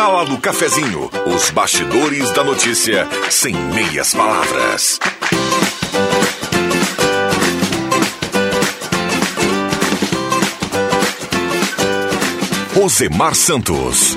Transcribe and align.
Sala 0.00 0.24
do 0.24 0.38
Cafezinho, 0.38 1.10
os 1.26 1.50
bastidores 1.50 2.30
da 2.30 2.42
notícia 2.42 3.06
sem 3.28 3.54
meias 3.54 4.14
palavras. 4.14 4.98
Rosemar 12.74 13.34
Santos. 13.34 14.16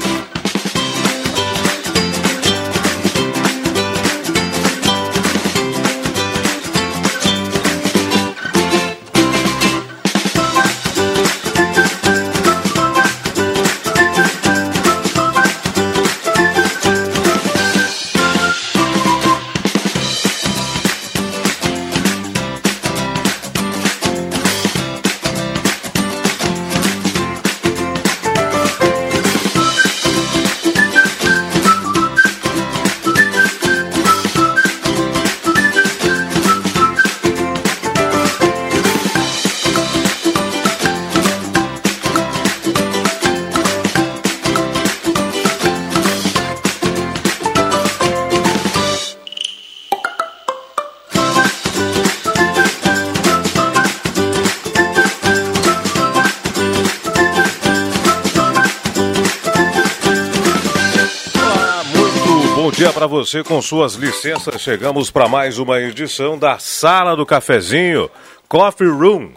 Você 63.34 63.44
com 63.44 63.62
suas 63.64 63.96
licenças. 63.96 64.62
Chegamos 64.62 65.10
para 65.10 65.28
mais 65.28 65.58
uma 65.58 65.80
edição 65.80 66.38
da 66.38 66.60
Sala 66.60 67.16
do 67.16 67.26
Cafezinho, 67.26 68.08
Coffee 68.48 68.88
Room. 68.88 69.32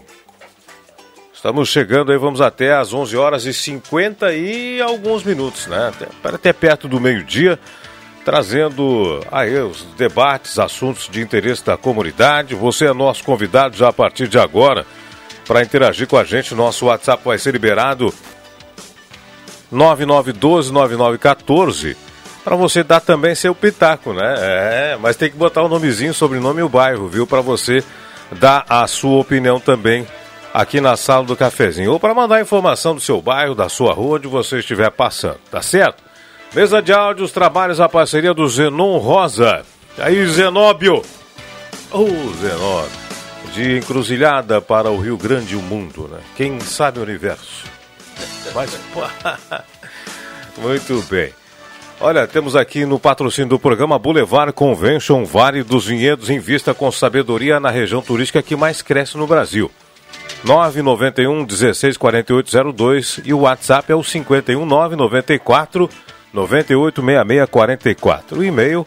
Estamos 1.33 1.71
chegando 1.71 2.13
aí, 2.13 2.19
vamos 2.19 2.43
até 2.43 2.75
às 2.75 2.93
11 2.93 3.17
horas 3.17 3.47
e 3.47 3.55
50 3.55 4.35
e 4.35 4.83
alguns 4.83 5.23
minutos, 5.23 5.67
né? 5.67 5.89
Até, 5.89 6.09
até 6.29 6.53
perto 6.53 6.87
do 6.87 7.01
meio-dia, 7.01 7.59
trazendo 8.23 9.25
aí 9.33 9.59
os 9.59 9.81
debates, 9.97 10.59
assuntos 10.59 11.09
de 11.09 11.23
interesse 11.23 11.65
da 11.65 11.79
comunidade. 11.79 12.55
Você 12.55 12.85
é 12.85 12.93
nosso 12.93 13.25
convidado 13.25 13.79
já 13.79 13.89
a 13.89 13.95
partir 13.95 14.29
de 14.29 14.39
agora 14.39 14.85
para 15.47 15.63
interagir 15.63 16.07
com 16.07 16.19
a 16.19 16.25
gente. 16.25 16.55
Nosso 16.55 16.85
WhatsApp 16.85 17.23
vai 17.25 17.39
ser 17.39 17.53
liberado 17.53 18.13
9912-9914 19.73 21.97
para 22.47 22.55
você 22.55 22.85
dar 22.85 23.01
também 23.01 23.35
seu 23.35 23.53
pitaco, 23.57 24.13
né? 24.13 24.35
É, 24.39 24.99
mas 25.01 25.17
tem 25.17 25.29
que 25.29 25.37
botar 25.37 25.63
o 25.63 25.69
nomezinho, 25.69 26.15
sobrenome 26.15 26.61
e 26.61 26.63
o 26.63 26.69
bairro, 26.69 27.09
viu? 27.09 27.27
Para 27.27 27.41
você 27.41 27.83
dar 28.31 28.65
a 28.69 28.87
sua 28.87 29.19
opinião 29.19 29.59
também 29.59 30.07
aqui 30.55 30.81
na 30.81 30.97
sala 30.97 31.25
do 31.25 31.35
cafezinho. 31.35 31.91
Ou 31.91 31.99
para 31.99 32.15
mandar 32.15 32.41
informação 32.41 32.95
do 32.95 33.01
seu 33.01 33.21
bairro, 33.21 33.57
da 33.57 33.69
sua 33.69 33.93
rua, 33.93 34.19
onde 34.19 34.29
você 34.29 34.61
estiver 34.61 34.93
passando, 34.93 35.41
tá 35.51 35.61
certo? 35.61 36.05
Mesa 36.55 36.81
de 36.81 36.93
áudios, 36.93 37.33
trabalhos, 37.33 37.81
a 37.81 37.89
parceria 37.89 38.33
do 38.33 38.49
Zenon 38.49 38.97
Rosa. 38.99 39.65
E 39.99 40.03
aí, 40.03 40.25
Zenóbio! 40.29 41.03
Ô, 41.91 42.07
Zenóbio! 42.41 43.07
De 43.55 43.79
encruzilhada 43.79 44.61
para 44.61 44.89
o 44.89 45.01
Rio 45.01 45.17
Grande 45.17 45.55
e 45.55 45.57
o 45.57 45.63
mundo, 45.63 46.07
né? 46.07 46.21
Quem 46.37 46.61
sabe 46.61 47.01
o 47.01 47.03
universo? 47.03 47.65
Mas, 48.55 48.71
pô, 48.95 49.01
muito 50.63 51.03
bem. 51.11 51.35
Olha, 51.99 52.27
temos 52.27 52.55
aqui 52.55 52.85
no 52.85 53.01
patrocínio 53.01 53.49
do 53.49 53.59
programa 53.59 53.99
Boulevard 53.99 54.53
Convention 54.53 55.25
Vale 55.25 55.63
dos 55.63 55.87
Vinhedos 55.87 56.29
em 56.29 56.39
vista 56.39 56.75
com 56.75 56.93
sabedoria 56.93 57.59
na 57.59 57.71
região 57.71 58.03
turística 58.03 58.43
que 58.43 58.55
mais 58.55 58.83
cresce 58.83 59.17
no 59.17 59.27
Brasil. 59.27 59.71
991 60.45 61.47
164802 61.47 63.21
e 63.25 63.33
o 63.33 63.41
WhatsApp 63.41 63.91
é 63.91 63.95
o 63.95 64.05
51 64.05 64.67
994 64.67 65.89
986644. 66.35 68.39
O 68.39 68.45
e-mail 68.45 68.85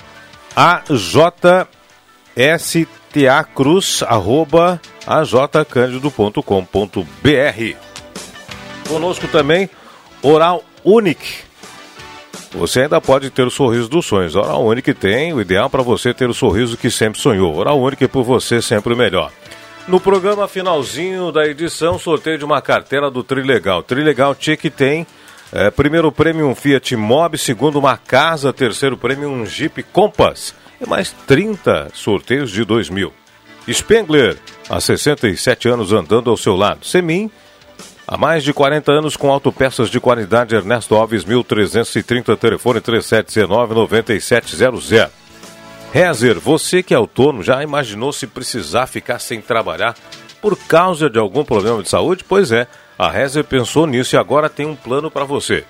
ajstacruz 2.37 4.03
arroba 4.03 4.79
ajcandido.com.br. 5.07 7.75
Conosco 8.87 9.27
também 9.27 9.67
Oral 10.21 10.63
Unique. 10.83 11.48
Você 12.51 12.81
ainda 12.81 12.99
pode 12.99 13.29
ter 13.29 13.43
o 13.43 13.51
sorriso 13.51 13.87
dos 13.87 14.05
sonhos. 14.05 14.35
Oral 14.35 14.65
Unique 14.65 14.93
tem 14.93 15.33
o 15.33 15.41
ideal 15.41 15.69
para 15.69 15.83
você 15.83 16.13
ter 16.13 16.29
o 16.29 16.33
sorriso 16.33 16.77
que 16.77 16.89
sempre 16.89 17.21
sonhou. 17.21 17.55
Oral 17.55 17.79
Unique 17.79 18.07
por 18.07 18.23
você 18.23 18.61
sempre 18.61 18.93
o 18.93 18.97
melhor. 18.97 19.31
No 19.87 19.99
programa 19.99 20.47
finalzinho 20.47 21.31
da 21.31 21.47
edição, 21.47 21.97
sorteio 21.97 22.37
de 22.37 22.45
uma 22.45 22.61
cartela 22.61 23.09
do 23.09 23.23
Trilegal. 23.23 23.83
Trilegal 23.83 24.35
Tic 24.35 24.63
tem 24.75 25.05
é, 25.51 25.71
primeiro 25.71 26.11
prêmio 26.11 26.47
um 26.47 26.53
Fiat 26.53 26.95
Mobi, 26.95 27.37
segundo 27.37 27.79
uma 27.79 27.97
casa, 27.97 28.53
terceiro 28.53 28.95
prêmio 28.95 29.29
um 29.29 29.45
Jeep 29.45 29.81
Compass 29.83 30.53
e 30.79 30.87
mais 30.87 31.11
30 31.25 31.89
sorteios 31.93 32.51
de 32.51 32.63
2000. 32.63 33.11
Spengler, 33.67 34.37
há 34.69 34.79
67 34.79 35.67
anos 35.67 35.91
andando 35.91 36.29
ao 36.29 36.37
seu 36.37 36.55
lado. 36.55 36.85
Semin, 36.85 37.31
há 38.09 38.17
mais 38.17 38.43
de 38.43 38.51
40 38.51 38.91
anos 38.91 39.15
com 39.15 39.31
autopeças 39.31 39.87
de 39.87 39.99
qualidade. 39.99 40.55
Ernesto 40.55 40.95
Alves, 40.95 41.23
1330, 41.23 42.35
telefone 42.35 42.81
3719-9700. 42.81 45.11
Rezer, 45.93 46.39
você 46.39 46.81
que 46.81 46.91
é 46.93 46.97
autônomo, 46.97 47.43
já 47.43 47.61
imaginou 47.61 48.11
se 48.11 48.25
precisar 48.25 48.87
ficar 48.87 49.19
sem 49.19 49.39
trabalhar 49.41 49.93
por 50.41 50.57
causa 50.57 51.07
de 51.09 51.19
algum 51.19 51.45
problema 51.45 51.83
de 51.83 51.89
saúde? 51.89 52.25
Pois 52.27 52.51
é, 52.51 52.65
a 52.97 53.11
Rezer 53.11 53.43
pensou 53.43 53.85
nisso 53.85 54.15
e 54.15 54.17
agora 54.17 54.49
tem 54.49 54.65
um 54.65 54.75
plano 54.75 55.11
para 55.11 55.23
você. 55.23 55.63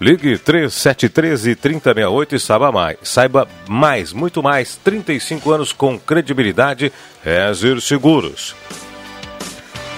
Ligue 0.00 0.38
3713 0.38 1.56
3068 1.56 2.36
e 2.36 2.40
saiba 2.40 2.70
mais. 2.70 2.98
Saiba 3.02 3.48
mais, 3.66 4.12
muito 4.12 4.40
mais. 4.42 4.76
35 4.76 5.52
anos 5.52 5.72
com 5.72 5.98
credibilidade. 5.98 6.92
Rezer 7.24 7.80
Seguros. 7.80 8.54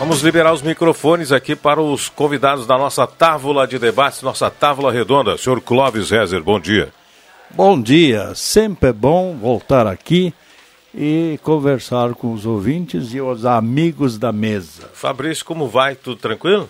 Vamos 0.01 0.23
liberar 0.23 0.51
os 0.55 0.63
microfones 0.63 1.31
aqui 1.31 1.55
para 1.55 1.79
os 1.79 2.09
convidados 2.09 2.67
da 2.67 2.79
nossa 2.79 3.07
tábua 3.07 3.67
de 3.67 3.79
debates, 3.79 4.23
nossa 4.23 4.49
tábua 4.49 4.91
redonda. 4.91 5.37
Senhor 5.37 5.61
Clóvis 5.61 6.09
Rezer, 6.09 6.43
bom 6.43 6.59
dia. 6.59 6.91
Bom 7.51 7.79
dia, 7.79 8.35
sempre 8.35 8.89
é 8.89 8.93
bom 8.95 9.37
voltar 9.37 9.87
aqui 9.87 10.33
e 10.95 11.39
conversar 11.43 12.15
com 12.15 12.33
os 12.33 12.47
ouvintes 12.47 13.13
e 13.13 13.21
os 13.21 13.45
amigos 13.45 14.17
da 14.17 14.33
mesa. 14.33 14.89
Fabrício, 14.95 15.45
como 15.45 15.69
vai? 15.69 15.95
Tudo 15.95 16.17
tranquilo? 16.17 16.67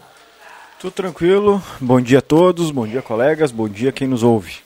Tudo 0.81 0.91
tranquilo. 0.91 1.63
Bom 1.81 2.01
dia 2.01 2.19
a 2.19 2.23
todos, 2.23 2.73
bom 2.73 2.85
dia 2.85 3.01
colegas, 3.01 3.53
bom 3.53 3.69
dia 3.69 3.93
quem 3.93 4.09
nos 4.09 4.25
ouve. 4.25 4.57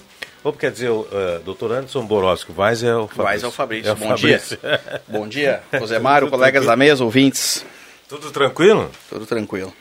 Ou 0.48 0.52
quer 0.54 0.70
dizer, 0.70 0.88
uh, 0.88 1.06
doutor 1.44 1.72
Anderson 1.72 2.06
Borosco, 2.06 2.54
Vaz 2.54 2.82
é 2.82 2.96
o 2.96 3.06
Fabrício. 3.06 3.22
Vaz 3.22 3.44
é 3.44 3.46
o 3.46 3.50
Fabrício. 3.50 3.88
É 3.90 3.92
o 3.92 3.96
Bom 3.96 4.08
Fabrício. 4.08 4.58
dia. 4.58 4.80
Bom 5.06 5.28
dia, 5.28 5.62
José 5.78 5.98
Mário, 5.98 6.30
colegas 6.30 6.64
da 6.64 6.74
mesa, 6.74 7.04
ouvintes. 7.04 7.66
Tudo 8.08 8.30
tranquilo? 8.30 8.90
Tudo 9.10 9.26
tranquilo. 9.26 9.74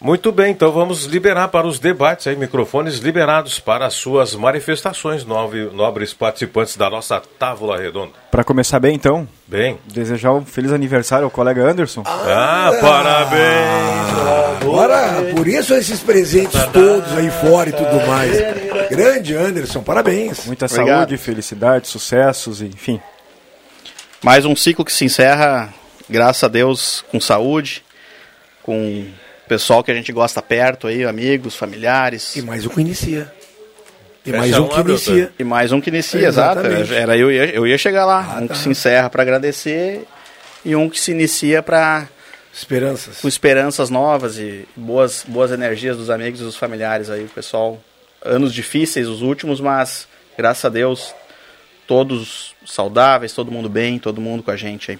Muito 0.00 0.32
bem, 0.32 0.52
então 0.52 0.72
vamos 0.72 1.04
liberar 1.04 1.48
para 1.48 1.66
os 1.66 1.78
debates 1.78 2.26
aí, 2.26 2.34
microfones 2.34 2.98
liberados 3.00 3.58
para 3.58 3.84
as 3.84 3.92
suas 3.92 4.34
manifestações, 4.34 5.26
nove, 5.26 5.64
nobres 5.74 6.14
participantes 6.14 6.74
da 6.74 6.88
nossa 6.88 7.20
Távola 7.38 7.78
Redonda. 7.78 8.12
Para 8.30 8.42
começar 8.42 8.80
bem, 8.80 8.94
então, 8.94 9.28
Bem. 9.46 9.78
desejar 9.84 10.32
um 10.32 10.42
feliz 10.42 10.72
aniversário 10.72 11.26
ao 11.26 11.30
colega 11.30 11.62
Anderson. 11.68 12.02
Ah, 12.06 12.70
parabéns! 12.80 14.62
Agora, 14.62 15.34
por 15.34 15.46
isso 15.46 15.74
esses 15.74 16.00
presentes 16.00 16.64
todos 16.72 17.12
aí 17.18 17.30
fora 17.30 17.68
e 17.68 17.72
tudo 17.72 18.06
mais. 18.06 18.38
Grande 18.88 19.36
Anderson, 19.36 19.82
parabéns. 19.82 20.46
Muita 20.46 20.64
Obrigado. 20.64 20.96
saúde, 20.96 21.18
felicidade, 21.18 21.88
sucessos, 21.88 22.62
enfim. 22.62 22.98
Mais 24.22 24.46
um 24.46 24.56
ciclo 24.56 24.82
que 24.82 24.92
se 24.92 25.04
encerra, 25.04 25.74
graças 26.08 26.42
a 26.42 26.48
Deus, 26.48 27.04
com 27.10 27.20
saúde, 27.20 27.82
com 28.62 29.06
pessoal 29.50 29.82
que 29.82 29.90
a 29.90 29.94
gente 29.94 30.12
gosta 30.12 30.40
perto 30.40 30.86
aí, 30.86 31.04
amigos, 31.04 31.56
familiares. 31.56 32.36
E 32.36 32.42
mais 32.42 32.64
um 32.64 32.68
que 32.68 32.80
inicia. 32.80 33.32
E 34.24 34.30
Fecha 34.30 34.38
mais 34.38 34.56
um 34.56 34.62
um, 34.62 34.68
que 34.68 34.80
inicia. 34.80 35.32
E 35.40 35.42
mais 35.42 35.72
um 35.72 35.80
que 35.80 35.90
inicia, 35.90 36.28
exato. 36.28 36.60
Exatamente. 36.60 36.94
Era 36.94 37.16
eu, 37.16 37.32
ia, 37.32 37.46
eu 37.46 37.66
ia 37.66 37.76
chegar 37.76 38.06
lá. 38.06 38.36
Ah, 38.36 38.40
um 38.42 38.46
tá. 38.46 38.54
que 38.54 38.60
se 38.60 38.68
encerra 38.68 39.10
para 39.10 39.22
agradecer 39.22 40.06
e 40.64 40.76
um 40.76 40.88
que 40.88 41.00
se 41.00 41.10
inicia 41.10 41.64
para 41.64 42.06
Esperanças. 42.54 43.20
com 43.20 43.26
esperanças 43.26 43.90
novas 43.90 44.38
e 44.38 44.68
boas, 44.76 45.24
boas 45.26 45.50
energias 45.50 45.96
dos 45.96 46.10
amigos 46.10 46.40
e 46.40 46.44
dos 46.44 46.54
familiares 46.54 47.10
aí, 47.10 47.24
o 47.24 47.28
pessoal. 47.28 47.82
Anos 48.24 48.54
difíceis, 48.54 49.08
os 49.08 49.20
últimos, 49.20 49.60
mas 49.60 50.06
graças 50.38 50.64
a 50.64 50.68
Deus, 50.68 51.12
todos 51.88 52.54
saudáveis, 52.64 53.32
todo 53.32 53.50
mundo 53.50 53.68
bem, 53.68 53.98
todo 53.98 54.20
mundo 54.20 54.44
com 54.44 54.52
a 54.52 54.56
gente 54.56 54.92
aí. 54.92 54.98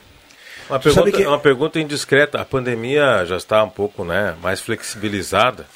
Uma 0.71 0.79
pergunta, 0.79 1.13
que- 1.13 1.27
uma 1.27 1.39
pergunta 1.39 1.81
indiscreta. 1.81 2.41
A 2.41 2.45
pandemia 2.45 3.25
já 3.27 3.37
está 3.37 3.63
um 3.65 3.69
pouco 3.69 4.05
né, 4.05 4.35
mais 4.43 4.61
flexibilizada. 4.61 5.67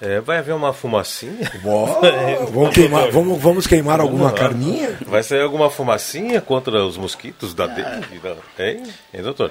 É, 0.00 0.20
vai 0.20 0.38
haver 0.38 0.52
uma 0.54 0.72
fumacinha? 0.72 1.50
Vamos, 1.62 2.74
queimar, 2.74 3.10
vamos, 3.10 3.40
vamos 3.40 3.66
queimar 3.68 4.00
alguma 4.00 4.32
carninha? 4.32 4.96
Vai 5.06 5.22
sair 5.22 5.42
alguma 5.42 5.70
fumacinha 5.70 6.40
contra 6.40 6.82
os 6.84 6.96
mosquitos 6.96 7.54
da 7.54 7.66
dengue? 7.68 8.18
da- 8.20 8.34
Hein? 8.64 8.82
Hein, 9.14 9.22
doutor? 9.22 9.50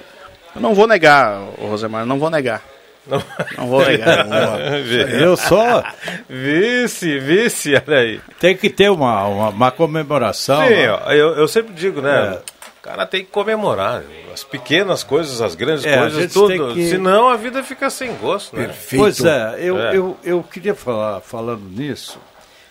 Eu 0.54 0.60
não 0.60 0.74
vou 0.74 0.86
negar, 0.86 1.40
Rosemar, 1.58 2.04
não 2.04 2.18
vou 2.18 2.28
negar. 2.28 2.62
Não. 3.06 3.22
Não 3.56 3.66
vou 3.66 3.84
negar. 3.84 4.26
Eu 5.20 5.36
só 5.36 5.82
Vice, 6.28 7.18
vice, 7.18 7.74
olha 7.74 7.98
aí. 7.98 8.20
tem 8.38 8.56
que 8.56 8.68
ter 8.70 8.90
uma, 8.90 9.24
uma, 9.26 9.48
uma 9.48 9.70
comemoração. 9.70 10.62
Sim, 10.62 10.70
né? 10.74 10.90
ó, 10.92 11.10
eu, 11.10 11.34
eu 11.36 11.48
sempre 11.48 11.72
digo, 11.72 12.00
né? 12.00 12.34
É. 12.38 12.38
O 12.82 12.84
cara 12.84 13.06
tem 13.06 13.24
que 13.24 13.30
comemorar 13.30 14.02
as 14.34 14.42
pequenas 14.42 15.04
coisas, 15.04 15.40
as 15.40 15.54
grandes 15.54 15.84
É, 15.84 15.98
coisas, 15.98 16.32
tudo. 16.32 16.74
que- 16.74 16.88
Senão 16.90 17.28
a 17.28 17.36
vida 17.36 17.62
fica 17.62 17.88
sem 17.88 18.12
gosto, 18.16 18.56
né? 18.56 18.66
Perfeito. 18.66 19.00
Pois 19.00 19.24
é, 19.24 19.56
eu, 19.60 19.78
É. 19.78 19.96
Eu, 19.96 20.16
eu 20.24 20.42
queria 20.42 20.74
falar, 20.74 21.20
falando 21.20 21.62
nisso, 21.62 22.18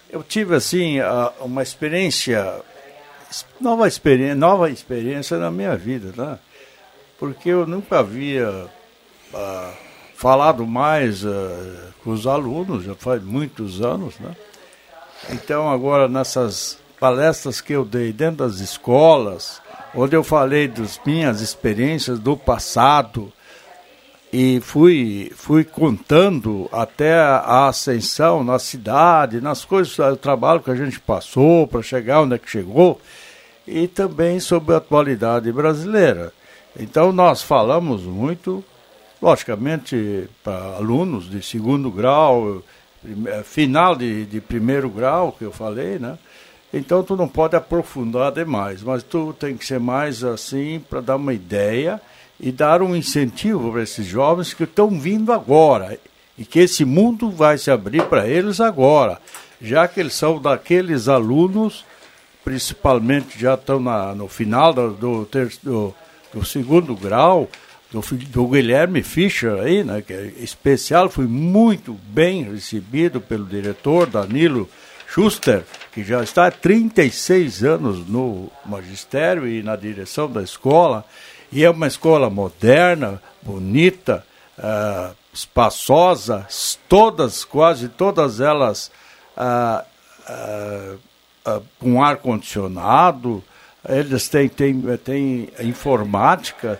eu 0.09 0.21
tive 0.21 0.53
assim 0.53 0.99
a- 0.99 1.31
uma 1.39 1.63
experiência, 1.63 2.59
nova 3.61 3.87
experiência, 3.87 4.35
nova 4.35 4.69
experiência 4.69 5.37
na 5.37 5.49
minha 5.49 5.77
vida, 5.77 6.11
né? 6.21 6.37
Porque 7.17 7.47
eu 7.47 7.65
nunca 7.65 7.99
havia 7.99 8.65
ah, 9.33 9.71
falado 10.17 10.67
mais 10.67 11.25
ah, 11.25 11.87
com 12.03 12.09
os 12.11 12.27
alunos, 12.27 12.83
já 12.83 12.95
faz 12.95 13.23
muitos 13.23 13.79
anos, 13.79 14.19
né? 14.19 14.35
Então 15.29 15.71
agora 15.71 16.09
nessas 16.09 16.77
palestras 16.99 17.61
que 17.61 17.71
eu 17.71 17.85
dei 17.85 18.11
dentro 18.11 18.45
das 18.45 18.59
escolas, 18.59 19.60
onde 19.93 20.15
eu 20.15 20.23
falei 20.23 20.67
das 20.67 20.99
minhas 21.05 21.41
experiências 21.41 22.19
do 22.19 22.37
passado, 22.37 23.31
e 24.33 24.61
fui, 24.61 25.29
fui 25.35 25.65
contando 25.65 26.69
até 26.71 27.19
a 27.19 27.67
ascensão 27.67 28.43
na 28.43 28.57
cidade, 28.57 29.41
nas 29.41 29.65
coisas, 29.65 29.97
o 29.99 30.15
trabalho 30.15 30.61
que 30.61 30.71
a 30.71 30.75
gente 30.75 30.99
passou 30.99 31.67
para 31.67 31.81
chegar 31.81 32.21
onde 32.21 32.35
é 32.35 32.37
que 32.37 32.49
chegou, 32.49 33.01
e 33.67 33.87
também 33.87 34.39
sobre 34.39 34.73
a 34.73 34.77
atualidade 34.77 35.51
brasileira. 35.51 36.31
Então 36.79 37.11
nós 37.11 37.43
falamos 37.43 38.03
muito, 38.03 38.63
logicamente, 39.21 40.29
para 40.41 40.77
alunos 40.77 41.29
de 41.29 41.41
segundo 41.43 41.91
grau, 41.91 42.63
final 43.43 43.95
de, 43.95 44.25
de 44.25 44.39
primeiro 44.39 44.89
grau, 44.89 45.33
que 45.33 45.43
eu 45.43 45.51
falei, 45.51 45.99
né? 45.99 46.17
Então 46.73 47.03
tu 47.03 47.17
não 47.17 47.27
pode 47.27 47.55
aprofundar 47.55 48.31
demais, 48.31 48.81
mas 48.81 49.03
tu 49.03 49.33
tem 49.37 49.57
que 49.57 49.65
ser 49.65 49.79
mais 49.79 50.23
assim 50.23 50.81
para 50.89 51.01
dar 51.01 51.17
uma 51.17 51.33
ideia 51.33 51.99
e 52.39 52.51
dar 52.51 52.81
um 52.81 52.95
incentivo 52.95 53.71
para 53.71 53.83
esses 53.83 54.05
jovens 54.05 54.53
que 54.53 54.63
estão 54.63 54.89
vindo 54.89 55.33
agora 55.33 55.99
e 56.37 56.45
que 56.45 56.59
esse 56.59 56.85
mundo 56.85 57.29
vai 57.29 57.57
se 57.57 57.69
abrir 57.69 58.03
para 58.05 58.27
eles 58.27 58.59
agora, 58.59 59.19
já 59.61 59.87
que 59.87 59.99
eles 59.99 60.13
são 60.13 60.41
daqueles 60.41 61.07
alunos, 61.07 61.85
principalmente 62.43 63.39
já 63.39 63.53
estão 63.53 63.79
na, 63.79 64.15
no 64.15 64.27
final 64.27 64.73
do, 64.73 64.91
do, 64.91 65.29
do, 65.61 65.95
do 66.33 66.45
segundo 66.45 66.95
grau, 66.95 67.49
do, 67.91 68.01
do 68.01 68.47
Guilherme 68.47 69.03
Fischer 69.03 69.59
aí, 69.59 69.83
né, 69.83 70.01
que 70.01 70.13
é 70.13 70.33
especial, 70.37 71.09
foi 71.09 71.27
muito 71.27 71.93
bem 71.93 72.43
recebido 72.43 73.19
pelo 73.19 73.45
diretor 73.45 74.07
Danilo 74.07 74.67
Schuster, 75.07 75.63
que 75.91 76.03
já 76.03 76.23
está 76.23 76.47
há 76.47 76.51
36 76.51 77.63
anos 77.63 78.07
no 78.07 78.49
magistério 78.65 79.47
e 79.47 79.61
na 79.61 79.75
direção 79.75 80.31
da 80.31 80.41
escola, 80.41 81.03
e 81.51 81.63
é 81.63 81.69
uma 81.69 81.87
escola 81.87 82.29
moderna, 82.29 83.21
bonita, 83.41 84.25
ah, 84.57 85.11
espaçosa, 85.33 86.47
todas, 86.87 87.43
quase 87.43 87.89
todas 87.89 88.39
elas 88.39 88.91
ah, 89.35 89.83
ah, 90.27 90.95
com 91.79 92.01
ar-condicionado, 92.01 93.43
eles 93.89 94.29
têm, 94.29 94.47
têm, 94.47 94.79
têm 95.03 95.49
informática, 95.61 96.79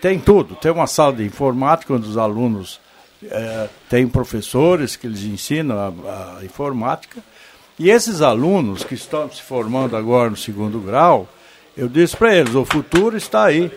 tem 0.00 0.18
tudo. 0.18 0.54
Tem 0.54 0.72
uma 0.72 0.86
sala 0.86 1.12
de 1.12 1.24
informática 1.24 1.92
onde 1.92 2.08
os 2.08 2.16
alunos 2.16 2.80
eh, 3.24 3.68
têm 3.88 4.08
professores 4.08 4.96
que 4.96 5.06
lhes 5.06 5.22
ensinam 5.22 5.78
a, 5.78 6.38
a 6.38 6.44
informática. 6.44 7.22
E 7.82 7.90
esses 7.90 8.22
alunos 8.22 8.84
que 8.84 8.94
estão 8.94 9.28
se 9.28 9.42
formando 9.42 9.96
agora 9.96 10.30
no 10.30 10.36
segundo 10.36 10.78
grau, 10.78 11.28
eu 11.76 11.88
disse 11.88 12.16
para 12.16 12.32
eles, 12.32 12.54
o 12.54 12.64
futuro 12.64 13.16
está 13.16 13.46
aí. 13.46 13.72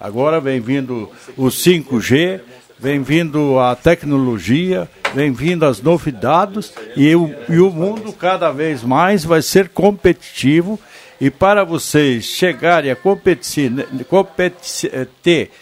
Agora 0.00 0.40
vem 0.40 0.58
vindo 0.58 1.08
o 1.36 1.44
5G, 1.44 2.40
vem 2.76 3.04
vindo 3.04 3.60
a 3.60 3.76
tecnologia, 3.76 4.90
vem 5.14 5.30
vindo 5.30 5.64
as 5.64 5.80
novidades 5.80 6.72
e 6.96 7.14
o, 7.14 7.32
e 7.48 7.60
o 7.60 7.70
mundo 7.70 8.12
cada 8.12 8.50
vez 8.50 8.82
mais 8.82 9.22
vai 9.22 9.40
ser 9.42 9.68
competitivo. 9.68 10.76
E 11.20 11.30
para 11.30 11.62
vocês 11.62 12.24
chegarem 12.24 12.90
a 12.90 12.96
competir, 12.96 13.70
competir 14.08 15.08
ter, 15.22 15.52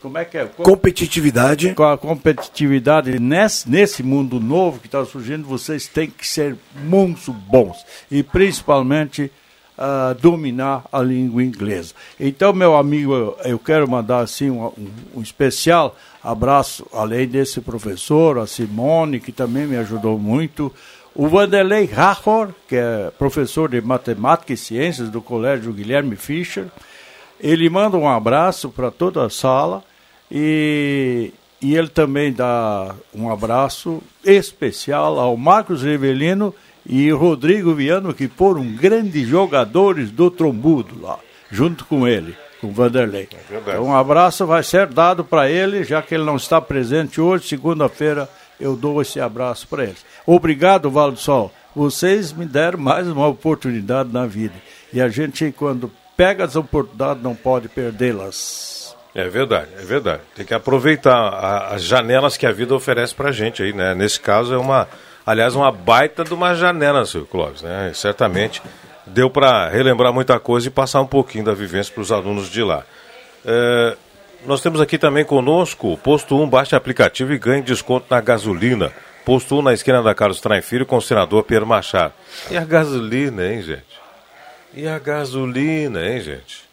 como 0.00 0.18
é 0.18 0.24
que 0.24 0.38
é? 0.38 0.44
Com- 0.46 0.62
Competitividade. 0.62 1.74
com 1.74 1.84
a 1.84 1.98
competitividade 1.98 3.18
nesse, 3.18 3.68
nesse 3.68 4.02
mundo 4.02 4.38
novo 4.40 4.78
que 4.80 4.86
está 4.86 5.04
surgindo, 5.04 5.46
vocês 5.46 5.86
têm 5.86 6.08
que 6.10 6.26
ser 6.26 6.56
muito 6.84 7.32
bons 7.32 7.76
e 8.10 8.22
principalmente 8.22 9.30
ah, 9.76 10.14
dominar 10.20 10.84
a 10.92 11.00
língua 11.00 11.42
inglesa. 11.42 11.94
Então, 12.18 12.52
meu 12.52 12.76
amigo, 12.76 13.12
eu, 13.14 13.36
eu 13.44 13.58
quero 13.58 13.88
mandar 13.88 14.20
assim 14.20 14.50
um, 14.50 14.66
um- 14.66 14.90
um 15.16 15.22
especial 15.22 15.96
abraço, 16.22 16.86
além 16.92 17.26
desse 17.28 17.60
professor, 17.60 18.38
a 18.38 18.46
Simone, 18.46 19.20
que 19.20 19.30
também 19.32 19.66
me 19.66 19.76
ajudou 19.76 20.18
muito, 20.18 20.72
o 21.14 21.26
Vanderlei 21.28 21.84
Rachor, 21.86 22.50
que 22.68 22.76
é 22.76 23.10
professor 23.18 23.68
de 23.68 23.80
matemática 23.80 24.52
e 24.52 24.56
ciências 24.56 25.08
do 25.10 25.20
Colégio 25.22 25.72
Guilherme 25.72 26.16
Fischer, 26.16 26.66
ele 27.40 27.68
manda 27.68 27.96
um 27.96 28.08
abraço 28.08 28.68
para 28.68 28.90
toda 28.90 29.24
a 29.24 29.30
sala 29.30 29.82
e, 30.30 31.32
e 31.60 31.76
ele 31.76 31.88
também 31.88 32.32
dá 32.32 32.94
um 33.14 33.30
abraço 33.30 34.02
especial 34.24 35.18
ao 35.18 35.36
Marcos 35.36 35.82
Rivelino 35.82 36.54
e 36.86 37.10
Rodrigo 37.10 37.74
Viano, 37.74 38.14
que 38.14 38.28
foram 38.28 38.64
grandes 38.64 39.28
jogadores 39.28 40.10
do 40.10 40.30
trombudo 40.30 41.00
lá, 41.00 41.18
junto 41.50 41.84
com 41.84 42.08
ele, 42.08 42.34
com 42.60 42.68
o 42.68 42.72
Vanderlei. 42.72 43.28
então, 43.50 43.84
um 43.84 43.94
abraço 43.94 44.46
vai 44.46 44.62
ser 44.62 44.86
dado 44.86 45.22
para 45.22 45.50
ele, 45.50 45.84
já 45.84 46.00
que 46.00 46.14
ele 46.14 46.24
não 46.24 46.36
está 46.36 46.60
presente 46.60 47.20
hoje, 47.20 47.46
segunda-feira, 47.46 48.28
eu 48.58 48.74
dou 48.74 49.02
esse 49.02 49.20
abraço 49.20 49.68
para 49.68 49.84
eles. 49.84 50.04
Obrigado, 50.26 50.90
Vale 50.90 51.12
do 51.12 51.18
Sol. 51.18 51.52
Vocês 51.76 52.32
me 52.32 52.44
deram 52.44 52.78
mais 52.78 53.06
uma 53.06 53.28
oportunidade 53.28 54.10
na 54.12 54.26
vida. 54.26 54.54
E 54.92 55.00
a 55.00 55.08
gente, 55.08 55.52
quando 55.52 55.92
pega 56.18 56.44
as 56.44 56.54
oportunidades, 56.56 57.22
não 57.22 57.34
pode 57.34 57.68
perdê-las. 57.68 58.94
É 59.14 59.26
verdade, 59.28 59.68
é 59.78 59.82
verdade. 59.84 60.20
Tem 60.36 60.44
que 60.44 60.52
aproveitar 60.52 61.16
a- 61.16 61.68
as 61.74 61.82
janelas 61.82 62.36
que 62.36 62.44
a 62.46 62.52
vida 62.52 62.74
oferece 62.74 63.14
pra 63.14 63.32
gente 63.32 63.62
aí, 63.62 63.72
né? 63.72 63.94
Nesse 63.94 64.20
caso 64.20 64.52
é 64.52 64.58
uma 64.58 64.86
Aliás, 65.24 65.54
uma 65.54 65.70
baita 65.70 66.24
de 66.24 66.32
uma 66.32 66.54
janela, 66.54 67.04
seu 67.04 67.26
Clóvis, 67.26 67.60
né? 67.60 67.92
Certamente 67.94 68.62
deu 69.06 69.28
para 69.28 69.68
relembrar 69.68 70.10
muita 70.10 70.40
coisa 70.40 70.68
e 70.68 70.70
passar 70.70 71.02
um 71.02 71.06
pouquinho 71.06 71.44
da 71.44 71.52
vivência 71.52 71.92
para 71.92 72.00
os 72.00 72.10
alunos 72.10 72.48
de 72.48 72.62
lá. 72.62 72.82
É, 73.44 73.94
nós 74.46 74.62
temos 74.62 74.80
aqui 74.80 74.96
também 74.96 75.26
conosco 75.26 75.98
Posto 75.98 76.34
1, 76.40 76.48
baixe 76.48 76.74
aplicativo 76.74 77.34
e 77.34 77.38
ganhe 77.38 77.60
desconto 77.60 78.06
na 78.08 78.22
gasolina. 78.22 78.90
Posto 79.26 79.58
1 79.58 79.62
na 79.62 79.74
esquina 79.74 80.02
da 80.02 80.14
Carlos 80.14 80.40
Traem 80.40 80.62
Filho 80.62 80.86
com 80.86 80.96
o 80.96 81.02
senador 81.02 81.42
Pierre 81.42 81.66
Machado. 81.66 82.14
E 82.50 82.56
a 82.56 82.64
gasolina, 82.64 83.46
hein, 83.46 83.60
gente? 83.60 83.84
E 84.74 84.86
a 84.86 84.98
gasolina, 84.98 86.06
hein, 86.06 86.20
gente? 86.20 86.68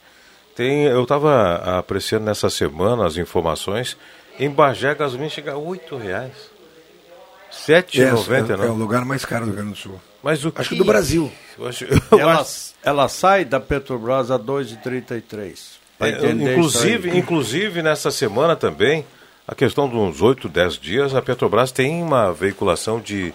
Tem, 0.55 0.83
eu 0.85 1.03
estava 1.03 1.77
apreciando 1.77 2.25
nessa 2.25 2.49
semana 2.49 3.05
as 3.05 3.17
informações. 3.17 3.97
Em 4.39 4.49
Bagé, 4.49 4.89
a 4.89 4.93
gasolina 4.93 5.29
chega 5.29 5.53
a 5.53 5.57
R$ 5.57 5.79
reais. 6.01 6.55
R$ 7.67 7.73
7,90, 7.73 8.59
é, 8.59 8.63
é, 8.63 8.67
é 8.67 8.69
o 8.69 8.73
lugar 8.73 9.05
mais 9.05 9.23
caro 9.25 9.45
do 9.45 9.47
Rio 9.47 9.55
Grande 9.55 9.71
do 9.71 9.77
Sul. 9.77 10.01
Mas 10.21 10.43
o 10.43 10.51
Acho 10.55 10.69
que... 10.69 10.75
do 10.75 10.85
Brasil. 10.85 11.31
Eu 11.57 11.67
acho, 11.67 11.85
eu 11.85 12.19
ela, 12.19 12.41
acho- 12.41 12.73
ela 12.83 13.07
sai 13.07 13.45
da 13.45 13.61
Petrobras 13.61 14.29
a 14.29 14.37
2,33. 14.37 15.77
Pra 15.97 16.09
É, 16.09 16.31
inclusive, 16.31 17.17
inclusive, 17.17 17.81
nessa 17.81 18.11
semana 18.11 18.57
também, 18.57 19.05
a 19.47 19.55
questão 19.55 19.87
de 19.87 19.95
uns 19.95 20.21
8, 20.21 20.49
10 20.49 20.77
dias, 20.77 21.15
a 21.15 21.21
Petrobras 21.21 21.71
tem 21.71 22.03
uma 22.03 22.33
veiculação 22.33 22.99
de, 22.99 23.33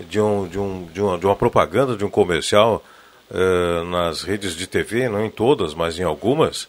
de, 0.00 0.20
um, 0.20 0.48
de, 0.48 0.58
um, 0.58 0.84
de, 0.92 1.00
uma, 1.00 1.16
de 1.16 1.26
uma 1.26 1.36
propaganda, 1.36 1.96
de 1.96 2.04
um 2.04 2.10
comercial 2.10 2.82
eh, 3.32 3.84
nas 3.84 4.22
redes 4.22 4.56
de 4.56 4.66
TV, 4.66 5.08
não 5.08 5.24
em 5.24 5.30
todas, 5.30 5.74
mas 5.74 5.98
em 5.98 6.02
algumas, 6.02 6.68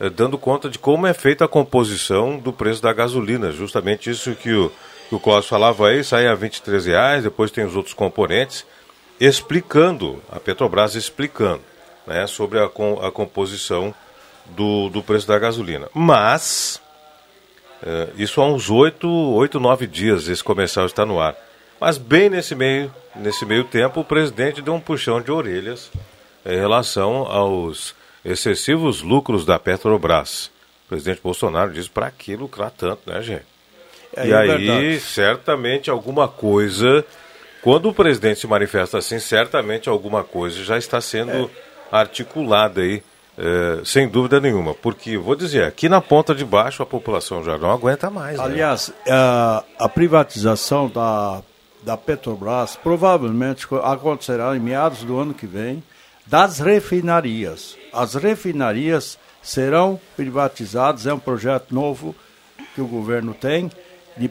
eh, 0.00 0.08
dando 0.08 0.38
conta 0.38 0.68
de 0.68 0.78
como 0.78 1.06
é 1.06 1.12
feita 1.14 1.44
a 1.44 1.48
composição 1.48 2.38
do 2.38 2.52
preço 2.52 2.82
da 2.82 2.92
gasolina. 2.92 3.50
Justamente 3.52 4.10
isso 4.10 4.34
que 4.34 4.52
o, 4.52 4.70
que 5.08 5.14
o 5.14 5.20
Cláudio 5.20 5.48
falava 5.48 5.88
aí, 5.88 6.02
sai 6.04 6.26
a 6.26 6.34
23 6.34 6.86
reais, 6.86 7.22
depois 7.24 7.50
tem 7.50 7.64
os 7.64 7.74
outros 7.76 7.94
componentes, 7.94 8.64
explicando, 9.20 10.22
a 10.30 10.38
Petrobras 10.38 10.94
explicando 10.94 11.62
né, 12.06 12.26
sobre 12.26 12.60
a, 12.60 12.68
com- 12.68 13.00
a 13.04 13.10
composição 13.10 13.94
do, 14.46 14.88
do 14.90 15.02
preço 15.02 15.26
da 15.26 15.38
gasolina. 15.38 15.88
Mas, 15.92 16.80
eh, 17.82 18.08
isso 18.16 18.40
há 18.40 18.46
uns 18.46 18.70
oito, 18.70 19.08
oito, 19.08 19.58
nove 19.58 19.86
dias 19.86 20.28
esse 20.28 20.44
comercial 20.44 20.86
está 20.86 21.04
no 21.04 21.18
ar. 21.20 21.34
Mas 21.80 21.98
bem 21.98 22.30
nesse 22.30 22.54
meio, 22.54 22.92
nesse 23.14 23.44
meio 23.44 23.64
tempo, 23.64 24.00
o 24.00 24.04
presidente 24.04 24.62
deu 24.62 24.74
um 24.74 24.80
puxão 24.80 25.20
de 25.20 25.30
orelhas 25.30 25.90
em 26.44 26.56
relação 26.56 27.26
aos 27.26 27.94
excessivos 28.24 29.02
lucros 29.02 29.44
da 29.44 29.58
Petrobras. 29.58 30.50
O 30.86 30.88
presidente 30.88 31.20
Bolsonaro 31.22 31.72
disse 31.72 31.90
para 31.90 32.10
que 32.10 32.36
lucrar 32.36 32.70
tanto, 32.70 33.10
né, 33.10 33.20
gente? 33.20 33.44
É, 34.16 34.26
e 34.26 34.32
é 34.32 34.36
aí, 34.36 34.48
verdade. 34.48 35.00
certamente, 35.00 35.90
alguma 35.90 36.28
coisa. 36.28 37.04
Quando 37.62 37.88
o 37.88 37.94
presidente 37.94 38.40
se 38.40 38.46
manifesta 38.46 38.98
assim, 38.98 39.18
certamente 39.18 39.88
alguma 39.88 40.22
coisa 40.22 40.62
já 40.62 40.78
está 40.78 41.00
sendo 41.00 41.50
articulada 41.90 42.80
aí, 42.80 43.02
eh, 43.36 43.80
sem 43.84 44.08
dúvida 44.08 44.40
nenhuma. 44.40 44.72
Porque, 44.72 45.18
vou 45.18 45.34
dizer, 45.34 45.64
aqui 45.64 45.88
na 45.88 46.00
ponta 46.00 46.34
de 46.34 46.44
baixo 46.44 46.82
a 46.82 46.86
população 46.86 47.44
já 47.44 47.58
não 47.58 47.70
aguenta 47.70 48.08
mais. 48.08 48.38
né? 48.38 48.44
Aliás, 48.44 48.92
a, 49.08 49.64
a 49.78 49.88
privatização 49.88 50.88
da, 50.88 51.42
da 51.86 51.96
Petrobras 51.96 52.74
provavelmente 52.74 53.64
co- 53.64 53.76
acontecerá 53.76 54.56
em 54.56 54.60
meados 54.60 55.04
do 55.04 55.16
ano 55.16 55.32
que 55.32 55.46
vem 55.46 55.80
das 56.26 56.58
refinarias. 56.58 57.78
As 57.92 58.14
refinarias 58.14 59.16
serão 59.40 59.98
privatizadas, 60.16 61.06
é 61.06 61.14
um 61.14 61.18
projeto 61.20 61.72
novo 61.72 62.12
que 62.74 62.80
o 62.80 62.88
governo 62.88 63.32
tem 63.32 63.70
de 64.16 64.28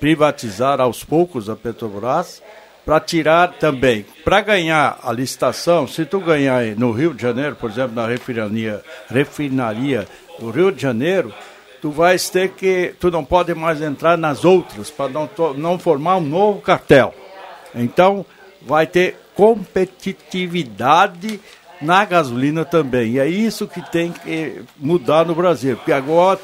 privatizar 0.00 0.80
aos 0.80 1.04
poucos 1.04 1.48
a 1.48 1.54
Petrobras 1.54 2.42
para 2.84 2.98
tirar 2.98 3.52
também, 3.58 4.04
para 4.24 4.40
ganhar 4.40 4.98
a 5.02 5.12
licitação, 5.12 5.86
se 5.86 6.04
tu 6.04 6.18
ganhar 6.18 6.64
no 6.76 6.90
Rio 6.90 7.14
de 7.14 7.22
Janeiro, 7.22 7.54
por 7.54 7.70
exemplo, 7.70 7.94
na 7.94 8.06
refinaria, 8.06 8.82
refinaria 9.08 10.08
do 10.38 10.50
Rio 10.50 10.72
de 10.72 10.80
Janeiro, 10.82 11.32
tu 11.80 11.90
vais 11.90 12.28
ter 12.28 12.50
que, 12.50 12.94
tu 13.00 13.10
não 13.10 13.24
pode 13.24 13.54
mais 13.54 13.80
entrar 13.80 14.16
nas 14.16 14.44
outras 14.44 14.90
para 14.90 15.08
não, 15.08 15.28
não 15.56 15.78
formar 15.78 16.16
um 16.16 16.20
novo 16.20 16.60
cartel. 16.60 17.14
Então, 17.74 18.24
vai 18.62 18.86
ter 18.86 19.16
competitividade 19.34 21.40
na 21.80 22.04
gasolina 22.04 22.64
também. 22.64 23.12
E 23.12 23.18
é 23.20 23.28
isso 23.28 23.68
que 23.68 23.80
tem 23.90 24.12
que 24.12 24.62
mudar 24.76 25.24
no 25.24 25.34
Brasil. 25.34 25.76
Porque 25.76 25.92
agora, 25.92 26.38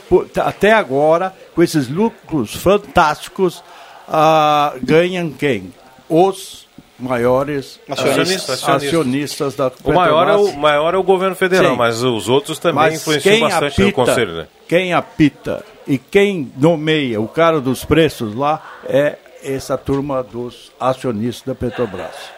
até 0.45 0.73
agora, 0.73 1.35
com 1.55 1.63
esses 1.63 1.89
lucros 1.89 2.55
fantásticos, 2.55 3.63
ah, 4.09 4.75
ganham 4.83 5.31
quem? 5.31 5.73
Os 6.09 6.65
maiores 6.99 7.81
Acionistas. 7.89 8.69
ah, 8.69 8.75
acionistas 8.77 9.55
da 9.57 9.71
O 9.83 9.93
maior, 9.93 10.29
é 10.29 10.33
o 10.33 10.37
Petrobras. 10.37 10.57
maior 10.57 10.95
é 10.95 10.97
o 10.97 11.03
governo 11.03 11.35
federal, 11.35 11.73
Sim. 11.73 11.79
mas 11.79 12.03
os 12.03 12.29
outros 12.29 12.59
também 12.59 12.77
Mas 12.77 12.95
influenciam 13.01 13.41
bastante 13.41 13.81
no 13.81 13.89
apita, 13.89 13.93
conselho, 13.93 14.33
né? 14.35 14.47
Quem 14.69 14.93
apita 14.93 15.65
e 15.87 15.99
quem 15.99 16.53
nomeia 16.57 17.21
o 17.21 17.29
cara 17.29 17.61
dos 17.61 17.85
preços 17.85 18.35
lá 18.35 18.63
é 18.87 19.17
essa 19.43 19.77
turma 19.77 20.23
dos 20.23 20.73
acionistas 20.81 21.47
da 21.47 21.55
Petrobras. 21.55 22.35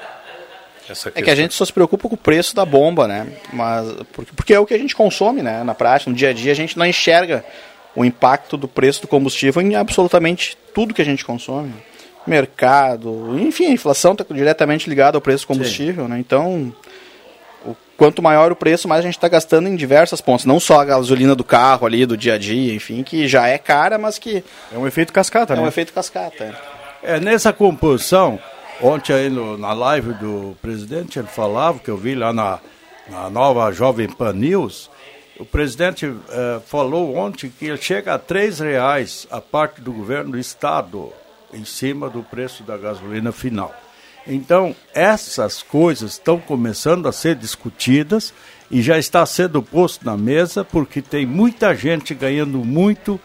É 1.15 1.23
que 1.23 1.31
a 1.31 1.35
gente 1.35 1.55
só 1.55 1.65
se 1.65 1.73
preocupa 1.73 2.09
com 2.09 2.15
o 2.15 2.19
preço 2.19 2.55
da 2.55 2.65
bomba, 2.65 3.09
né? 3.09 3.27
Mas 3.53 3.93
porque, 4.13 4.33
porque 4.35 4.55
é 4.55 4.61
o 4.61 4.67
que 4.67 4.75
a 4.75 4.79
gente 4.79 4.95
consome, 4.95 5.43
né? 5.43 5.65
Na 5.65 5.75
prática, 5.75 6.11
no 6.11 6.17
dia 6.17 6.31
a 6.31 6.33
dia, 6.33 6.53
a 6.53 6.55
gente 6.55 6.79
não 6.79 6.87
enxerga 6.87 7.45
o 7.95 8.05
impacto 8.05 8.57
do 8.57 8.69
preço 8.69 9.03
do 9.03 9.09
combustível 9.09 9.61
em 9.63 9.75
absolutamente 9.75 10.57
tudo 10.73 10.95
que 10.95 11.03
a 11.03 11.05
gente 11.05 11.25
consome. 11.25 11.73
Mercado, 12.27 13.37
enfim, 13.39 13.67
a 13.67 13.71
inflação 13.71 14.13
está 14.13 14.25
diretamente 14.33 14.89
ligada 14.89 15.17
ao 15.17 15.21
preço 15.21 15.45
do 15.45 15.49
combustível, 15.49 16.07
né? 16.07 16.19
Então, 16.19 16.73
quanto 17.97 18.23
maior 18.23 18.53
o 18.53 18.57
preço, 18.57 18.87
mais 18.89 19.01
a 19.01 19.03
gente 19.03 19.17
está 19.17 19.29
gastando 19.29 19.69
em 19.69 19.77
diversas 19.77 20.21
pontas. 20.21 20.45
Não 20.45 20.61
só 20.61 20.81
a 20.81 20.85
gasolina 20.85 21.35
do 21.35 21.45
carro 21.45 21.87
ali, 21.87 22.05
do 22.07 22.17
dia 22.17 22.35
a 22.35 22.39
dia, 22.39 22.75
enfim, 22.75 23.03
que 23.03 23.27
já 23.27 23.49
é 23.49 23.59
cara, 23.59 23.99
mas 23.99 24.19
que 24.19 24.45
É 24.73 24.77
um 24.79 24.87
efeito 24.87 25.13
cascata, 25.13 25.55
é 25.55 25.57
né? 25.57 25.63
um 25.63 25.67
efeito 25.69 25.93
cascata. 25.93 26.55
É, 27.03 27.19
nessa 27.21 27.53
composição, 27.53 28.39
ontem 28.83 29.13
aí 29.13 29.29
no- 29.31 29.57
na 29.57 29.73
live 29.73 30.13
do 30.15 30.57
presidente, 30.61 31.19
ele 31.19 31.29
falava, 31.29 31.79
que 31.79 31.89
eu 31.91 31.97
vi 31.97 32.15
lá 32.15 32.33
na, 32.33 32.59
na 33.09 33.31
nova 33.31 33.71
Jovem 33.73 34.09
Pan 34.09 34.33
News, 34.33 34.91
o 35.39 35.45
presidente 35.45 36.11
eh, 36.31 36.61
falou 36.67 37.15
ontem 37.15 37.53
que 37.59 37.67
ele 37.67 37.77
chega 37.77 38.15
a 38.15 38.19
três 38.19 38.59
reais 38.59 39.27
a 39.31 39.39
parte 39.41 39.83
do 39.83 39.93
governo 39.93 40.33
do 40.33 40.39
Estado 40.39 41.13
em 41.53 41.63
cima 41.65 42.09
do 42.09 42.23
preço 42.23 42.63
da 42.63 42.77
gasolina 42.79 43.31
final. 43.33 43.75
Então, 44.27 44.75
essas 44.93 45.63
coisas 45.63 46.13
estão 46.13 46.39
começando 46.39 47.07
a 47.07 47.13
ser 47.13 47.37
discutidas 47.37 48.35
e 48.71 48.83
já 48.83 48.99
está 48.99 49.25
sendo 49.25 49.63
posto 49.63 50.05
na 50.05 50.17
mesa, 50.17 50.65
porque 50.65 51.01
tem 51.01 51.25
muita 51.25 51.75
gente 51.75 52.13
ganhando 52.15 52.59
muito 52.59 53.21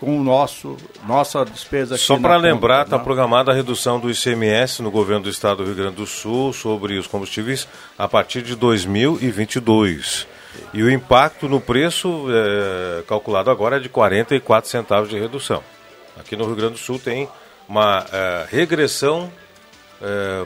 com 0.00 0.18
o 0.18 0.22
nosso, 0.22 0.76
nossa 1.06 1.44
despesa 1.44 1.96
aqui 1.96 2.04
Só 2.04 2.18
para 2.18 2.36
lembrar, 2.36 2.84
está 2.84 2.98
né? 2.98 3.04
programada 3.04 3.50
a 3.50 3.54
redução 3.54 3.98
do 3.98 4.10
ICMS 4.10 4.80
no 4.80 4.90
governo 4.90 5.24
do 5.24 5.30
estado 5.30 5.58
do 5.58 5.64
Rio 5.64 5.74
Grande 5.74 5.96
do 5.96 6.06
Sul 6.06 6.52
sobre 6.52 6.98
os 6.98 7.06
combustíveis 7.06 7.66
a 7.96 8.06
partir 8.06 8.42
de 8.42 8.54
2022. 8.54 10.26
E 10.72 10.82
o 10.82 10.90
impacto 10.90 11.48
no 11.48 11.60
preço 11.60 12.26
é, 12.30 13.02
calculado 13.02 13.50
agora 13.50 13.76
é 13.76 13.80
de 13.80 13.88
44 13.88 14.70
centavos 14.70 15.08
de 15.08 15.18
redução. 15.18 15.62
Aqui 16.18 16.36
no 16.36 16.44
Rio 16.46 16.56
Grande 16.56 16.72
do 16.74 16.78
Sul 16.78 16.98
tem 16.98 17.28
uma 17.68 18.04
é, 18.12 18.46
regressão 18.50 19.30
é, 20.00 20.44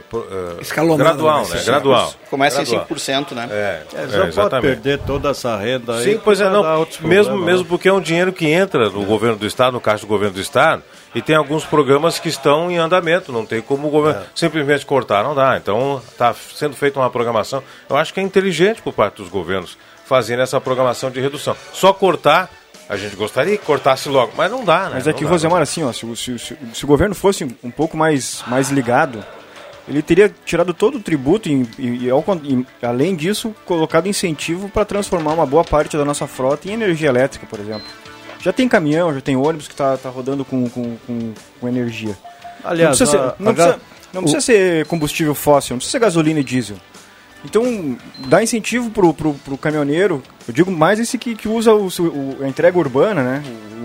é, 0.59 0.97
gradual, 0.97 1.43
né? 1.43 1.49
né? 1.49 1.57
Sim. 1.59 1.65
Gradual. 1.65 2.13
Começa 2.29 2.63
Gradual. 2.63 2.85
em 2.89 2.93
5%, 2.95 3.31
né? 3.33 3.47
É, 3.51 3.53
É, 3.93 4.03
é, 4.03 4.07
já 4.07 4.17
pode 4.17 4.27
exatamente. 4.29 4.61
perder 4.81 4.99
toda 4.99 5.29
essa 5.29 5.55
renda 5.57 5.95
aí. 5.97 6.03
Sim, 6.03 6.21
pois 6.23 6.41
é, 6.41 6.49
não. 6.49 6.63
Mesmo, 6.63 6.85
problemas, 6.97 7.27
mesmo 7.45 7.61
né? 7.63 7.65
porque 7.69 7.87
é 7.87 7.93
um 7.93 8.01
dinheiro 8.01 8.33
que 8.33 8.47
entra 8.47 8.89
no 8.89 9.05
governo 9.05 9.37
do 9.37 9.45
Estado, 9.45 9.73
no 9.73 9.81
caixa 9.81 10.01
do 10.01 10.07
governo 10.07 10.33
do 10.35 10.41
Estado, 10.41 10.81
e 11.13 11.21
tem 11.21 11.35
alguns 11.35 11.63
programas 11.65 12.17
que 12.19 12.29
estão 12.29 12.71
em 12.71 12.77
andamento. 12.77 13.31
Não 13.31 13.45
tem 13.45 13.61
como 13.61 13.87
o 13.87 13.91
governo 13.91 14.21
É. 14.21 14.25
simplesmente 14.33 14.85
cortar, 14.85 15.23
não 15.23 15.35
dá. 15.35 15.55
Então 15.57 16.01
está 16.11 16.33
sendo 16.55 16.75
feita 16.75 16.99
uma 16.99 17.09
programação. 17.09 17.63
Eu 17.89 17.95
acho 17.97 18.13
que 18.13 18.19
é 18.19 18.23
inteligente 18.23 18.81
por 18.81 18.93
parte 18.93 19.17
dos 19.17 19.29
governos 19.29 19.77
fazendo 20.05 20.41
essa 20.41 20.59
programação 20.59 21.09
de 21.11 21.21
redução. 21.21 21.55
Só 21.71 21.93
cortar, 21.93 22.49
a 22.89 22.97
gente 22.97 23.15
gostaria 23.15 23.57
que 23.57 23.63
cortasse 23.65 24.09
logo, 24.09 24.33
mas 24.35 24.51
não 24.51 24.65
dá, 24.65 24.85
né? 24.85 24.91
Mas 24.95 25.07
é 25.07 25.11
Não 25.11 25.17
que, 25.17 25.23
dá, 25.23 25.29
Rosemar, 25.29 25.61
assim, 25.61 25.83
ó, 25.83 25.91
se, 25.93 26.05
o- 26.05 26.15
se 26.15 26.31
o- 26.31 26.39
se, 26.39 26.53
o- 26.53 26.57
se 26.75 26.83
o 26.83 26.87
governo 26.87 27.15
fosse 27.15 27.45
um 27.63 27.71
pouco 27.71 27.95
mais, 27.95 28.43
mais 28.47 28.69
ligado, 28.69 29.23
ele 29.87 30.01
teria 30.01 30.33
tirado 30.45 30.73
todo 30.73 30.97
o 30.97 30.99
tributo 31.01 31.49
e, 31.49 31.67
e- 31.77 32.07
e 32.07 32.85
além 32.85 33.15
disso, 33.15 33.53
colocado 33.65 34.07
incentivo 34.07 34.69
para 34.69 34.85
transformar 34.85 35.33
uma 35.33 35.45
boa 35.45 35.63
parte 35.63 35.97
da 35.97 36.05
nossa 36.05 36.25
frota 36.27 36.69
em 36.69 36.73
energia 36.73 37.09
elétrica, 37.09 37.45
por 37.45 37.59
exemplo. 37.59 37.83
Já 38.39 38.51
tem 38.53 38.67
caminhão, 38.67 39.13
já 39.13 39.21
tem 39.21 39.35
ônibus 39.35 39.67
que 39.67 39.73
está 39.73 39.95
rodando 40.09 40.43
com, 40.45 40.69
com, 40.69 40.97
com, 41.07 41.33
com 41.59 41.67
energia. 41.67 42.17
Aliás, 42.63 42.97
não 42.99 43.07
precisa, 43.07 43.25
a- 43.25 43.29
ser, 43.31 43.35
não 43.43 43.51
a 43.51 43.53
precisa- 43.53 43.79
não 44.13 44.21
precisa 44.21 44.41
ser 44.41 44.85
combustível 44.85 45.33
fóssil, 45.35 45.73
não 45.73 45.77
precisa 45.79 45.91
ser 45.93 45.99
gasolina 45.99 46.39
e 46.39 46.43
diesel. 46.43 46.77
Então, 47.45 47.97
dá 48.27 48.41
incentivo 48.41 48.89
pro, 48.89 49.13
pro, 49.13 49.33
pro 49.33 49.57
caminhoneiro, 49.57 50.23
eu 50.47 50.53
digo 50.53 50.71
mais 50.71 50.97
esse 50.99 51.17
que, 51.17 51.35
que 51.35 51.47
usa 51.49 51.73
o, 51.73 51.87
o- 51.87 52.37
a 52.41 52.47
entrega 52.47 52.77
urbana, 52.77 53.21
né? 53.21 53.43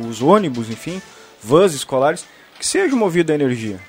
Os 0.09 0.23
ônibus, 0.23 0.71
enfim, 0.71 1.03
vans 1.43 1.75
escolares, 1.75 2.25
que 2.59 2.65
seja 2.65 2.95
movido 2.95 3.33
a 3.33 3.35
energia. 3.35 3.81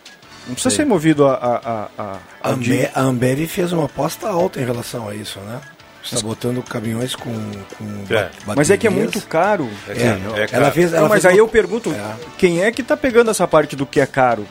Não 0.49 0.53
precisa 0.55 0.75
ser 0.75 0.85
movido 0.85 1.25
a. 1.25 1.33
a, 1.35 1.55
a, 1.55 1.89
a, 1.97 2.17
A 2.43 2.49
Ambe- 2.51 2.89
a 2.93 3.01
Ambev 3.01 3.47
fez 3.47 3.71
uma 3.71 3.85
aposta 3.85 4.27
alta 4.27 4.59
em 4.59 4.65
relação 4.65 5.07
a 5.07 5.15
isso, 5.15 5.39
né? 5.39 5.61
Está 6.03 6.21
botando 6.21 6.63
caminhões 6.63 7.15
com, 7.15 7.31
com 7.77 8.13
É. 8.13 8.29
Mas 8.55 8.69
é 8.69 8.77
que 8.77 8.87
é 8.87 8.89
muito 8.89 9.21
caro. 9.21 9.69
É, 9.87 9.91
É 9.93 10.07
ela 10.07 10.47
caro. 10.47 10.71
fez, 10.71 10.93
ela 10.93 11.01
Não, 11.03 11.09
mas 11.09 11.21
fez 11.21 11.33
aí 11.33 11.39
uma- 11.39 11.45
eu 11.45 11.47
pergunto, 11.47 11.91
É. 11.91 12.13
quem 12.37 12.63
é 12.63 12.71
que 12.71 12.81
tá 12.81 12.95
pegando 12.97 13.29
essa 13.29 13.47
parte 13.47 13.75
do 13.75 13.85
que 13.85 13.99
é 13.99 14.05
caro? 14.05 14.45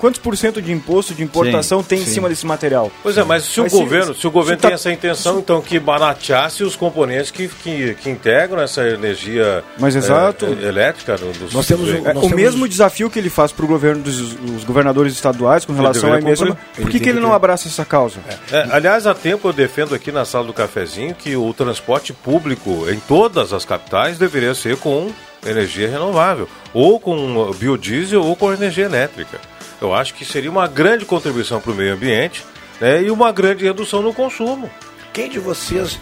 Quantos 0.00 0.18
por 0.18 0.34
cento 0.34 0.62
de 0.62 0.72
imposto 0.72 1.12
de 1.12 1.22
importação 1.22 1.82
tem 1.82 2.00
em 2.00 2.04
sim. 2.06 2.12
cima 2.14 2.26
desse 2.28 2.46
material? 2.46 2.90
Pois 3.02 3.18
é, 3.18 3.22
mas 3.24 3.44
se 3.44 3.60
Mas 3.60 3.70
o 3.70 3.76
se- 3.76 3.82
governo, 3.82 4.14
se 4.14 4.26
o 4.26 4.30
governo 4.30 4.58
se 4.58 4.62
tá- 4.62 4.68
tem 4.68 4.74
essa 4.74 4.90
intenção, 4.90 5.38
então 5.40 5.60
que 5.60 5.78
barateasse 5.78 6.64
os 6.64 6.74
componentes 6.74 7.30
que, 7.30 7.48
que, 7.48 7.94
que 7.96 8.08
integram 8.08 8.62
essa 8.62 8.82
energia 8.88 9.62
Mas 9.78 9.94
é, 9.94 9.98
exato. 9.98 10.46
é, 10.46 10.64
elétrica 10.66 11.18
do- 11.18 11.32
dos 11.38 11.52
Nós 11.52 11.66
temos. 11.66 11.86
É, 11.90 12.00
Nós 12.00 12.16
o 12.16 12.20
temos- 12.22 12.32
mesmo 12.32 12.66
desafio 12.66 13.10
que 13.10 13.18
ele 13.18 13.28
faz 13.28 13.52
para 13.52 13.62
o 13.64 13.68
governo 13.68 14.02
dos 14.02 14.20
os 14.32 14.64
governadores 14.64 15.12
estaduais 15.12 15.66
com 15.66 15.74
relação 15.74 16.10
à 16.14 16.18
emissão. 16.18 16.46
cumprir. 16.48 16.64
Por 16.76 16.86
que, 16.86 16.92
tem 16.92 17.00
que 17.02 17.08
ele 17.10 17.20
não 17.20 17.34
abraça 17.34 17.68
essa 17.68 17.84
causa? 17.84 18.20
É, 18.50 18.66
aliás, 18.70 19.06
há 19.06 19.14
tempo 19.14 19.48
eu 19.48 19.52
defendo 19.52 19.94
aqui 19.94 20.10
na 20.10 20.24
sala 20.24 20.46
do 20.46 20.52
cafezinho 20.54 20.93
que 21.14 21.34
o 21.36 21.52
transporte 21.52 22.12
público 22.12 22.86
em 22.90 22.98
todas 23.00 23.52
as 23.52 23.64
capitais 23.64 24.18
deveria 24.18 24.54
ser 24.54 24.76
com 24.76 25.10
energia 25.46 25.88
renovável, 25.88 26.48
ou 26.72 26.98
com 27.00 27.50
biodiesel 27.58 28.22
ou 28.24 28.34
com 28.36 28.52
energia 28.52 28.84
elétrica. 28.84 29.38
Eu 29.80 29.92
acho 29.94 30.14
que 30.14 30.24
seria 30.24 30.50
uma 30.50 30.66
grande 30.66 31.04
contribuição 31.04 31.60
para 31.60 31.72
o 31.72 31.74
meio 31.74 31.92
ambiente 31.94 32.44
né, 32.80 33.02
e 33.02 33.10
uma 33.10 33.30
grande 33.32 33.64
redução 33.64 34.00
no 34.02 34.14
consumo. 34.14 34.70
Quem 35.12 35.28
de 35.28 35.38
vocês 35.38 35.98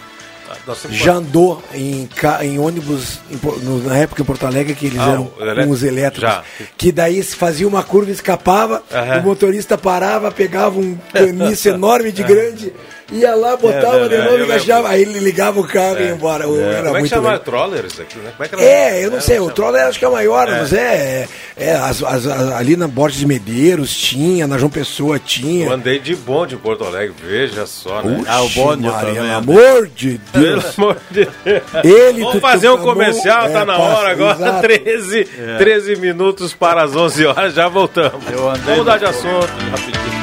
temos- 0.81 0.95
já 0.97 1.13
andou 1.13 1.61
em, 1.73 2.07
em 2.41 2.59
ônibus 2.59 3.19
em 3.29 3.39
na 3.87 3.97
época 3.97 4.21
em 4.21 4.25
Porto 4.25 4.45
Alegre 4.45 4.75
que 4.75 4.85
eles 4.85 4.99
Ah, 4.99 5.11
eram 5.39 5.69
os 5.69 5.83
elétricos? 5.83 6.29
já. 6.29 6.43
Que 6.77 6.91
daí 6.91 7.21
se 7.23 7.35
fazia 7.35 7.67
uma 7.67 7.83
curva, 7.83 8.11
escapava, 8.11 8.81
Aham. 8.91 9.19
o 9.19 9.23
motorista 9.23 9.77
parava, 9.77 10.31
pegava 10.31 10.79
um 10.79 10.95
caniço 11.11 11.67
enorme 11.69 12.11
de 12.11 12.23
grande, 12.23 12.71
ia 13.11 13.35
lá, 13.35 13.55
botava 13.57 14.05
É, 14.05 14.07
de 14.07 14.15
é, 14.15 14.23
novo 14.23 14.37
e 14.39 14.43
encaixava, 14.43 14.89
aí 14.89 15.01
ele 15.01 15.19
ligava 15.19 15.59
o 15.59 15.67
carro 15.67 15.97
e 15.99 16.03
ia 16.03 16.11
embora. 16.11 16.43
Era 16.45 16.47
Como 16.47 16.57
é 16.57 16.83
que 16.85 16.91
muito 16.99 17.09
chama? 17.09 17.29
legal. 17.31 17.39
Trollers 17.43 17.99
aqui, 17.99 18.17
né? 18.19 18.31
Como 18.35 18.43
é, 18.43 18.47
que 18.47 18.55
era? 18.55 18.63
É, 18.63 19.05
eu 19.05 19.11
não 19.11 19.17
É, 19.17 19.21
sei, 19.21 19.39
o. 19.39 19.51
Troller 19.51 19.85
acho 19.87 19.99
que 19.99 20.05
é 20.05 20.07
o 20.07 20.11
maior, 20.13 20.47
mas 20.49 20.73
é, 20.73 21.27
é 21.57 21.71
as- 21.75 22.01
as- 22.03 22.25
as- 22.27 22.51
ali 22.53 22.75
na 22.75 22.87
Borges 22.87 23.19
de 23.19 23.27
Medeiros 23.27 23.95
tinha, 23.95 24.47
na 24.47 24.57
João 24.57 24.69
Pessoa 24.69 25.19
tinha. 25.19 25.65
Eu 25.65 25.71
andei 25.73 25.99
de 25.99 26.15
bonde 26.15 26.55
em 26.55 26.57
Porto 26.57 26.83
Alegre, 26.85 27.13
veja 27.21 27.65
só, 27.65 28.01
né? 28.01 28.23
Ah, 28.27 28.41
o 28.41 28.49
bonde 28.49 28.83
Maria, 28.87 28.99
também. 28.99 29.15
Pelo 29.15 29.33
amor 29.33 29.87
de 29.87 30.19
Pelo 30.31 30.45
Deus. 30.45 30.79
amor 30.79 30.97
de 31.11 31.15
Deus. 31.25 31.33
Ele, 31.83 32.21
Vamos 32.23 32.41
fazer 32.41 32.69
um 32.69 32.77
comercial, 32.77 33.49
tá 33.49 33.61
é, 33.61 33.65
na 33.65 33.77
hora 33.77 34.11
agora, 34.11 34.37
exato. 34.37 34.61
13, 34.67 35.25
13 35.57 35.95
minutos 35.97 36.53
para 36.53 36.83
as 36.83 36.95
11 36.95 37.25
horas, 37.25 37.53
já 37.53 37.67
voltamos. 37.67 38.23
Eu 38.31 38.49
andei 38.49 38.61
Vamos 38.63 38.77
mudar 38.79 38.97
de 38.97 39.05
assunto, 39.05 39.47
rapidinho. 39.71 40.22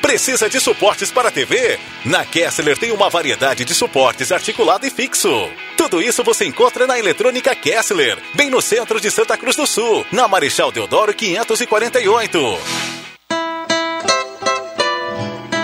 Precisa 0.00 0.48
de 0.48 0.60
suportes 0.60 1.10
para 1.10 1.30
TV? 1.30 1.78
Na 2.04 2.24
Kessler 2.24 2.78
tem 2.78 2.92
uma 2.92 3.10
variedade 3.10 3.64
de 3.64 3.74
suportes 3.74 4.30
articulado 4.30 4.86
e 4.86 4.90
fixo. 4.90 5.50
Tudo 5.76 6.00
isso 6.00 6.22
você 6.22 6.46
encontra 6.46 6.86
na 6.86 6.98
Eletrônica 6.98 7.54
Kessler, 7.54 8.16
bem 8.34 8.48
no 8.48 8.62
centro 8.62 9.00
de 9.00 9.10
Santa 9.10 9.36
Cruz 9.36 9.56
do 9.56 9.66
Sul, 9.66 10.06
na 10.12 10.28
Marechal 10.28 10.70
Deodoro 10.70 11.12
548. 11.12 12.38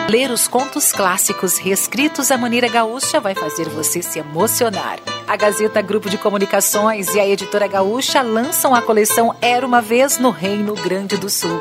Ler 0.08 0.30
os 0.30 0.46
contos 0.46 0.92
clássicos 0.92 1.56
reescritos 1.56 2.30
à 2.30 2.36
maneira 2.36 2.68
gaúcha 2.68 3.18
vai 3.18 3.34
fazer 3.34 3.68
você 3.68 4.02
se 4.02 4.18
emocionar. 4.18 4.98
A 5.26 5.36
Gazeta 5.36 5.80
Grupo 5.80 6.10
de 6.10 6.18
Comunicações 6.18 7.14
e 7.14 7.20
a 7.20 7.26
Editora 7.26 7.66
Gaúcha 7.66 8.20
lançam 8.20 8.74
a 8.74 8.82
coleção 8.82 9.34
Era 9.40 9.66
uma 9.66 9.80
Vez 9.80 10.18
no 10.18 10.30
Reino 10.30 10.74
Grande 10.74 11.16
do 11.16 11.30
Sul. 11.30 11.60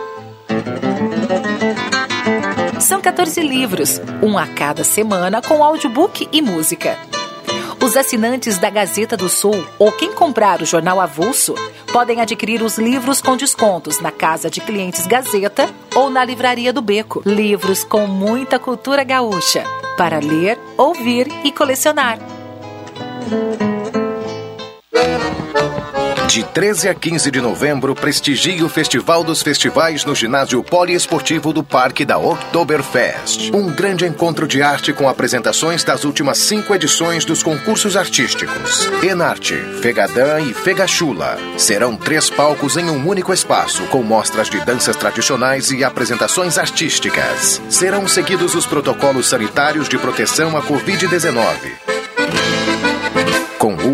São 2.93 3.01
14 3.01 3.41
livros, 3.41 3.99
um 4.21 4.37
a 4.37 4.45
cada 4.45 4.83
semana, 4.83 5.41
com 5.41 5.63
audiobook 5.63 6.29
e 6.31 6.43
música. 6.43 6.95
Os 7.83 7.97
assinantes 7.97 8.59
da 8.59 8.69
Gazeta 8.69 9.17
do 9.17 9.27
Sul 9.27 9.65
ou 9.79 9.91
quem 9.91 10.13
comprar 10.13 10.61
o 10.61 10.65
jornal 10.65 11.01
avulso 11.01 11.55
podem 11.91 12.21
adquirir 12.21 12.61
os 12.61 12.77
livros 12.77 13.19
com 13.19 13.35
descontos 13.35 13.99
na 13.99 14.11
Casa 14.11 14.47
de 14.47 14.61
Clientes 14.61 15.07
Gazeta 15.07 15.67
ou 15.95 16.11
na 16.11 16.23
Livraria 16.23 16.71
do 16.71 16.83
Beco. 16.83 17.23
Livros 17.25 17.83
com 17.83 18.05
muita 18.05 18.59
cultura 18.59 19.03
gaúcha 19.03 19.63
para 19.97 20.19
ler, 20.19 20.59
ouvir 20.77 21.27
e 21.43 21.51
colecionar. 21.51 22.19
De 26.27 26.43
13 26.43 26.89
a 26.89 26.95
15 26.95 27.29
de 27.29 27.41
novembro, 27.41 27.93
prestigie 27.93 28.63
o 28.63 28.69
Festival 28.69 29.23
dos 29.23 29.41
Festivais 29.41 30.05
no 30.05 30.15
ginásio 30.15 30.63
poliesportivo 30.63 31.51
do 31.51 31.63
Parque 31.63 32.05
da 32.05 32.17
Oktoberfest. 32.17 33.51
Um 33.53 33.69
grande 33.69 34.05
encontro 34.05 34.47
de 34.47 34.61
arte 34.61 34.93
com 34.93 35.07
apresentações 35.07 35.83
das 35.83 36.05
últimas 36.05 36.37
cinco 36.39 36.73
edições 36.73 37.25
dos 37.25 37.43
concursos 37.43 37.95
artísticos. 37.95 38.89
Enarte, 39.03 39.55
Fegadã 39.81 40.39
e 40.39 40.53
Fegachula. 40.53 41.37
Serão 41.57 41.95
três 41.95 42.29
palcos 42.29 42.77
em 42.77 42.89
um 42.89 43.07
único 43.07 43.33
espaço, 43.33 43.83
com 43.87 44.01
mostras 44.01 44.49
de 44.49 44.59
danças 44.61 44.95
tradicionais 44.95 45.71
e 45.71 45.83
apresentações 45.83 46.57
artísticas. 46.57 47.61
Serão 47.69 48.07
seguidos 48.07 48.55
os 48.55 48.65
protocolos 48.65 49.27
sanitários 49.27 49.87
de 49.87 49.97
proteção 49.97 50.57
à 50.57 50.63
Covid-19 50.63 51.82
com 51.82 51.82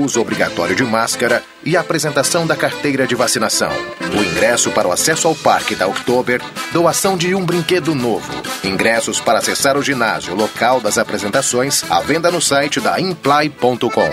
uso 0.10 0.20
obrigatório 0.20 0.76
de 0.76 0.84
máscara 0.84 1.44
e 1.64 1.78
apresentação 1.78 2.48
da 2.48 2.56
carteira 2.56 3.06
de 3.06 3.14
vacinação. 3.14 3.72
O 4.12 4.24
ingresso 4.24 4.72
para 4.72 4.88
o 4.88 4.92
acesso 4.92 5.28
ao 5.28 5.36
parque 5.36 5.76
da 5.76 5.88
Oktober, 5.88 6.42
doação 6.72 7.16
de 7.16 7.36
um 7.36 7.46
brinquedo 7.46 7.94
novo. 7.94 8.28
Ingressos 8.64 9.22
para 9.22 9.38
acessar 9.38 9.78
o 9.78 9.84
ginásio, 9.84 10.34
local 10.34 10.82
das 10.82 10.98
apresentações, 10.98 11.84
à 11.92 12.02
venda 12.02 12.32
no 12.32 12.42
site 12.42 12.82
da 12.82 13.00
imply.com. 13.00 14.10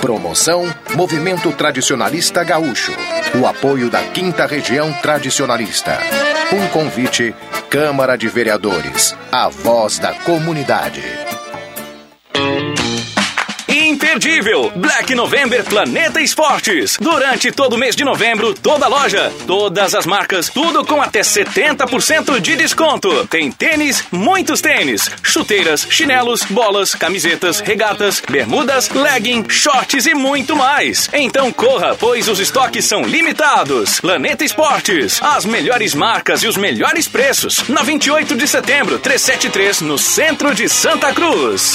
Promoção 0.00 0.64
Movimento 0.96 1.52
Tradicionalista 1.52 2.42
Gaúcho. 2.42 2.92
O 3.40 3.46
apoio 3.46 3.88
da 3.88 4.02
Quinta 4.02 4.44
Região 4.44 4.92
Tradicionalista. 4.94 5.98
Um 6.52 6.66
convite 6.68 7.32
Câmara 7.70 8.16
de 8.18 8.28
Vereadores. 8.28 9.14
A 9.30 9.48
voz 9.48 10.00
da 10.00 10.14
comunidade. 10.14 11.27
Imperdível! 14.18 14.72
Black 14.74 15.14
November 15.14 15.62
Planeta 15.62 16.20
Esportes. 16.20 16.96
Durante 17.00 17.52
todo 17.52 17.74
o 17.74 17.78
mês 17.78 17.94
de 17.94 18.02
novembro, 18.02 18.52
toda 18.52 18.88
loja, 18.88 19.32
todas 19.46 19.94
as 19.94 20.06
marcas, 20.06 20.48
tudo 20.48 20.84
com 20.84 21.00
até 21.00 21.20
70% 21.20 22.40
de 22.40 22.56
desconto. 22.56 23.28
Tem 23.28 23.52
tênis, 23.52 24.02
muitos 24.10 24.60
tênis, 24.60 25.08
chuteiras, 25.22 25.86
chinelos, 25.88 26.42
bolas, 26.42 26.96
camisetas, 26.96 27.60
regatas, 27.60 28.20
bermudas, 28.28 28.88
legging, 28.88 29.48
shorts 29.48 30.04
e 30.06 30.14
muito 30.14 30.56
mais. 30.56 31.08
Então 31.12 31.52
corra, 31.52 31.94
pois 31.94 32.26
os 32.26 32.40
estoques 32.40 32.86
são 32.86 33.02
limitados. 33.02 34.00
Planeta 34.00 34.44
Esportes, 34.44 35.22
as 35.22 35.44
melhores 35.44 35.94
marcas 35.94 36.42
e 36.42 36.48
os 36.48 36.56
melhores 36.56 37.06
preços. 37.06 37.68
Na 37.68 37.84
28 37.84 38.34
de 38.34 38.48
setembro, 38.48 38.98
373, 38.98 39.80
no 39.82 39.96
centro 39.96 40.52
de 40.52 40.68
Santa 40.68 41.12
Cruz. 41.12 41.74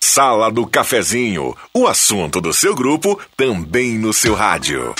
Sala 0.00 0.50
do 0.50 0.66
Cafezinho. 0.66 1.56
O 1.74 1.86
assunto 1.86 2.40
do 2.40 2.52
seu 2.52 2.74
grupo 2.74 3.20
também 3.36 3.98
no 3.98 4.12
seu 4.12 4.34
rádio. 4.34 4.94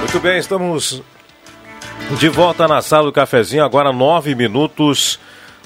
Muito 0.00 0.20
bem, 0.20 0.38
estamos 0.38 1.02
de 2.18 2.28
volta 2.28 2.68
na 2.68 2.82
sala 2.82 3.04
do 3.06 3.12
cafezinho, 3.12 3.64
agora 3.64 3.92
nove 3.94 4.34
minutos 4.34 5.18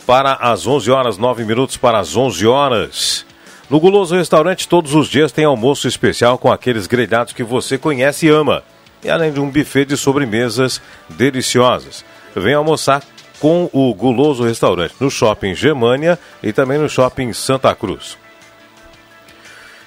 para 0.06 0.34
as 0.34 0.68
11 0.68 0.88
horas, 0.88 1.18
nove 1.18 1.44
minutos 1.44 1.76
para 1.76 1.98
as 1.98 2.16
11 2.16 2.46
horas. 2.46 3.26
No 3.68 3.80
Guloso 3.80 4.14
Restaurante, 4.14 4.68
todos 4.68 4.94
os 4.94 5.08
dias 5.08 5.32
tem 5.32 5.44
almoço 5.44 5.88
especial 5.88 6.38
com 6.38 6.52
aqueles 6.52 6.86
grelhados 6.86 7.32
que 7.32 7.42
você 7.42 7.76
conhece 7.76 8.26
e 8.26 8.28
ama. 8.28 8.62
E 9.06 9.10
além 9.10 9.32
de 9.32 9.38
um 9.38 9.48
buffet 9.48 9.84
de 9.84 9.96
sobremesas 9.96 10.82
deliciosas. 11.08 12.04
Venha 12.34 12.56
almoçar 12.56 13.04
com 13.38 13.70
o 13.72 13.94
Guloso 13.94 14.42
Restaurante 14.42 14.96
no 14.98 15.08
Shopping 15.08 15.54
Germânia 15.54 16.18
e 16.42 16.52
também 16.52 16.76
no 16.76 16.88
Shopping 16.88 17.32
Santa 17.32 17.72
Cruz. 17.72 18.18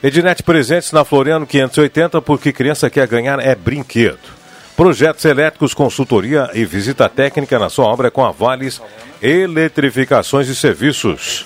Ednet 0.01 0.41
Presentes 0.41 0.93
na 0.93 1.03
Floriano 1.03 1.45
580, 1.45 2.21
porque 2.21 2.53
criança 2.53 2.89
quer 2.89 3.05
ganhar 3.08 3.39
é 3.39 3.53
brinquedo. 3.53 4.39
Projetos 4.77 5.25
elétricos, 5.25 5.73
consultoria 5.73 6.49
e 6.53 6.63
visita 6.63 7.10
técnica 7.10 7.60
na 7.60 7.67
sua 7.67 7.88
obra 7.88 8.10
com 8.10 8.23
a 8.23 8.32
Vales 8.32 8.82
Eletrificações 9.21 10.47
e 10.47 10.55
Serviços. 10.55 11.45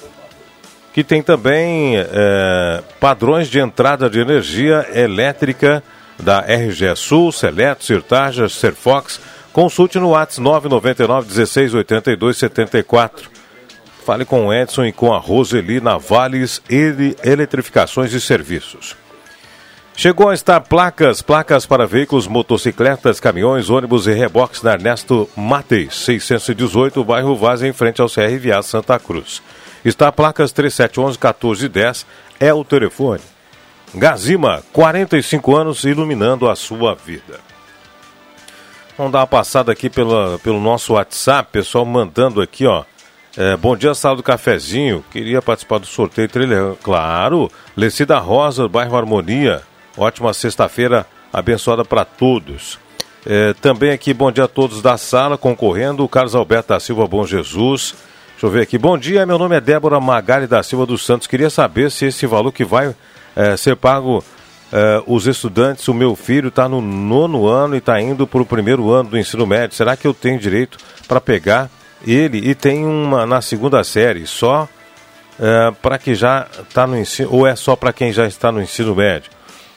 Que 0.94 1.04
tem 1.04 1.24
também 1.24 1.98
é, 1.98 2.84
padrões 3.00 3.48
de 3.48 3.58
entrada 3.58 4.08
de 4.08 4.20
energia 4.20 4.88
elétrica 4.94 5.82
da 6.20 6.40
RGE 6.42 6.96
Sul, 6.96 7.32
Seleto, 7.32 7.84
Sirtaja, 7.84 8.48
Serfox. 8.50 9.20
Consulte 9.52 10.00
no 10.00 10.10
WhatsApp 10.10 10.42
999 10.42 11.28
16 11.28 11.74
82 11.74 12.38
74. 12.38 13.30
Fale 14.06 14.26
com 14.26 14.48
o 14.48 14.54
Edson 14.54 14.86
e 14.86 14.92
com 14.92 15.14
a 15.14 15.18
Roseli 15.18 15.80
na 15.80 15.98
Vales 15.98 16.62
Eletrificações 17.24 18.12
e 18.14 18.20
Serviços. 18.20 18.96
Chegou 19.96 20.30
a 20.30 20.34
estar 20.34 20.60
placas, 20.60 21.22
placas 21.22 21.68
para 21.68 21.86
veículos, 21.86 22.28
motocicletas, 22.28 23.20
caminhões, 23.20 23.70
ônibus 23.70 24.08
e 24.08 24.12
reboques 24.12 24.64
na 24.64 24.74
Ernesto 24.74 25.30
Mateis, 25.36 25.96
618, 25.96 27.04
bairro 27.04 27.36
Vaz, 27.36 27.62
em 27.62 27.72
frente 27.72 28.02
ao 28.02 28.10
CRVA 28.10 28.62
Santa 28.64 28.98
Cruz. 28.98 29.42
Está 29.86 30.12
placas 30.12 30.52
3711-1410, 30.52 32.06
é 32.40 32.52
o 32.52 32.64
telefone. 32.66 33.33
Gazima, 33.96 34.64
45 34.74 35.56
anos, 35.56 35.84
iluminando 35.84 36.50
a 36.50 36.56
sua 36.56 36.96
vida. 36.96 37.40
Vamos 38.98 39.12
dar 39.14 39.20
uma 39.20 39.28
passada 39.28 39.72
aqui 39.72 39.90
pela, 39.90 40.40
pelo 40.40 40.60
nosso 40.60 40.94
WhatsApp, 40.94 41.52
pessoal 41.52 41.86
mandando 41.86 42.42
aqui, 42.42 42.66
ó. 42.66 42.84
É, 43.36 43.58
bom 43.58 43.76
dia, 43.76 43.94
sala 43.96 44.16
do 44.16 44.24
cafezinho. 44.24 45.04
Queria 45.12 45.42
participar 45.42 45.80
do 45.80 45.88
sorteio 45.88 46.28
trilha. 46.28 46.76
Claro, 46.84 47.52
Lecida 47.76 48.18
Rosa, 48.20 48.68
bairro 48.68 48.96
Harmonia. 48.96 49.62
Ótima 49.98 50.34
sexta-feira 50.34 51.06
abençoada 51.32 51.84
para 51.84 52.06
todos. 52.06 52.80
É, 53.26 53.54
também 53.54 53.92
aqui, 53.92 54.14
bom 54.14 54.32
dia 54.32 54.44
a 54.44 54.48
todos 54.48 54.82
da 54.82 54.98
sala 54.98 55.38
concorrendo. 55.38 56.08
Carlos 56.08 56.36
Alberto 56.36 56.70
da 56.70 56.80
Silva, 56.80 57.08
bom 57.08 57.26
Jesus. 57.26 57.96
Deixa 58.32 58.46
eu 58.46 58.50
ver 58.50 58.62
aqui. 58.62 58.78
Bom 58.78 58.98
dia, 58.98 59.26
meu 59.26 59.40
nome 59.40 59.56
é 59.56 59.62
Débora 59.62 60.00
Magali 60.00 60.46
da 60.46 60.62
Silva 60.62 60.86
dos 60.86 61.06
Santos. 61.06 61.26
Queria 61.26 61.50
saber 61.50 61.90
se 61.90 62.06
esse 62.06 62.28
valor 62.28 62.52
que 62.52 62.64
vai 62.64 62.94
é, 63.36 63.58
ser 63.58 63.76
pago 63.76 64.24
é, 64.72 65.04
os 65.06 65.28
estudantes, 65.28 65.88
o 65.88 65.94
meu 65.94 66.16
filho 66.16 66.50
está 66.50 66.68
no 66.68 66.82
nono 66.82 67.48
ano 67.48 67.76
e 67.76 67.78
está 67.78 68.00
indo 68.02 68.26
para 68.26 68.42
o 68.42 68.46
primeiro 68.46 68.92
ano 68.92 69.10
do 69.10 69.18
ensino 69.18 69.46
médio. 69.46 69.76
Será 69.76 69.96
que 69.96 70.08
eu 70.08 70.14
tenho 70.14 70.40
direito 70.40 70.78
para 71.08 71.22
pegar 71.22 71.70
ele 72.06 72.50
e 72.50 72.54
tem 72.56 72.86
uma 72.86 73.26
na 73.26 73.42
segunda 73.42 73.84
série 73.84 74.28
só 74.28 74.68
é, 75.40 75.72
para 75.82 75.98
que 75.98 76.14
já 76.16 76.48
está 76.62 76.86
no 76.86 76.98
ensino 76.98 77.30
ou 77.32 77.48
é 77.48 77.56
só 77.56 77.76
para 77.76 77.94
quem 77.94 78.12
já 78.12 78.26
está 78.26 78.52
no 78.52 78.62
ensino 78.62 78.96
médio? 78.96 79.32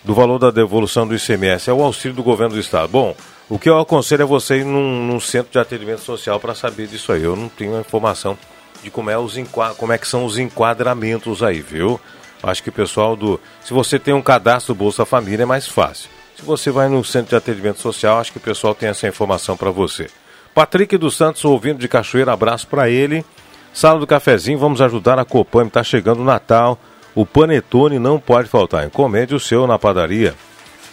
do 0.07 0.15
valor 0.15 0.39
da 0.39 0.53
devolução 0.53 1.05
do 1.05 1.17
ICMS 1.17 1.69
é 1.69 1.73
o 1.73 1.83
auxílio 1.83 2.15
do 2.15 2.23
governo 2.23 2.55
do 2.55 2.61
estado. 2.61 2.89
Bom, 2.89 3.15
o 3.49 3.59
que 3.59 3.69
eu 3.69 3.77
aconselho 3.81 4.23
é 4.23 4.25
você 4.25 4.59
ir 4.59 4.65
num, 4.65 5.05
num 5.05 5.19
centro 5.19 5.51
de 5.51 5.59
atendimento 5.59 6.01
social 6.03 6.39
para 6.39 6.55
saber 6.55 6.87
disso 6.87 7.11
aí. 7.11 7.25
Eu 7.25 7.35
não 7.35 7.49
tenho 7.49 7.79
informação 7.81 8.39
de 8.85 8.89
como 8.89 9.11
é, 9.11 9.19
os 9.19 9.37
como 9.77 9.93
é 9.93 9.99
que 9.99 10.07
são 10.07 10.25
os 10.25 10.39
enquadramentos 10.39 11.43
aí, 11.43 11.61
viu? 11.61 12.01
Acho 12.47 12.63
que 12.63 12.69
o 12.69 12.73
pessoal 12.73 13.17
do. 13.17 13.41
Se 13.61 13.75
você 13.75 13.99
tem 13.99 14.15
um 14.15 14.23
cadastro 14.23 14.73
Bolsa 14.73 15.05
Família 15.05 15.43
é 15.43 15.47
mais 15.47 15.67
fácil. 15.67 16.09
Se 16.37 16.43
você 16.43 16.71
vai 16.71 16.89
no 16.89 17.03
centro 17.03 17.31
de 17.31 17.35
atendimento 17.35 17.81
social, 17.81 18.21
acho 18.21 18.31
que 18.31 18.39
o 18.39 18.41
pessoal 18.41 18.73
tem 18.73 18.89
essa 18.89 19.09
informação 19.09 19.57
para 19.57 19.73
você. 19.73 20.07
Patrick 20.55 20.97
dos 20.97 21.17
Santos, 21.17 21.45
ouvindo 21.45 21.81
de 21.81 21.89
Cachoeira, 21.89 22.33
abraço 22.33 22.69
para 22.69 22.89
ele. 22.89 23.25
Sala 23.73 23.99
do 23.99 24.07
Cafezinho, 24.07 24.61
vamos 24.61 24.81
ajudar 24.81 25.19
a 25.19 25.25
Copan, 25.25 25.67
está 25.67 25.83
chegando 25.83 26.21
o 26.21 26.25
Natal. 26.25 26.79
O 27.17 27.27
panetone 27.27 27.99
não 27.99 28.21
pode 28.21 28.49
faltar. 28.49 28.87
Encomende 28.87 29.35
o 29.35 29.41
seu 29.41 29.67
na 29.67 29.77
padaria. 29.77 30.33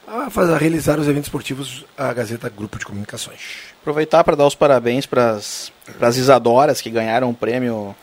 a, 0.05 0.29
fazer, 0.29 0.53
a 0.53 0.57
realizar 0.57 0.99
os 0.99 1.07
eventos 1.07 1.27
esportivos 1.27 1.86
a 1.97 2.12
Gazeta 2.12 2.49
Grupo 2.49 2.77
de 2.77 2.86
Comunicações. 2.86 3.76
Aproveitar 3.88 4.21
para 4.21 4.36
dar 4.36 4.45
os 4.45 4.54
parabéns 4.54 5.06
para 5.06 5.32
as 5.32 6.17
Isadoras 6.17 6.82
que 6.82 6.89
ganharam 6.89 7.30
o 7.30 7.34
prêmio 7.34 7.95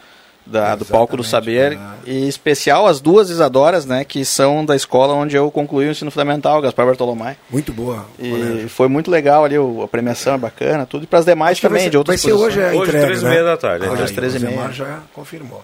da, 0.46 0.74
do 0.74 0.86
Palco 0.86 1.14
do 1.14 1.22
Saber. 1.22 1.76
Né? 1.76 1.94
E 2.06 2.26
especial 2.26 2.86
as 2.86 3.02
duas 3.02 3.28
Isadoras, 3.28 3.84
né, 3.84 4.02
que 4.02 4.24
são 4.24 4.64
da 4.64 4.74
escola 4.74 5.12
onde 5.12 5.36
eu 5.36 5.50
concluí 5.50 5.86
o 5.86 5.90
ensino 5.90 6.10
fundamental, 6.10 6.62
Gaspar 6.62 6.86
Bartolomé. 6.86 7.36
Muito 7.50 7.70
boa. 7.70 8.06
E 8.18 8.66
foi 8.66 8.88
muito 8.88 9.10
legal 9.10 9.44
ali, 9.44 9.56
a 9.56 9.86
premiação 9.86 10.32
é 10.32 10.38
bacana, 10.38 10.86
tudo. 10.86 11.04
E 11.04 11.06
para 11.06 11.18
as 11.18 11.26
demais 11.26 11.60
também, 11.60 11.82
ser, 11.82 11.90
de 11.90 11.98
outras 11.98 12.22
Vai 12.22 12.30
ser 12.30 12.34
hoje 12.34 12.64
a 12.64 12.68
Hoje, 12.72 12.90
três 12.90 13.20
e 13.20 13.24
né? 13.24 13.30
meia 13.30 13.44
da 13.44 13.56
tarde. 13.58 13.86
Hoje 13.86 14.02
às 14.04 14.10
três 14.10 14.34
e 14.34 14.38
meia. 14.38 14.72
já 14.72 15.00
confirmou. 15.12 15.62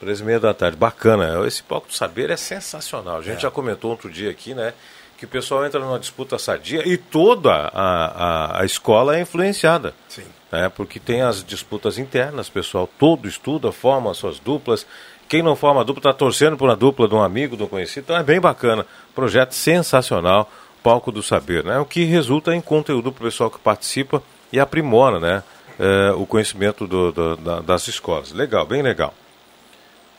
Três 0.00 0.18
e 0.18 0.24
meia 0.24 0.40
da 0.40 0.52
tarde, 0.52 0.76
bacana. 0.76 1.46
Esse 1.46 1.62
Palco 1.62 1.86
do 1.86 1.94
Saber 1.94 2.28
é 2.30 2.36
sensacional. 2.36 3.18
A 3.18 3.22
gente 3.22 3.36
é. 3.36 3.40
já 3.42 3.52
comentou 3.52 3.92
outro 3.92 4.10
dia 4.10 4.32
aqui, 4.32 4.52
né? 4.52 4.72
Que 5.16 5.24
o 5.24 5.28
pessoal 5.28 5.64
entra 5.64 5.80
numa 5.80 5.98
disputa 5.98 6.38
sadia 6.38 6.86
e 6.86 6.96
toda 6.96 7.50
a, 7.52 8.06
a, 8.58 8.60
a 8.62 8.64
escola 8.64 9.16
é 9.16 9.20
influenciada. 9.20 9.94
Sim. 10.08 10.24
Né? 10.50 10.68
Porque 10.68 11.00
tem 11.00 11.22
as 11.22 11.42
disputas 11.44 11.98
internas, 11.98 12.48
pessoal 12.48 12.88
todo 12.98 13.28
estuda, 13.28 13.72
forma 13.72 14.14
suas 14.14 14.38
duplas 14.38 14.86
Quem 15.28 15.42
não 15.42 15.56
forma 15.56 15.84
dupla 15.84 16.00
está 16.00 16.12
torcendo 16.12 16.56
por 16.56 16.68
uma 16.68 16.76
dupla 16.76 17.08
de 17.08 17.14
um 17.14 17.22
amigo, 17.22 17.56
de 17.56 17.62
um 17.62 17.66
conhecido. 17.66 18.04
Então 18.04 18.16
é 18.16 18.22
bem 18.22 18.40
bacana. 18.40 18.86
Projeto 19.14 19.52
sensacional, 19.52 20.50
Palco 20.82 21.10
do 21.10 21.22
Saber, 21.22 21.64
né? 21.64 21.78
O 21.78 21.84
que 21.84 22.04
resulta 22.04 22.54
em 22.54 22.60
conteúdo 22.60 23.10
para 23.10 23.22
o 23.22 23.24
pessoal 23.24 23.50
que 23.50 23.58
participa 23.58 24.22
e 24.52 24.60
aprimora, 24.60 25.18
né? 25.18 25.42
É, 25.78 26.12
o 26.12 26.24
conhecimento 26.26 26.86
do, 26.86 27.10
do, 27.10 27.36
da, 27.36 27.60
das 27.60 27.88
escolas. 27.88 28.32
Legal, 28.32 28.64
bem 28.66 28.82
legal. 28.82 29.12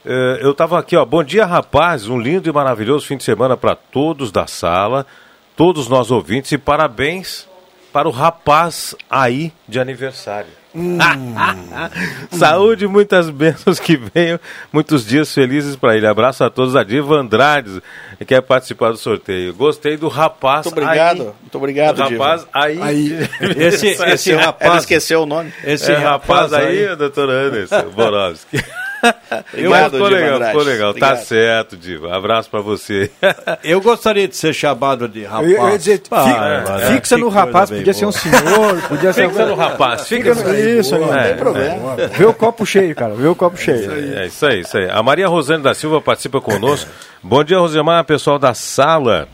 É, 0.05 0.39
eu 0.41 0.51
estava 0.51 0.77
aqui, 0.77 0.95
ó. 0.95 1.03
Bom 1.03 1.23
dia, 1.23 1.45
rapaz. 1.45 2.07
Um 2.07 2.19
lindo 2.19 2.47
e 2.47 2.53
maravilhoso 2.53 3.07
fim 3.07 3.17
de 3.17 3.23
semana 3.23 3.57
para 3.57 3.75
todos 3.75 4.31
da 4.31 4.45
sala, 4.45 5.05
todos 5.55 5.87
nós 5.87 6.11
ouvintes 6.11 6.51
e 6.51 6.57
parabéns 6.59 7.47
para 7.91 8.07
o 8.07 8.11
rapaz 8.11 8.93
aí 9.09 9.51
de 9.67 9.79
aniversário. 9.79 10.51
Hum. 10.75 10.97
Saúde, 12.31 12.85
muitas 12.85 13.29
bênçãos 13.29 13.79
que 13.79 13.95
venham, 13.95 14.37
muitos 14.71 15.05
dias 15.05 15.33
felizes 15.33 15.75
para 15.75 15.95
ele. 15.95 16.05
Abraço 16.05 16.43
a 16.43 16.49
todos. 16.49 16.75
A 16.75 16.83
Diva 16.83 17.15
Andrade 17.15 17.81
que 18.19 18.25
quer 18.25 18.41
participar 18.41 18.91
do 18.91 18.97
sorteio. 18.97 19.55
Gostei 19.55 19.97
do 19.97 20.09
rapaz. 20.09 20.65
Muito 20.65 20.77
obrigado. 20.77 21.21
Aí. 21.21 21.33
Muito 21.41 21.57
obrigado, 21.57 21.97
rapaz 21.97 22.41
Diva. 22.41 22.49
aí. 22.53 22.81
aí. 22.81 23.29
Esse, 23.57 23.87
esse 23.87 24.33
rapaz. 24.33 24.69
Ela 24.69 24.77
esqueceu 24.79 25.23
o 25.23 25.25
nome. 25.25 25.51
Esse 25.63 25.91
é, 25.91 25.95
rapaz, 25.95 26.51
rapaz 26.51 26.53
aí, 26.53 26.89
aí, 26.89 26.95
doutor 26.95 27.29
Anderson 27.29 27.89
Borowski. 27.95 28.61
Obrigado, 29.53 29.91
ficou 29.91 30.07
legal, 30.07 30.41
ficou 30.47 30.63
legal. 30.63 30.93
Tá 30.93 31.07
Obrigado. 31.07 31.25
certo, 31.25 31.77
Diva. 31.77 32.15
Abraço 32.15 32.49
pra 32.49 32.61
você. 32.61 33.11
Eu 33.63 33.81
gostaria 33.81 34.27
de 34.27 34.35
ser 34.35 34.53
chamado 34.53 35.07
de 35.07 35.23
rapaz. 35.23 35.51
Eu 35.51 35.69
ia 35.69 35.77
dizer, 35.77 36.01
Pá, 36.09 36.23
fi- 36.23 36.83
é, 36.83 36.87
fixa 36.95 37.17
no 37.17 37.29
rapaz, 37.29 37.69
podia 37.69 37.93
ser 37.93 38.05
um 38.05 38.09
boa. 38.11 38.19
senhor, 38.21 38.81
podia 38.87 39.13
ser 39.13 39.29
Fica 39.29 39.45
no 39.45 39.55
rapaz, 39.55 40.07
fica 40.07 40.35
Fica 40.35 40.49
no... 40.49 40.55
isso, 40.59 40.95
boa, 40.95 41.07
não 41.07 41.17
É, 41.19 41.27
tem 41.27 41.37
problema. 41.37 41.95
Vê 41.95 42.25
o 42.25 42.33
copo 42.33 42.65
cheio, 42.65 42.95
cara, 42.95 43.13
vê 43.13 43.27
o 43.27 43.35
copo 43.35 43.57
cheio. 43.57 44.17
É 44.17 44.25
isso 44.27 44.45
aí, 44.45 44.61
isso 44.61 44.77
aí. 44.77 44.89
A 44.89 45.01
Maria 45.03 45.27
Rosane 45.27 45.61
da 45.63 45.73
Silva 45.73 46.01
participa 46.01 46.39
conosco. 46.41 46.89
Bom 47.21 47.43
dia, 47.43 47.57
Rosemar, 47.59 48.03
pessoal 48.05 48.37
da 48.39 48.53
sala. 48.53 49.27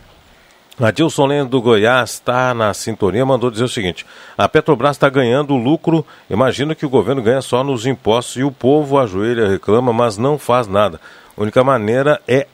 Adilson 0.80 1.26
Lendo 1.26 1.50
do 1.50 1.62
Goiás 1.62 2.12
está 2.12 2.54
na 2.54 2.74
sintonia, 2.74 3.26
mandou 3.26 3.52
dizer 3.52 3.64
o 3.64 3.70
seguinte: 3.70 4.06
a 4.38 4.48
Petrobras 4.48 4.96
está 4.96 5.10
ganhando 5.10 5.56
lucro. 5.56 6.06
Imagino 6.30 6.76
que 6.76 6.86
o 6.86 6.90
governo 6.90 7.22
ganha 7.22 7.42
só 7.42 7.64
nos 7.64 7.86
impostos 7.86 8.38
e 8.38 8.44
o 8.44 8.52
povo 8.52 8.98
ajoelha, 8.98 9.50
reclama, 9.50 9.94
mas 9.94 10.18
não 10.18 10.38
faz 10.38 10.68
nada. 10.68 11.00
A 11.38 11.42
única 11.42 11.64
maneira 11.64 12.22
é 12.28 12.48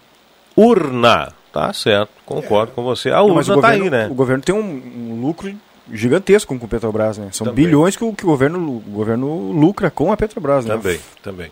urna. 0.55 1.33
Tá 1.53 1.71
certo, 1.73 2.09
concordo 2.25 2.73
com 2.73 2.83
você. 2.83 3.09
A 3.09 3.21
urna 3.21 3.43
tá 3.43 3.55
governo, 3.55 3.83
aí, 3.83 3.89
né? 3.89 4.07
o 4.11 4.13
governo 4.13 4.43
tem 4.43 4.53
um, 4.53 4.59
um 4.59 5.21
lucro 5.21 5.51
gigantesco 5.91 6.57
com 6.57 6.65
o 6.65 6.67
Petrobras, 6.67 7.17
né? 7.17 7.29
São 7.31 7.47
Também. 7.47 7.65
bilhões 7.65 7.95
que 7.95 8.03
o, 8.03 8.13
que 8.13 8.23
o 8.23 8.27
governo, 8.27 8.59
o 8.59 8.79
governo 8.91 9.51
lucra 9.51 9.89
com 9.89 10.11
a 10.11 10.17
Petrobras, 10.17 10.65
né? 10.65 10.75
Também, 10.75 10.99
também. 11.23 11.51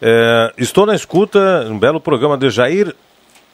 É, 0.00 0.52
estou 0.56 0.86
na 0.86 0.94
escuta, 0.94 1.66
um 1.68 1.78
belo 1.78 2.00
programa 2.00 2.36
de 2.38 2.50
Jair 2.50 2.94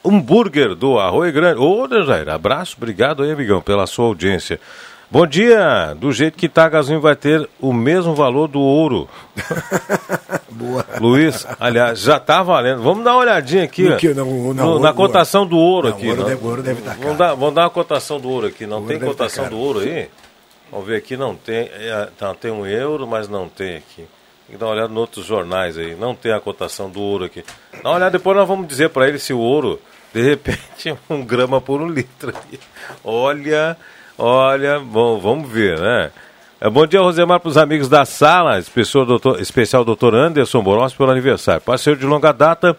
Hambúrguer 0.05 0.75
do 0.75 0.97
Arroio 0.99 1.31
Grande. 1.33 1.59
Ô, 1.59 1.87
Jair, 2.05 2.29
abraço, 2.29 2.75
obrigado 2.77 3.23
aí, 3.23 3.31
amigão, 3.31 3.61
pela 3.61 3.85
sua 3.85 4.05
audiência. 4.05 4.59
Bom 5.11 5.25
dia! 5.25 5.95
Do 5.99 6.11
jeito 6.11 6.37
que 6.37 6.47
tá, 6.47 6.69
gasolina 6.69 7.01
vai 7.01 7.15
ter 7.15 7.49
o 7.59 7.73
mesmo 7.73 8.13
valor 8.13 8.47
do 8.47 8.59
ouro. 8.59 9.09
Boa. 10.51 10.85
Luiz, 10.99 11.47
aliás, 11.59 11.99
já 12.01 12.19
tá 12.19 12.43
valendo. 12.43 12.83
Vamos 12.83 13.03
dar 13.03 13.13
uma 13.13 13.21
olhadinha 13.21 13.63
aqui. 13.63 13.95
Que? 13.97 14.13
Não, 14.13 14.25
não, 14.25 14.53
No- 14.53 14.67
ouro, 14.73 14.83
na 14.83 14.93
cotação 14.93 15.47
do 15.47 15.57
ouro 15.57 15.89
Não, 15.89 15.95
aqui. 15.97 16.09
ouro 16.09 16.23
deve- 16.23 16.45
ouro 16.47 16.61
deve 16.61 16.81
tá 16.83 16.95
vamos, 16.99 17.17
dar, 17.17 17.33
vamos 17.33 17.55
dar 17.55 17.61
uma 17.63 17.69
cotação 17.71 18.19
do 18.19 18.29
ouro 18.29 18.47
aqui. 18.47 18.67
Não 18.67 18.85
tem 18.85 18.99
tá 18.99 19.05
cotação 19.07 19.49
do 19.49 19.57
ouro 19.57 19.79
aí? 19.79 20.07
Vamos 20.71 20.85
ver 20.87 20.97
aqui, 20.97 21.17
não 21.17 21.33
tem. 21.35 21.69
É, 21.73 22.09
tá, 22.17 22.33
tem 22.35 22.51
um 22.51 22.65
euro, 22.65 23.07
mas 23.07 23.27
não 23.27 23.49
tem 23.49 23.77
aqui. 23.77 24.05
Tem 24.45 24.51
que 24.51 24.57
dar 24.57 24.67
uma 24.67 24.73
olhada 24.73 24.93
em 24.93 24.97
outros 24.97 25.25
jornais 25.25 25.75
aí. 25.77 25.95
Não 25.95 26.13
tem 26.13 26.31
a 26.31 26.39
cotação 26.39 26.87
do 26.89 27.01
ouro 27.01 27.25
aqui. 27.25 27.43
Dá 27.81 27.89
uma 27.89 27.95
olhada, 27.95 28.11
depois 28.11 28.37
nós 28.37 28.47
vamos 28.47 28.67
dizer 28.67 28.89
para 28.89 29.07
ele 29.07 29.17
se 29.17 29.33
o 29.33 29.39
ouro, 29.39 29.79
de 30.13 30.21
repente, 30.21 30.95
um 31.09 31.23
grama 31.23 31.61
por 31.61 31.81
um 31.81 31.87
litro. 31.87 32.33
Olha, 33.03 33.77
olha, 34.17 34.79
bom, 34.79 35.19
vamos 35.19 35.49
ver, 35.49 35.79
né? 35.79 36.11
É, 36.61 36.69
bom 36.69 36.85
dia, 36.85 36.99
Rosemar, 36.99 37.39
para 37.39 37.49
os 37.49 37.57
amigos 37.57 37.87
da 37.87 38.03
sala, 38.03 38.59
especial 38.59 39.05
doutor, 39.05 39.39
especial 39.39 39.85
doutor 39.85 40.13
Anderson 40.13 40.61
Boros 40.61 40.93
pelo 40.93 41.09
aniversário. 41.09 41.61
Parceiro 41.61 41.97
de 41.97 42.05
longa 42.05 42.33
data 42.33 42.75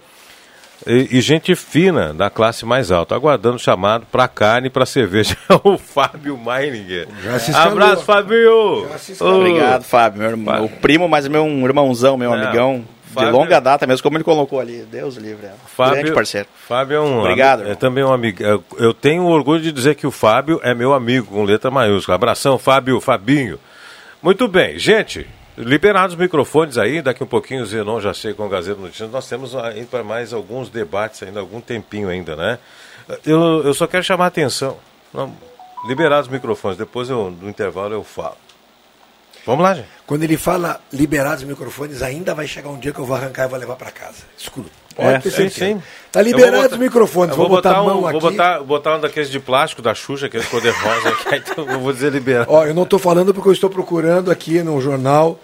e, 0.86 1.08
e 1.18 1.20
gente 1.20 1.54
fina, 1.54 2.12
da 2.12 2.28
classe 2.28 2.66
mais 2.66 2.90
alta. 2.90 3.14
Aguardando 3.14 3.56
o 3.56 3.58
chamado 3.58 4.06
para 4.12 4.28
carne 4.28 4.66
e 4.66 4.70
para 4.70 4.84
cerveja. 4.84 5.34
o 5.64 5.78
Fábio 5.78 6.36
Meininger. 6.36 7.08
Já 7.22 7.38
se 7.38 7.50
escalou. 7.52 7.72
Abraço, 7.72 8.04
Fábio! 8.04 8.86
Obrigado, 9.20 9.82
Fábio. 9.82 10.20
Meu, 10.20 10.30
irmão, 10.30 10.54
meu 10.58 10.68
primo, 10.68 11.08
mas 11.08 11.26
meu 11.26 11.46
irmãozão, 11.46 12.18
meu 12.18 12.34
É, 12.34 12.42
amigão. 12.42 12.84
Fábio- 13.12 13.30
De 13.30 13.36
longa 13.36 13.60
data 13.60 13.86
mesmo, 13.86 14.02
como 14.02 14.16
ele 14.16 14.24
colocou 14.24 14.60
ali. 14.60 14.82
Deus 14.90 15.16
livre. 15.16 15.46
É. 15.46 15.52
Fábio, 15.76 15.94
Grande 15.94 16.12
parceiro. 16.12 16.48
Fábio 16.66 16.96
é 16.96 17.00
um 17.00 17.18
Obrigado, 17.20 17.60
É 17.60 17.62
irmão. 17.64 17.76
também 17.76 18.04
um 18.04 18.12
amigo. 18.12 18.42
Eu, 18.42 18.64
tenho 18.94 19.24
orgulho 19.26 19.60
de 19.60 19.72
dizer 19.72 19.94
que 19.94 20.06
o 20.06 20.10
Fábio 20.10 20.60
é 20.62 20.74
meu 20.74 20.92
amigo, 20.94 21.26
com 21.28 21.44
letra 21.44 21.70
maiúscula. 21.70 22.14
Abração, 22.14 22.58
Fábio, 22.58 23.00
Fabinho. 23.00 23.58
Muito 24.22 24.46
bem, 24.48 24.78
gente. 24.78 25.26
Liberados 25.58 26.14
os 26.14 26.20
microfones 26.20 26.78
aí, 26.78 27.02
daqui 27.02 27.22
um 27.22 27.26
pouquinho 27.26 27.62
o 27.62 27.66
Zenon 27.66 28.00
já 28.00 28.14
chega 28.14 28.34
com 28.34 28.44
a 28.44 28.48
Gazeta 28.48 28.80
Notícias. 28.80 29.10
Nós 29.10 29.28
temos 29.28 29.54
para 29.90 30.02
mais 30.02 30.32
alguns 30.32 30.68
debates 30.70 31.22
ainda, 31.22 31.40
algum 31.40 31.60
tempinho 31.60 32.08
ainda, 32.08 32.34
né? 32.36 32.58
Eu, 33.26 33.62
eu 33.64 33.74
só 33.74 33.86
quero 33.86 34.02
chamar 34.04 34.24
a 34.26 34.28
atenção. 34.28 34.78
Liberados 35.86 36.26
os 36.28 36.32
microfones, 36.32 36.78
depois 36.78 37.10
eu, 37.10 37.30
no 37.40 37.48
intervalo 37.48 37.92
eu 37.94 38.04
falo. 38.04 38.36
Vamos 39.46 39.62
lá, 39.64 39.74
gente. 39.74 39.88
Quando 40.06 40.22
ele 40.22 40.36
fala 40.36 40.80
liberados 40.92 41.42
os 41.42 41.48
microfones, 41.48 42.02
ainda 42.02 42.34
vai 42.34 42.46
chegar 42.46 42.68
um 42.68 42.78
dia 42.78 42.92
que 42.92 42.98
eu 42.98 43.04
vou 43.04 43.16
arrancar 43.16 43.44
e 43.44 43.48
vou 43.48 43.58
levar 43.58 43.76
para 43.76 43.90
casa. 43.90 44.18
Escuta. 44.36 44.70
Pode 44.94 45.08
É, 45.08 45.18
ter 45.18 45.30
sim, 45.30 45.48
sim. 45.48 45.82
Tá 46.12 46.20
Eu 46.20 46.24
vou 46.24 46.32
liberados 46.32 46.62
botar- 46.62 46.74
os 46.74 46.80
microfones. 46.80 47.30
eu 47.30 47.36
Vou, 47.36 47.48
botar, 47.48 47.76
a 47.76 47.82
um, 47.82 47.86
mão 47.86 48.00
Vou 48.00 48.08
aqui. 48.08 48.18
botar, 48.20 48.60
botar 48.62 48.96
um 48.96 49.00
daqueles 49.00 49.30
de 49.30 49.38
plástico 49.40 49.80
da 49.80 49.94
Xuxa, 49.94 50.26
aqueles 50.26 50.46
cor 50.46 50.60
de 50.60 50.68
rosa, 50.70 51.12
que 51.28 51.36
então 51.36 51.64
eu 51.70 51.80
vou 51.80 51.92
dizer 51.92 52.12
liberado. 52.12 52.50
Ó, 52.52 52.66
eu 52.66 52.74
não 52.74 52.82
estou 52.82 52.98
falando 52.98 53.32
porque 53.32 53.48
eu 53.48 53.52
estou 53.52 53.70
procurando 53.70 54.30
aqui 54.30 54.62
no 54.62 54.80
jornal 54.80 55.38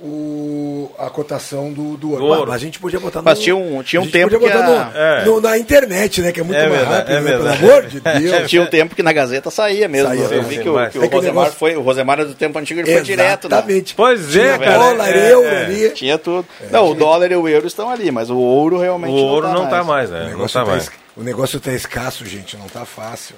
o, 0.00 0.90
a 0.98 1.10
cotação 1.10 1.72
do, 1.72 1.96
do 1.96 2.10
ouro. 2.12 2.22
Do 2.22 2.26
ouro. 2.28 2.46
Mas 2.46 2.54
a 2.54 2.58
gente 2.58 2.78
podia 2.78 3.00
botar 3.00 3.18
no, 3.20 3.24
Mas 3.24 3.38
tinha 3.40 3.56
um- 3.56 3.82
tinha 3.82 4.00
um 4.00 4.02
a 4.02 4.06
gente 4.06 4.12
tempo 4.12 4.30
podia 4.30 4.48
que 4.48 4.54
botar 4.56 4.64
a- 4.66 4.84
no- 4.90 4.96
É. 4.96 5.24
no- 5.24 5.40
na 5.40 5.58
internet, 5.58 6.22
né? 6.22 6.30
Que 6.32 6.40
é 6.40 6.42
muito 6.42 6.56
É 6.58 6.68
mais 6.68 6.72
verdade, 6.80 6.96
rápido, 7.12 7.16
é 7.16 7.20
né? 7.20 7.30
Pelo 7.32 7.48
amor 7.70 7.86
de 7.86 8.00
Deus. 8.00 8.48
Tinha 8.50 8.62
um 8.62 8.66
tempo 8.66 8.94
que 8.94 9.02
na 9.02 9.12
Gazeta 9.12 9.50
saía 9.50 9.88
mesmo. 9.88 10.08
Saía, 10.08 10.22
eu 10.24 10.42
vi 10.44 10.56
sim, 10.56 10.62
que, 10.62 10.68
o, 10.68 10.90
que 10.90 10.98
o 10.98 11.02
É 11.02 11.06
o 11.06 11.10
Rosemar 11.10 11.22
negócio- 11.44 11.52
foi. 11.58 11.76
O 11.76 11.82
Rosemar 11.82 12.20
é 12.20 12.24
do 12.24 12.34
tempo 12.34 12.58
antigo, 12.58 12.80
ele 12.80 12.92
foi 12.92 13.02
direto, 13.02 13.48
né? 13.48 13.56
Exatamente. 13.56 13.94
Pois 13.94 14.36
é, 14.36 14.40
Tinha 14.56 14.58
cara. 14.58 14.78
dólar, 14.78 15.08
é, 15.16 15.32
euro 15.32 15.46
é. 15.48 15.64
ali. 15.64 15.90
Tinha 15.90 16.18
tudo. 16.18 16.46
não, 16.70 16.90
o 16.90 16.94
dólar 16.94 17.30
e 17.32 17.36
o 17.36 17.48
euro 17.48 17.66
estão 17.66 17.90
ali, 17.90 18.10
mas 18.10 18.30
o 18.30 18.36
ouro 18.38 18.78
realmente 18.78 19.10
O 19.12 19.16
ouro 19.16 19.48
não 19.48 19.66
tá 19.68 19.82
mais, 19.82 20.10
O 20.10 20.12
né? 20.12 20.20
Não 20.24 20.28
negócio, 20.30 20.60
tá 20.60 20.64
tá 20.64 20.70
mais. 20.70 20.84
es- 20.84 20.90
o 21.16 21.22
negócio 21.22 21.58
tá 21.60 21.72
escasso, 21.72 22.24
gente, 22.24 22.56
não 22.56 22.66
tá 22.68 22.84
fácil. 22.84 23.34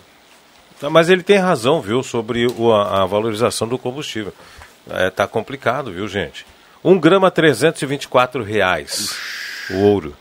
Tá, 0.79 0.88
Mas 0.90 1.09
ele 1.11 1.23
tem 1.23 1.37
razão, 1.38 1.81
viu, 1.81 2.03
sobre 2.03 2.46
o- 2.46 2.73
a, 2.73 3.03
a 3.03 3.07
valorização 3.07 3.66
do 3.68 3.79
combustível. 3.79 4.33
É, 4.88 5.11
tá 5.11 5.27
complicado, 5.27 5.93
viu, 5.93 6.07
gente? 6.09 6.47
Um 6.83 6.99
grama 6.99 7.31
324 7.31 8.43
reais. 8.43 9.14
O 9.71 9.79
ouro. 9.81 10.16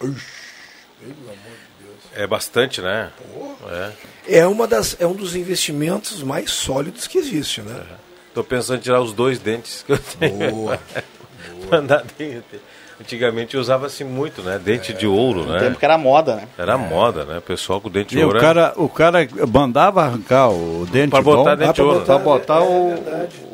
É 2.16 2.28
bastante, 2.28 2.82
né? 2.82 3.10
É. 4.28 4.40
É, 4.40 4.48
uma 4.48 4.68
das, 4.68 4.96
é 5.00 5.08
um 5.08 5.14
dos 5.14 5.36
investimentos 5.36 6.22
mais 6.22 6.52
sólidos 6.52 7.08
que 7.08 7.18
existe, 7.18 7.62
né? 7.62 7.82
Tô 8.34 8.44
pensando 8.44 8.78
em 8.80 8.82
tirar 8.82 9.02
os 9.02 9.14
dois 9.14 9.40
dentes 9.40 9.84
que 9.86 9.94
eu 9.94 9.98
tenho. 9.98 10.52
Boa. 10.52 10.80
Mandar. 11.72 12.04
Antigamente 13.00 13.56
usava-se 13.56 14.04
muito, 14.04 14.42
né? 14.42 14.60
Dente 14.62 14.94
de 14.94 15.08
ouro, 15.08 15.46
No 15.46 15.54
né? 15.54 15.60
tempo 15.60 15.80
que 15.80 15.86
era 15.86 15.98
moda, 15.98 16.36
né? 16.36 16.48
Era 16.58 16.78
moda, 16.78 17.24
né? 17.24 17.38
O 17.38 17.42
pessoal 17.42 17.80
com 17.80 17.90
dente 17.90 18.10
de 18.10 18.20
E 18.20 18.24
o 18.24 18.28
ouro. 18.28 18.40
cara, 18.42 18.74
o 18.76 18.90
cara 18.90 19.20
mandava 19.48 20.04
arrancar 20.04 20.50
o 20.50 20.86
dente 20.92 21.10
Pra 21.12 21.22
botar 21.22 21.56
bom, 21.56 21.58
dente 21.58 21.70
de 21.70 21.76
pra 21.76 21.84
ouro. 21.86 22.00
botar, 22.02 22.18
botar 22.20 22.60
o, 22.62 22.94
o, 22.94 23.49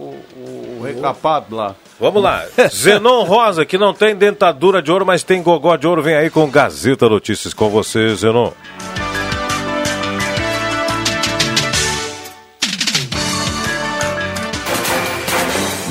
o 0.86 0.96
recapado 0.96 1.56
lá. 1.56 1.76
Vamos 2.00 2.22
lá. 2.22 2.44
Zenon 2.72 3.24
Rosa, 3.24 3.66
que 3.66 3.78
não 3.78 3.94
tem 3.94 4.16
dentadura 4.16 4.82
de 4.82 4.92
ouro, 4.92 5.06
mas 5.06 5.24
tem 5.24 5.42
gogó 5.42 5.76
de 5.76 5.88
ouro, 5.88 6.02
vem 6.02 6.16
aí 6.16 6.30
com 6.30 6.50
Gazeta 6.50 7.08
Notícias 7.10 7.54
com 7.54 7.70
você, 7.70 8.16
Zenon. 8.16 8.52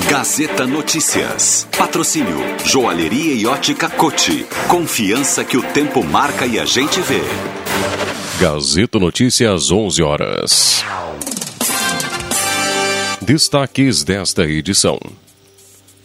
Gazeta 0.09 0.65
Notícias. 0.65 1.67
Patrocínio 1.77 2.37
Joalheria 2.63 3.33
e 3.33 3.45
Ótica 3.45 3.89
Cote. 3.89 4.45
Confiança 4.67 5.43
que 5.43 5.57
o 5.57 5.61
tempo 5.61 6.03
marca 6.03 6.45
e 6.45 6.59
a 6.59 6.65
gente 6.65 6.99
vê. 7.01 7.21
Gazeta 8.39 8.97
Notícias, 8.97 9.71
11 9.71 10.03
horas. 10.03 10.83
Destaques 13.25 14.03
desta 14.03 14.43
edição: 14.43 14.99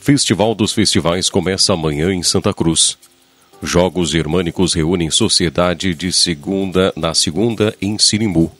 Festival 0.00 0.54
dos 0.54 0.72
Festivais 0.72 1.28
começa 1.28 1.74
amanhã 1.74 2.10
em 2.10 2.22
Santa 2.22 2.54
Cruz. 2.54 2.96
Jogos 3.62 4.08
Germânicos 4.08 4.72
reúnem 4.72 5.10
sociedade 5.10 5.94
de 5.94 6.10
segunda 6.12 6.94
na 6.96 7.12
segunda 7.12 7.76
em 7.78 7.98
Sirimbu. 7.98 8.50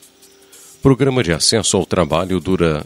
Programa 0.79 1.23
de 1.23 1.33
acesso 1.33 1.75
ao 1.75 1.87
trabalho 1.87 2.39
dura. 2.39 2.85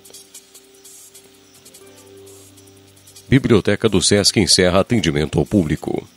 Biblioteca 3.27 3.89
do 3.89 4.01
Sesc 4.01 4.39
encerra 4.39 4.79
atendimento 4.79 5.37
ao 5.37 5.45
público. 5.45 6.07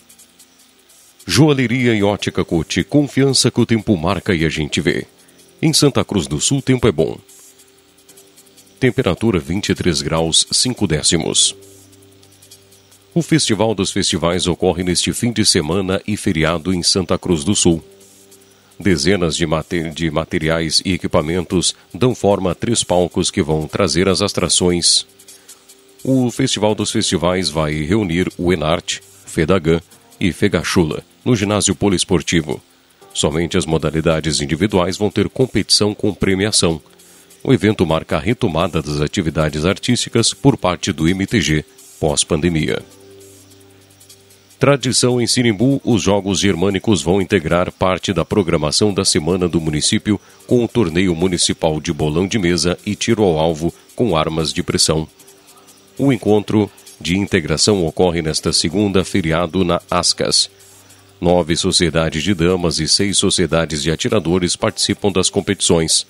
Joalheria 1.27 1.97
e 1.97 2.03
ótica 2.05 2.45
Cote, 2.45 2.85
confiança 2.85 3.51
que 3.51 3.61
o 3.61 3.67
tempo 3.67 3.97
marca 3.97 4.33
e 4.33 4.45
a 4.45 4.49
gente 4.49 4.81
vê. 4.81 5.05
Em 5.61 5.73
Santa 5.73 6.05
Cruz 6.05 6.29
do 6.29 6.41
Sul, 6.41 6.63
tempo 6.63 6.87
é 6.87 6.93
bom. 6.93 7.19
Temperatura 8.79 9.41
23 9.41 10.03
graus 10.03 10.47
5 10.53 10.87
décimos. 10.87 11.57
O 13.13 13.21
Festival 13.23 13.75
dos 13.75 13.91
Festivais 13.91 14.47
ocorre 14.47 14.85
neste 14.85 15.13
fim 15.13 15.33
de 15.33 15.45
semana 15.45 16.01
e 16.07 16.17
feriado 16.17 16.73
em 16.73 16.81
Santa 16.81 17.19
Cruz 17.19 17.43
do 17.43 17.57
Sul. 17.57 17.83
Dezenas 18.79 19.37
de, 19.37 19.45
mater 19.47 19.91
de 19.91 20.09
materiais 20.13 20.81
e 20.85 20.93
equipamentos 20.93 21.75
dão 21.93 22.15
forma 22.15 22.53
a 22.53 22.55
três 22.55 22.85
palcos 22.85 23.33
que 23.33 23.43
vão 23.43 23.67
trazer 23.67 24.09
as 24.09 24.23
atrações. 24.23 25.05
O 26.05 26.31
Festival 26.31 26.73
dos 26.77 26.93
Festivais 26.93 27.51
vai 27.51 27.83
reunir 27.83 28.31
o 28.39 28.53
Enarte, 28.53 29.03
Fedagan 29.27 29.81
e 30.21 30.33
Fegachula 30.33 31.03
no 31.25 31.35
ginásio 31.35 31.75
poliesportivo. 31.75 32.63
Somente 33.13 33.59
as 33.59 33.67
modalidades 33.67 34.41
individuais 34.41 34.97
vão 34.97 35.11
ter 35.11 35.29
competição 35.29 35.93
com 35.93 36.15
premiação. 36.15 36.81
O 37.43 37.53
evento 37.53 37.87
marca 37.87 38.17
a 38.17 38.21
retomada 38.21 38.83
das 38.83 39.01
atividades 39.01 39.65
artísticas 39.65 40.35
por 40.35 40.57
parte 40.57 40.93
do 40.93 41.09
MTG 41.09 41.65
pós-pandemia. 42.01 42.83
Tradição 44.59 45.21
em 45.21 45.27
Sinimbu, 45.27 45.81
os 45.85 46.03
Jogos 46.03 46.41
Germânicos 46.41 47.01
vão 47.01 47.23
integrar 47.23 47.71
parte 47.71 48.13
da 48.13 48.25
programação 48.25 48.93
da 48.93 49.05
semana 49.05 49.47
do 49.47 49.61
município 49.61 50.21
com 50.49 50.65
o 50.65 50.69
torneio 50.69 51.15
municipal 51.15 51.81
de 51.81 51.93
bolão 51.93 52.27
de 52.27 52.41
mesa 52.41 52.77
e 52.85 52.97
tiro 52.97 53.23
ao 53.23 53.39
alvo 53.39 53.73
com 53.95 54.17
armas 54.17 54.53
de 54.53 54.65
pressão. 54.65 55.07
O 55.97 56.13
encontro 56.13 56.69
de 57.01 57.17
integração 57.17 57.87
ocorre 57.87 58.21
nesta 58.21 58.53
segunda 58.53 59.05
feriado 59.05 59.65
na 59.65 59.81
Ascas. 59.89 60.51
Nove 61.21 61.57
sociedades 61.57 62.25
de 62.25 62.35
damas 62.35 62.81
e 62.81 62.89
seis 62.89 63.17
sociedades 63.17 63.81
de 63.81 63.93
atiradores 63.93 64.57
participam 64.57 65.13
das 65.13 65.31
competições. 65.31 66.05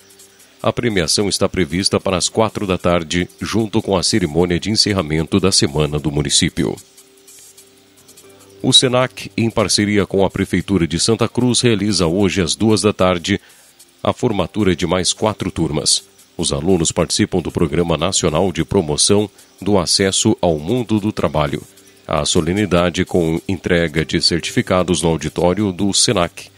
A 0.61 0.73
premiação 0.73 1.29
está 1.29 1.47
prevista 1.47 1.99
para 1.99 2.17
as 2.17 2.27
quatro 2.27 2.67
da 2.67 2.77
tarde, 2.77 3.29
junto 3.39 3.81
com 3.81 3.95
a 3.95 4.03
cerimônia 4.03 4.59
de 4.59 4.69
encerramento 4.69 5.39
da 5.39 5.53
semana 5.53 5.97
do 5.97 6.11
município. 6.11 6.75
O 8.61 8.73
SENAC, 8.73 9.31
em 9.37 9.49
parceria 9.49 10.05
com 10.05 10.25
a 10.25 10.29
Prefeitura 10.29 10.85
de 10.85 10.99
Santa 10.99 11.29
Cruz, 11.29 11.61
realiza 11.61 12.07
hoje 12.07 12.41
às 12.41 12.55
duas 12.55 12.81
da 12.81 12.91
tarde 12.91 13.39
a 14.03 14.11
formatura 14.11 14.75
de 14.75 14.85
mais 14.85 15.13
quatro 15.13 15.49
turmas. 15.49 16.03
Os 16.37 16.51
alunos 16.51 16.91
participam 16.91 17.41
do 17.41 17.51
Programa 17.51 17.97
Nacional 17.97 18.51
de 18.51 18.65
Promoção 18.65 19.29
do 19.61 19.77
Acesso 19.77 20.37
ao 20.41 20.59
Mundo 20.59 20.99
do 20.99 21.13
Trabalho. 21.13 21.63
A 22.05 22.25
solenidade 22.25 23.05
com 23.05 23.41
entrega 23.47 24.03
de 24.03 24.21
certificados 24.21 25.01
no 25.01 25.09
auditório 25.09 25.71
do 25.71 25.93
SENAC. 25.93 26.49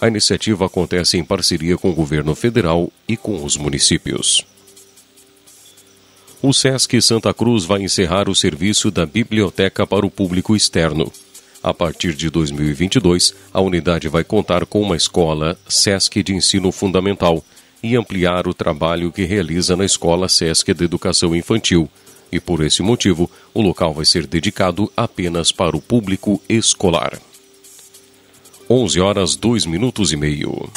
A 0.00 0.06
iniciativa 0.06 0.66
acontece 0.66 1.18
em 1.18 1.24
parceria 1.24 1.76
com 1.76 1.90
o 1.90 1.94
governo 1.94 2.34
federal 2.34 2.90
e 3.08 3.16
com 3.16 3.44
os 3.44 3.56
municípios. 3.56 4.44
O 6.40 6.52
SESC 6.52 7.02
Santa 7.02 7.34
Cruz 7.34 7.64
vai 7.64 7.82
encerrar 7.82 8.28
o 8.28 8.34
serviço 8.34 8.92
da 8.92 9.04
biblioteca 9.04 9.84
para 9.84 10.06
o 10.06 10.10
público 10.10 10.54
externo. 10.54 11.12
A 11.60 11.74
partir 11.74 12.14
de 12.14 12.30
2022, 12.30 13.34
a 13.52 13.60
unidade 13.60 14.08
vai 14.08 14.22
contar 14.22 14.64
com 14.64 14.80
uma 14.80 14.96
escola 14.96 15.58
SESC 15.68 16.22
de 16.22 16.32
ensino 16.32 16.70
fundamental 16.70 17.44
e 17.82 17.96
ampliar 17.96 18.46
o 18.46 18.54
trabalho 18.54 19.10
que 19.10 19.24
realiza 19.24 19.76
na 19.76 19.84
Escola 19.84 20.28
SESC 20.28 20.72
de 20.72 20.84
Educação 20.84 21.34
Infantil. 21.34 21.88
E 22.30 22.38
por 22.38 22.62
esse 22.62 22.82
motivo, 22.82 23.28
o 23.52 23.60
local 23.60 23.92
vai 23.92 24.04
ser 24.04 24.26
dedicado 24.26 24.92
apenas 24.96 25.50
para 25.50 25.76
o 25.76 25.80
público 25.80 26.40
escolar. 26.48 27.18
11 28.70 29.00
horas 29.00 29.34
2 29.34 29.64
minutos 29.64 30.12
e 30.12 30.16
meio. 30.16 30.68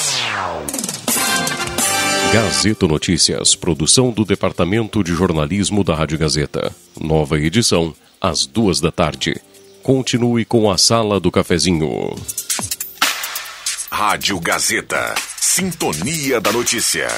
Gazeta 2.32 2.88
Notícias, 2.88 3.54
produção 3.54 4.12
do 4.12 4.24
Departamento 4.24 5.04
de 5.04 5.14
Jornalismo 5.14 5.84
da 5.84 5.94
Rádio 5.94 6.18
Gazeta. 6.18 6.74
Nova 6.98 7.38
edição, 7.38 7.94
às 8.22 8.46
duas 8.46 8.80
da 8.80 8.94
tarde. 8.94 9.36
Continue 9.84 10.46
com 10.46 10.72
a 10.72 10.78
Sala 10.78 11.20
do 11.20 11.30
Cafezinho. 11.30 12.16
Rádio 13.92 14.40
Gazeta. 14.40 15.14
Sintonia 15.36 16.40
da 16.40 16.54
Notícia. 16.54 17.10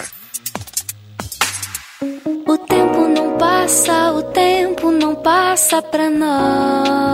O 2.48 2.58
tempo 2.58 3.08
não 3.10 3.38
passa, 3.38 4.12
o 4.14 4.24
tempo 4.24 4.90
não 4.92 5.14
passa 5.14 5.84
pra 5.84 6.10
nós. 6.10 7.14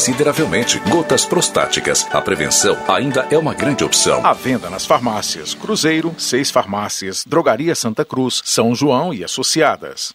consideravelmente. 0.00 0.78
Gotas 0.88 1.26
prostáticas. 1.26 2.06
A 2.10 2.22
prevenção 2.22 2.74
ainda 2.88 3.26
é 3.30 3.36
uma 3.36 3.52
grande 3.52 3.84
opção. 3.84 4.24
À 4.24 4.32
venda 4.32 4.70
nas 4.70 4.86
farmácias 4.86 5.52
Cruzeiro, 5.52 6.14
seis 6.16 6.50
farmácias, 6.50 7.22
Drogaria 7.26 7.74
Santa 7.74 8.02
Cruz, 8.02 8.40
São 8.42 8.74
João 8.74 9.12
e 9.12 9.22
Associadas. 9.22 10.14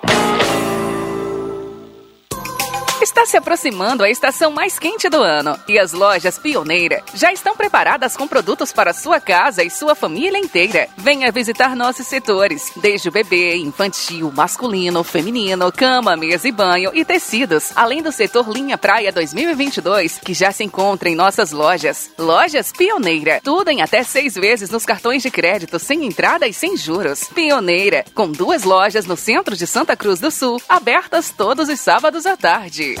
Está 3.11 3.25
se 3.25 3.35
aproximando 3.35 4.05
a 4.05 4.09
estação 4.09 4.51
mais 4.51 4.79
quente 4.79 5.09
do 5.09 5.21
ano 5.21 5.59
e 5.67 5.77
as 5.77 5.91
lojas 5.91 6.39
Pioneira 6.39 7.03
já 7.13 7.31
estão 7.33 7.57
preparadas 7.57 8.15
com 8.15 8.25
produtos 8.25 8.71
para 8.71 8.93
sua 8.93 9.19
casa 9.19 9.61
e 9.61 9.69
sua 9.69 9.93
família 9.93 10.39
inteira. 10.39 10.87
Venha 10.95 11.29
visitar 11.29 11.75
nossos 11.75 12.07
setores, 12.07 12.71
desde 12.77 13.09
o 13.09 13.11
bebê, 13.11 13.57
infantil, 13.57 14.31
masculino, 14.33 15.03
feminino, 15.03 15.73
cama, 15.73 16.15
mesa 16.15 16.47
e 16.47 16.53
banho 16.53 16.91
e 16.93 17.03
tecidos, 17.03 17.73
além 17.75 18.01
do 18.01 18.13
setor 18.13 18.49
Linha 18.49 18.77
Praia 18.77 19.11
2022, 19.11 20.17
que 20.19 20.33
já 20.33 20.53
se 20.53 20.63
encontra 20.63 21.09
em 21.09 21.15
nossas 21.15 21.51
lojas. 21.51 22.11
Lojas 22.17 22.71
Pioneira, 22.71 23.41
tudo 23.43 23.71
em 23.71 23.81
até 23.81 24.03
seis 24.03 24.35
vezes 24.35 24.69
nos 24.69 24.85
cartões 24.85 25.21
de 25.21 25.29
crédito, 25.29 25.77
sem 25.79 26.05
entrada 26.05 26.47
e 26.47 26.53
sem 26.53 26.77
juros. 26.77 27.25
Pioneira, 27.25 28.05
com 28.15 28.31
duas 28.31 28.63
lojas 28.63 29.05
no 29.05 29.17
centro 29.17 29.53
de 29.57 29.67
Santa 29.67 29.97
Cruz 29.97 30.21
do 30.21 30.31
Sul, 30.31 30.61
abertas 30.69 31.29
todos 31.29 31.67
os 31.67 31.79
sábados 31.81 32.25
à 32.25 32.37
tarde. 32.37 33.00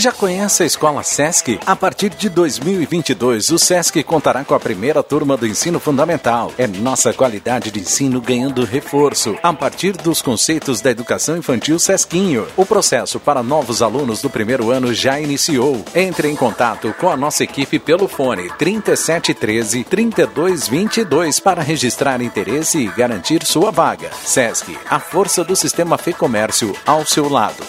Já 0.00 0.12
conhece 0.12 0.62
a 0.62 0.66
Escola 0.66 1.02
Sesc? 1.02 1.60
A 1.66 1.76
partir 1.76 2.08
de 2.08 2.30
2022, 2.30 3.50
o 3.50 3.58
Sesc 3.58 4.02
contará 4.02 4.42
com 4.42 4.54
a 4.54 4.58
primeira 4.58 5.02
turma 5.02 5.36
do 5.36 5.46
ensino 5.46 5.78
fundamental. 5.78 6.50
É 6.56 6.66
nossa 6.66 7.12
qualidade 7.12 7.70
de 7.70 7.80
ensino 7.80 8.18
ganhando 8.18 8.64
reforço 8.64 9.36
a 9.42 9.52
partir 9.52 9.92
dos 9.92 10.22
conceitos 10.22 10.80
da 10.80 10.90
educação 10.90 11.36
infantil 11.36 11.78
Sesquinho. 11.78 12.46
O 12.56 12.64
processo 12.64 13.20
para 13.20 13.42
novos 13.42 13.82
alunos 13.82 14.22
do 14.22 14.30
primeiro 14.30 14.70
ano 14.70 14.94
já 14.94 15.20
iniciou. 15.20 15.84
Entre 15.94 16.28
em 16.28 16.34
contato 16.34 16.94
com 16.98 17.10
a 17.10 17.16
nossa 17.16 17.44
equipe 17.44 17.78
pelo 17.78 18.08
fone 18.08 18.48
3713 18.56 19.84
3222 19.84 21.38
para 21.40 21.60
registrar 21.60 22.22
interesse 22.22 22.78
e 22.78 22.86
garantir 22.86 23.44
sua 23.44 23.70
vaga. 23.70 24.08
Sesc, 24.24 24.78
a 24.88 24.98
força 24.98 25.44
do 25.44 25.54
sistema 25.54 25.98
Fê 25.98 26.14
Comércio 26.14 26.74
ao 26.86 27.04
seu 27.04 27.28
lado. 27.28 27.62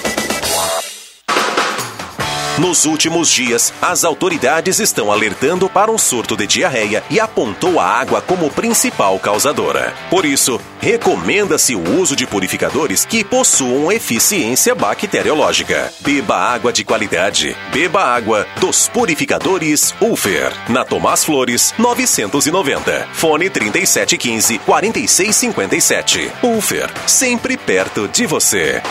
Nos 2.59 2.85
últimos 2.85 3.29
dias, 3.31 3.73
as 3.81 4.03
autoridades 4.03 4.79
estão 4.79 5.09
alertando 5.09 5.69
para 5.69 5.89
um 5.89 5.97
surto 5.97 6.35
de 6.35 6.45
diarreia 6.45 7.01
e 7.09 7.17
apontou 7.17 7.79
a 7.79 7.85
água 7.85 8.21
como 8.21 8.51
principal 8.51 9.17
causadora. 9.19 9.93
Por 10.09 10.25
isso, 10.25 10.59
recomenda-se 10.81 11.75
o 11.75 11.99
uso 11.99 12.13
de 12.13 12.27
purificadores 12.27 13.05
que 13.05 13.23
possuam 13.23 13.89
eficiência 13.89 14.75
bacteriológica. 14.75 15.93
Beba 16.01 16.35
água 16.35 16.73
de 16.73 16.83
qualidade. 16.83 17.55
Beba 17.71 18.03
água 18.03 18.45
dos 18.59 18.87
purificadores 18.89 19.95
Ufer. 20.01 20.51
Na 20.69 20.83
Tomás 20.83 21.23
Flores, 21.23 21.73
990. 21.77 23.07
Fone 23.13 23.49
3715 23.49 24.59
4657. 24.59 26.31
Ufer, 26.43 26.91
sempre 27.07 27.55
perto 27.55 28.09
de 28.09 28.25
você. 28.25 28.81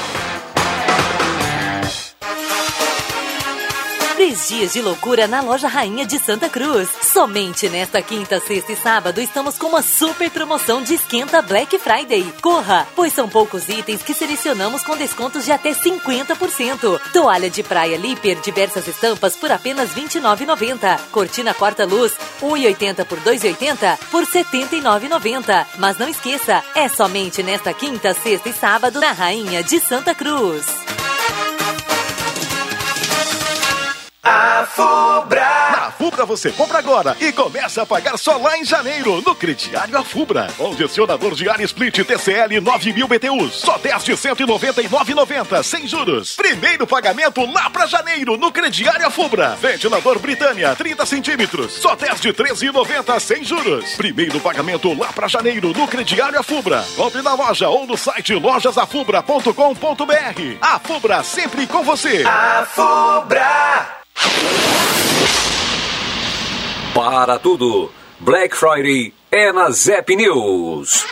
Três 4.21 4.49
dias 4.49 4.75
de 4.75 4.83
loucura 4.83 5.27
na 5.27 5.41
loja 5.41 5.67
Rainha 5.67 6.05
de 6.05 6.19
Santa 6.19 6.47
Cruz. 6.47 6.91
Somente 7.01 7.71
nesta 7.71 8.03
quinta, 8.03 8.39
sexta 8.39 8.73
e 8.73 8.77
sábado 8.77 9.19
estamos 9.19 9.57
com 9.57 9.69
uma 9.69 9.81
super 9.81 10.31
promoção 10.31 10.83
de 10.83 10.93
esquenta 10.93 11.41
Black 11.41 11.79
Friday. 11.79 12.31
Corra, 12.43 12.87
pois 12.95 13.15
são 13.15 13.31
poucos 13.31 13.67
itens 13.71 14.03
que 14.03 14.13
selecionamos 14.13 14.83
com 14.83 14.95
descontos 14.95 15.47
de 15.47 15.53
até 15.53 15.73
50%. 15.73 17.01
Toalha 17.15 17.49
de 17.49 17.63
praia 17.63 17.97
Liper, 17.97 18.39
diversas 18.43 18.87
estampas 18.87 19.37
por 19.37 19.51
apenas 19.51 19.95
R$ 19.95 20.03
29,90. 20.03 21.01
Cortina 21.11 21.55
corta-luz, 21.55 22.13
1,80 22.43 23.07
por 23.07 23.19
2,80 23.21 23.99
por 24.11 24.25
R$ 24.25 24.45
79,90. 24.45 25.67
Mas 25.79 25.97
não 25.97 26.11
esqueça, 26.11 26.63
é 26.75 26.91
somente 26.91 27.43
nesta 27.43 27.73
quinta, 27.73 28.13
sexta 28.13 28.51
e 28.51 28.53
sábado 28.53 29.01
na 29.01 29.13
Rainha 29.13 29.63
de 29.63 29.81
Santa 29.81 30.15
Cruz. 30.15 30.90
A 34.61 34.67
Fubra. 34.67 35.71
Na 35.71 35.91
Fubra 35.91 36.27
você 36.27 36.53
compra 36.53 36.81
agora 36.81 37.17
e 37.19 37.33
começa 37.33 37.81
a 37.81 37.87
pagar 37.87 38.19
só 38.19 38.37
lá 38.37 38.59
em 38.59 38.65
janeiro, 38.65 39.23
no 39.23 39.35
crediário 39.35 39.97
A 39.97 40.05
Fubra. 40.05 40.49
Condicionador 40.59 41.35
de 41.35 41.49
ar 41.49 41.59
split 41.63 42.05
TCL 42.05 42.61
9000 42.61 43.09
BTUs, 43.09 43.55
só 43.55 43.79
10 43.79 44.05
de 44.05 44.13
199,90, 44.13 45.63
sem 45.63 45.89
juros. 45.89 46.37
Primeiro 46.37 46.87
pagamento 46.87 47.43
lá 47.51 47.71
pra 47.71 47.87
janeiro, 47.87 48.37
no 48.37 48.53
crediário 48.53 49.07
A 49.07 49.11
Fubra. 49.11 49.57
Ventilador 49.57 50.19
Britânia 50.19 50.77
30 50.77 51.07
centímetros, 51.07 51.73
só 51.73 51.97
10 51.97 52.21
de 52.21 52.35
13,90, 52.35 53.19
sem 53.19 53.43
juros. 53.43 53.95
Primeiro 53.95 54.39
pagamento 54.41 54.93
lá 54.93 55.11
pra 55.11 55.27
janeiro, 55.27 55.73
no 55.73 55.89
crediário 55.89 56.39
A 56.39 56.43
Fubra. 56.43 56.85
Compre 56.97 57.23
na 57.23 57.33
loja 57.33 57.71
ou 57.71 57.87
no 57.87 57.97
site 57.97 58.35
lojasafubra.com.br. 58.35 60.59
A 60.61 60.79
Fubra 60.81 61.23
sempre 61.23 61.67
com 61.67 61.83
você. 61.83 62.25
A 62.27 62.67
Fubra. 62.67 64.00
Para 66.95 67.39
tudo, 67.39 67.91
Black 68.19 68.57
Friday 68.57 69.15
é 69.31 69.53
na 69.53 69.71
Zep 69.71 70.15
News. 70.17 71.07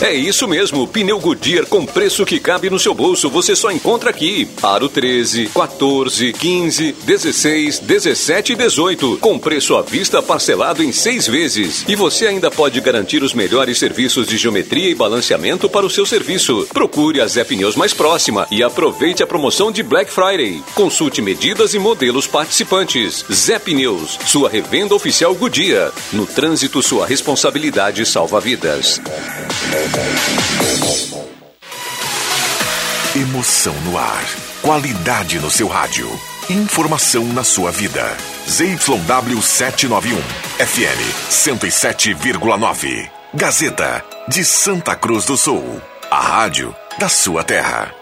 É 0.00 0.14
isso 0.14 0.48
mesmo, 0.48 0.88
pneu 0.88 1.18
Goodyear 1.20 1.66
com 1.66 1.84
preço 1.84 2.24
que 2.24 2.40
cabe 2.40 2.70
no 2.70 2.78
seu 2.78 2.94
bolso, 2.94 3.28
você 3.28 3.54
só 3.54 3.70
encontra 3.70 4.08
aqui. 4.08 4.48
Aro 4.62 4.88
13, 4.88 5.50
14, 5.54 6.32
15, 6.32 6.92
16, 7.04 7.78
17 7.80 8.54
e 8.54 8.56
18, 8.56 9.18
com 9.18 9.38
preço 9.38 9.76
à 9.76 9.82
vista 9.82 10.22
parcelado 10.22 10.82
em 10.82 10.90
seis 10.90 11.26
vezes. 11.26 11.84
E 11.86 11.94
você 11.94 12.26
ainda 12.26 12.50
pode 12.50 12.80
garantir 12.80 13.22
os 13.22 13.34
melhores 13.34 13.78
serviços 13.78 14.26
de 14.26 14.38
geometria 14.38 14.88
e 14.88 14.94
balanceamento 14.94 15.68
para 15.68 15.84
o 15.84 15.90
seu 15.90 16.06
serviço. 16.06 16.66
Procure 16.72 17.20
a 17.20 17.26
Zé 17.26 17.44
Pneus 17.44 17.76
mais 17.76 17.92
próxima 17.92 18.46
e 18.50 18.62
aproveite 18.62 19.22
a 19.22 19.26
promoção 19.26 19.70
de 19.70 19.82
Black 19.82 20.10
Friday. 20.10 20.62
Consulte 20.74 21.20
medidas 21.20 21.74
e 21.74 21.78
modelos 21.78 22.26
participantes. 22.26 23.22
Zé 23.30 23.58
Pneus, 23.58 24.18
sua 24.24 24.48
revenda 24.48 24.94
oficial 24.94 25.34
Goodyear. 25.34 25.92
No 26.10 26.24
trânsito, 26.24 26.82
sua 26.82 27.06
responsabilidade 27.06 28.06
salva 28.06 28.40
vidas. 28.40 28.98
Emoção 33.16 33.74
no 33.82 33.98
ar. 33.98 34.24
Qualidade 34.62 35.38
no 35.40 35.50
seu 35.50 35.66
rádio. 35.66 36.08
Informação 36.48 37.24
na 37.24 37.42
sua 37.42 37.72
vida. 37.72 38.16
ZYW 38.48 39.42
791. 39.42 40.16
FM 40.58 41.30
107,9. 41.30 43.10
Gazeta 43.34 44.04
de 44.28 44.44
Santa 44.44 44.94
Cruz 44.94 45.24
do 45.24 45.36
Sul. 45.36 45.80
A 46.10 46.20
rádio 46.20 46.74
da 46.98 47.08
sua 47.08 47.42
terra. 47.42 47.92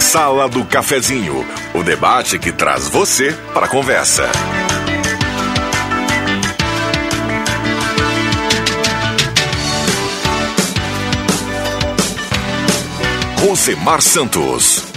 Sala 0.00 0.48
do 0.48 0.64
Cafezinho. 0.64 1.46
O 1.78 1.82
debate 1.84 2.40
que 2.40 2.50
traz 2.50 2.88
você 2.88 3.32
para 3.54 3.66
a 3.66 3.68
conversa. 3.68 4.24
Rosemar 13.46 14.02
Santos. 14.02 14.92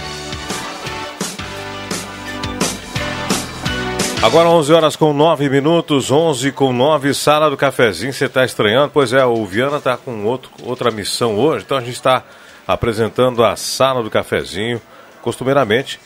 Agora 4.20 4.48
11 4.48 4.72
horas 4.72 4.96
com 4.96 5.12
9 5.12 5.48
minutos, 5.48 6.10
11 6.10 6.50
com 6.50 6.72
9, 6.72 7.14
sala 7.14 7.48
do 7.48 7.56
cafezinho. 7.56 8.12
Você 8.12 8.24
está 8.24 8.44
estranhando? 8.44 8.90
Pois 8.92 9.12
é, 9.12 9.24
o 9.24 9.46
Viana 9.46 9.76
está 9.76 9.96
com 9.96 10.24
outro, 10.24 10.50
outra 10.64 10.90
missão 10.90 11.38
hoje, 11.38 11.64
então 11.64 11.78
a 11.78 11.80
gente 11.80 11.94
está 11.94 12.24
apresentando 12.66 13.44
a 13.44 13.54
sala 13.54 14.02
do 14.02 14.10
cafezinho, 14.10 14.82
costumeiramente 15.22 16.00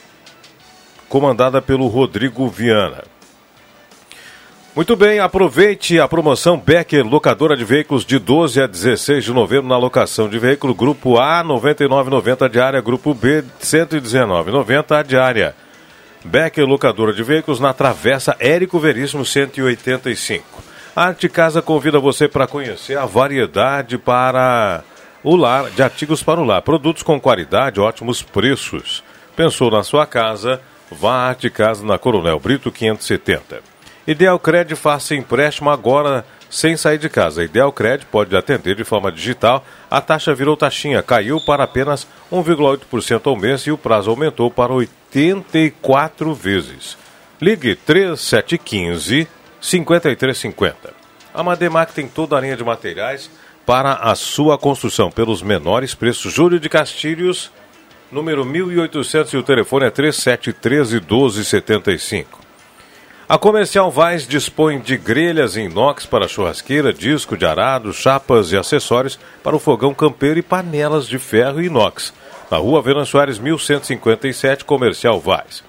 comandada 1.17 1.63
pelo 1.63 1.87
Rodrigo 1.87 2.47
Viana. 2.47 3.03
Muito 4.75 4.95
bem, 4.95 5.19
aproveite 5.19 5.99
a 5.99 6.07
promoção 6.07 6.59
Becker, 6.59 7.07
locadora 7.07 7.57
de 7.57 7.65
veículos 7.65 8.05
de 8.05 8.19
12 8.19 8.61
a 8.61 8.67
16 8.67 9.25
de 9.25 9.33
novembro 9.33 9.67
na 9.67 9.79
locação 9.79 10.29
de 10.29 10.39
veículo 10.39 10.75
Grupo 10.75 11.17
A 11.17 11.43
99,90 11.43 12.51
diária, 12.51 12.83
Grupo 12.83 13.15
B 13.15 13.43
119,90 13.63 15.05
diária. 15.05 15.57
Becker, 16.23 16.67
locadora 16.67 17.15
de 17.15 17.23
veículos 17.23 17.61
na 17.61 17.73
Travessa 17.73 18.37
Érico 18.39 18.79
Veríssimo 18.79 19.25
185. 19.25 20.63
A 20.95 21.07
Arte 21.07 21.31
Casa 21.31 21.63
convida 21.63 21.99
você 21.99 22.29
para 22.29 22.47
conhecer 22.47 22.99
a 22.99 23.07
variedade 23.07 23.97
para 23.97 24.85
o 25.25 25.35
lar, 25.35 25.71
de 25.71 25.83
artigos 25.83 26.23
para 26.23 26.43
o 26.43 26.45
lar, 26.45 26.61
produtos 26.61 27.03
com 27.03 27.19
qualidade, 27.19 27.81
ótimos 27.81 28.21
preços. 28.21 29.03
Pensou 29.35 29.71
na 29.71 29.83
sua 29.83 30.05
casa? 30.05 30.61
Vá 30.91 31.31
à 31.31 31.51
Casa 31.51 31.85
na 31.85 31.99
Coronel 31.99 32.39
Brito 32.39 32.71
570. 32.71 33.61
Ideal 34.07 34.39
Cred 34.39 34.77
faça 34.77 35.15
empréstimo 35.15 35.69
agora 35.69 36.25
sem 36.49 36.77
sair 36.77 36.99
de 36.99 37.09
casa. 37.09 37.43
Ideal 37.43 37.73
Cred 37.73 38.07
pode 38.07 38.37
atender 38.37 38.77
de 38.77 38.85
forma 38.85 39.11
digital. 39.11 39.65
A 39.91 40.01
taxa 40.01 40.35
virou 40.35 40.57
taxinha, 40.57 41.03
caiu 41.03 41.41
para 41.41 41.65
apenas 41.65 42.07
1,8% 42.33 43.27
ao 43.27 43.37
mês 43.37 43.63
e 43.63 43.73
o 43.73 43.79
prazo 43.79 44.11
aumentou 44.11 44.51
para 44.51 44.73
84 44.73 46.33
vezes. 46.35 46.97
Ligue 47.41 47.75
3715 47.75 49.29
5350. 49.61 50.95
A 51.35 51.43
Mademac 51.43 51.93
tem 51.93 52.07
toda 52.07 52.37
a 52.37 52.41
linha 52.41 52.57
de 52.57 52.65
materiais 52.65 53.29
para 53.67 53.95
a 53.95 54.15
sua 54.15 54.57
construção 54.57 55.11
pelos 55.11 55.43
menores 55.43 55.95
preços. 55.95 56.33
Júlio 56.33 56.61
de 56.61 56.69
Castilhos, 56.69 57.51
número 58.11 58.45
1800 58.45 59.33
e 59.33 59.37
o 59.37 59.43
telefone 59.43 59.87
é 59.87 59.91
3713 59.91 61.01
1275. 61.01 62.47
A 63.29 63.37
Comercial 63.37 63.91
Vaz 63.91 64.27
dispõe 64.27 64.79
de 64.79 64.97
grelhas 64.97 65.57
em 65.57 65.67
inox 65.67 66.07
para 66.07 66.29
churrasqueira, 66.29 66.93
disco 66.93 67.37
de 67.37 67.45
arado, 67.45 67.93
chapas 67.93 68.53
e 68.53 68.57
acessórios 68.57 69.19
para 69.43 69.57
o 69.57 69.59
fogão 69.59 69.93
campeiro 69.93 70.39
e 70.39 70.43
panelas 70.43 71.09
de 71.09 71.19
ferro 71.19 71.61
e 71.61 71.67
inox. 71.67 72.15
Na 72.49 72.59
rua 72.59 72.81
Venan 72.81 73.05
Soares 73.05 73.41
1157, 73.41 74.65
Comercial 74.65 75.21
Vaz. 75.21 75.65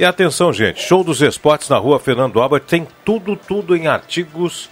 E 0.00 0.04
atenção, 0.04 0.52
gente, 0.52 0.82
show 0.82 1.04
dos 1.04 1.22
esportes 1.22 1.68
na 1.68 1.78
rua 1.78 2.00
Fernando 2.00 2.40
Albert 2.40 2.64
tem 2.64 2.86
tudo, 3.04 3.36
tudo 3.36 3.76
em 3.76 3.86
artigos 3.86 4.68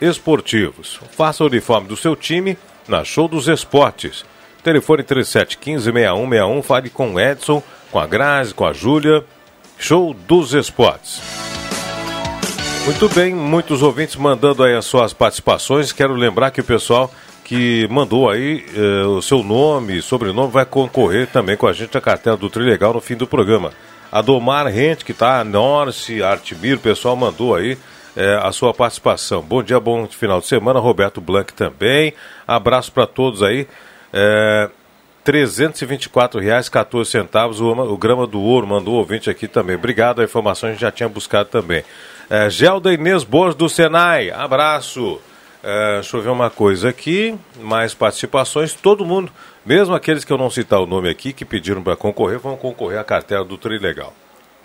esportivos. 0.00 1.00
Faça 1.12 1.42
o 1.42 1.46
uniforme 1.46 1.88
do 1.88 1.96
seu 1.96 2.14
time 2.14 2.58
na 2.86 3.04
Show 3.04 3.26
dos 3.26 3.48
Esportes. 3.48 4.24
Telefone 4.62 5.02
3715-6161, 5.02 6.62
fale 6.62 6.90
com 6.90 7.14
o 7.14 7.20
Edson, 7.20 7.62
com 7.90 7.98
a 7.98 8.06
Grazi, 8.06 8.54
com 8.54 8.66
a 8.66 8.72
Júlia. 8.72 9.24
Show 9.78 10.14
dos 10.14 10.52
Esportes. 10.52 11.22
Muito 12.84 13.08
bem, 13.10 13.34
muitos 13.34 13.82
ouvintes 13.82 14.16
mandando 14.16 14.62
aí 14.62 14.74
as 14.74 14.84
suas 14.84 15.12
participações. 15.12 15.92
Quero 15.92 16.14
lembrar 16.14 16.50
que 16.50 16.60
o 16.60 16.64
pessoal 16.64 17.10
que 17.44 17.88
mandou 17.90 18.30
aí 18.30 18.64
eh, 18.74 19.04
o 19.06 19.20
seu 19.20 19.42
nome, 19.42 20.00
sobrenome, 20.00 20.52
vai 20.52 20.64
concorrer 20.64 21.26
também 21.26 21.56
com 21.56 21.66
a 21.66 21.72
gente 21.72 21.96
a 21.96 22.00
cartela 22.00 22.36
do 22.36 22.48
Trilegal 22.48 22.92
no 22.94 23.00
fim 23.00 23.16
do 23.16 23.26
programa. 23.26 23.72
A 24.12 24.22
Domar 24.22 24.66
Rente, 24.66 25.04
que 25.04 25.12
está 25.12 25.42
Norce, 25.44 26.22
Artmir, 26.22 26.76
o 26.76 26.80
pessoal 26.80 27.16
mandou 27.16 27.54
aí 27.54 27.76
eh, 28.16 28.40
a 28.42 28.52
sua 28.52 28.72
participação. 28.72 29.42
Bom 29.42 29.62
dia, 29.62 29.80
bom 29.80 30.06
final 30.06 30.40
de 30.40 30.46
semana. 30.46 30.78
Roberto 30.80 31.20
Blanc 31.20 31.52
também. 31.52 32.12
Abraço 32.46 32.92
para 32.92 33.06
todos 33.06 33.42
aí. 33.42 33.66
É, 34.12 34.68
R$ 35.24 35.32
324,14 35.32 37.60
o, 37.60 37.92
o 37.92 37.96
grama 37.96 38.26
do 38.26 38.40
ouro 38.40 38.66
mandou 38.66 38.94
o 38.94 38.98
ouvinte 38.98 39.30
aqui 39.30 39.46
também. 39.46 39.76
Obrigado, 39.76 40.20
a 40.20 40.24
informação 40.24 40.68
a 40.68 40.72
gente 40.72 40.80
já 40.80 40.90
tinha 40.90 41.08
buscado 41.08 41.48
também. 41.48 41.84
É, 42.28 42.50
Gelda 42.50 42.92
Inês 42.92 43.22
Borges 43.24 43.54
do 43.54 43.68
Senai, 43.68 44.30
abraço. 44.30 45.20
É, 45.62 45.94
deixa 45.94 46.16
eu 46.16 46.22
ver 46.22 46.30
uma 46.30 46.48
coisa 46.48 46.88
aqui, 46.88 47.38
mais 47.60 47.92
participações, 47.92 48.72
todo 48.72 49.04
mundo, 49.04 49.30
mesmo 49.64 49.94
aqueles 49.94 50.24
que 50.24 50.32
eu 50.32 50.38
não 50.38 50.48
citar 50.48 50.80
o 50.80 50.86
nome 50.86 51.10
aqui, 51.10 51.34
que 51.34 51.44
pediram 51.44 51.82
para 51.82 51.96
concorrer, 51.96 52.38
vão 52.38 52.56
concorrer 52.56 52.98
à 52.98 53.04
cartela 53.04 53.44
do 53.44 53.58
Trilegal. 53.58 54.14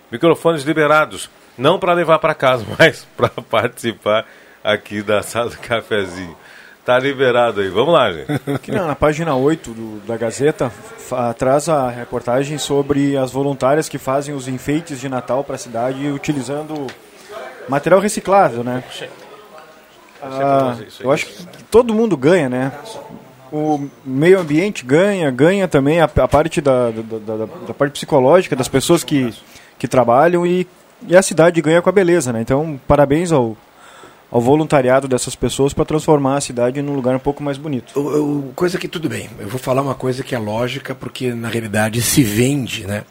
Microfones 0.10 0.64
liberados, 0.64 1.30
não 1.58 1.78
para 1.78 1.92
levar 1.92 2.20
para 2.20 2.34
casa, 2.34 2.66
mas 2.80 3.06
para 3.18 3.28
participar 3.30 4.26
aqui 4.64 5.02
da 5.02 5.22
sala 5.22 5.50
do 5.50 5.58
cafezinho. 5.58 6.38
Tá 6.86 7.00
liberado 7.00 7.62
aí. 7.62 7.70
Vamos 7.70 7.94
lá, 7.94 8.12
gente. 8.12 8.32
Aqui 8.54 8.72
na, 8.72 8.86
na 8.86 8.96
página 8.96 9.36
8 9.36 9.72
do, 9.72 10.00
da 10.06 10.16
Gazeta 10.16 10.72
traz 11.38 11.68
a 11.68 11.90
reportagem 11.90 12.60
sobre 12.60 13.18
as 13.18 13.32
voluntárias 13.32 13.90
que 13.90 13.98
fazem 13.98 14.36
os 14.36 14.48
enfeites 14.48 15.00
de 15.00 15.10
Natal 15.10 15.44
para 15.44 15.56
a 15.56 15.58
cidade 15.58 16.08
utilizando 16.08 16.88
material 17.68 18.00
reciclável, 18.00 18.64
né? 18.64 18.84
Ah, 20.22 20.78
eu 21.00 21.12
acho 21.12 21.26
que 21.26 21.64
todo 21.66 21.94
mundo 21.94 22.16
ganha, 22.16 22.50
né? 22.50 22.72
O 23.52 23.88
meio 24.04 24.40
ambiente 24.40 24.86
ganha, 24.86 25.30
ganha 25.32 25.68
também 25.68 26.02
a, 26.02 26.06
a 26.06 26.28
parte 26.28 26.62
da, 26.62 26.92
da, 26.92 27.02
da, 27.02 27.46
da, 27.68 27.74
parte 27.74 27.94
psicológica 27.94 28.56
das 28.56 28.68
pessoas 28.68 29.04
que, 29.04 29.34
que 29.78 29.88
trabalham 29.88 30.46
e, 30.46 30.68
e 31.08 31.16
a 31.16 31.22
cidade 31.22 31.62
ganha 31.62 31.82
com 31.82 31.90
a 31.90 31.94
beleza, 31.94 32.34
né? 32.34 32.42
Então, 32.42 32.80
parabéns 32.88 33.32
ao, 33.32 33.56
ao 34.36 34.42
voluntariado 34.42 35.08
dessas 35.08 35.34
pessoas 35.34 35.74
para 35.74 35.86
transformar 35.86 36.36
a 36.36 36.42
cidade 36.42 36.82
num 36.82 36.94
lugar 36.94 37.16
um 37.16 37.20
pouco 37.20 37.42
mais 37.42 37.58
bonito. 37.58 37.98
O, 37.98 38.50
o, 38.50 38.54
coisa 38.54 38.78
que 38.78 38.86
tudo 38.86 39.08
bem, 39.08 39.30
eu 39.40 39.48
vou 39.48 39.58
falar 39.58 39.82
uma 39.82 39.96
coisa 39.96 40.26
que 40.26 40.36
é 40.36 40.38
lógica 40.38 40.94
porque 40.94 41.34
na 41.34 41.48
realidade 41.48 42.02
se 42.02 42.22
vende, 42.22 42.86
né? 42.86 43.06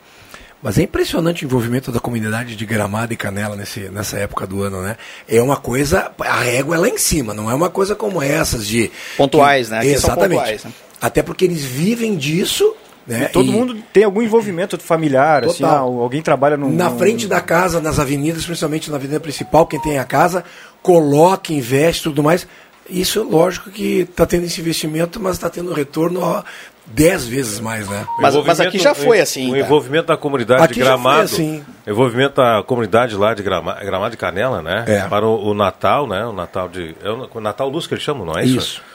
Mas 0.62 0.76
é 0.76 0.82
impressionante 0.82 1.42
o 1.42 1.46
envolvimento 1.46 1.90
da 1.90 1.98
comunidade 1.98 2.54
de 2.54 2.66
Gramado 2.66 3.14
e 3.14 3.16
Canela 3.16 3.56
nesse, 3.56 3.88
nessa 3.88 4.18
época 4.18 4.46
do 4.46 4.62
ano, 4.62 4.82
né? 4.82 4.98
É 5.26 5.40
uma 5.40 5.56
coisa, 5.56 6.12
a 6.20 6.40
régua 6.40 6.76
é 6.76 6.78
lá 6.78 6.88
em 6.90 6.98
cima, 6.98 7.32
não 7.32 7.50
é 7.50 7.54
uma 7.54 7.70
coisa 7.70 7.94
como 7.94 8.22
essas 8.22 8.66
de... 8.66 8.90
Pontuais, 9.16 9.68
que, 9.68 9.72
né? 9.72 9.78
Aqui 9.78 9.88
exatamente. 9.88 10.40
Pontuais, 10.40 10.64
né? 10.64 10.72
Até 11.00 11.22
porque 11.22 11.46
eles 11.46 11.64
vivem 11.64 12.16
disso 12.16 12.76
né? 13.06 13.28
todo 13.28 13.48
e... 13.48 13.52
mundo 13.52 13.76
tem 13.92 14.04
algum 14.04 14.22
envolvimento 14.22 14.78
familiar, 14.78 15.44
assim, 15.44 15.64
ah, 15.64 15.78
alguém 15.78 16.22
trabalha 16.22 16.56
no. 16.56 16.70
Na 16.70 16.90
frente 16.90 17.26
da 17.26 17.40
casa, 17.40 17.80
nas 17.80 17.98
avenidas, 17.98 18.44
principalmente 18.44 18.90
na 18.90 18.96
avenida 18.96 19.20
principal, 19.20 19.66
quem 19.66 19.80
tem 19.80 19.98
a 19.98 20.04
casa, 20.04 20.44
coloca, 20.82 21.52
investe 21.52 22.04
tudo 22.04 22.22
mais. 22.22 22.46
Isso 22.88 23.18
é 23.18 23.22
lógico 23.22 23.70
que 23.70 24.00
está 24.00 24.26
tendo 24.26 24.44
esse 24.44 24.60
investimento, 24.60 25.18
mas 25.18 25.36
está 25.36 25.48
tendo 25.48 25.72
retorno 25.72 26.20
ó, 26.20 26.42
dez 26.86 27.26
vezes 27.26 27.58
mais, 27.58 27.88
né? 27.88 28.06
Mas, 28.20 28.34
mas 28.36 28.60
aqui 28.60 28.78
já 28.78 28.94
foi 28.94 29.20
assim. 29.20 29.50
O 29.50 29.56
envolvimento 29.56 30.08
da 30.08 30.16
comunidade 30.16 30.62
aqui 30.62 30.74
de 30.74 30.80
Gramado. 30.80 31.22
assim. 31.22 31.64
Envolvimento 31.86 32.36
da 32.36 32.62
comunidade 32.62 33.16
lá 33.16 33.32
de 33.32 33.42
Gramado, 33.42 33.84
Gramado 33.84 34.10
de 34.10 34.16
Canela, 34.18 34.60
né? 34.60 34.84
É. 34.86 35.00
Para 35.08 35.26
o, 35.26 35.48
o, 35.48 35.54
Natal, 35.54 36.06
né? 36.06 36.26
O 36.26 36.32
Natal 36.32 36.68
de. 36.68 36.94
É 37.02 37.10
o 37.10 37.40
Natal 37.40 37.68
Luz 37.70 37.86
que 37.86 37.94
eles 37.94 38.04
chamam, 38.04 38.26
não 38.26 38.38
é 38.38 38.44
isso? 38.44 38.58
Isso. 38.58 38.93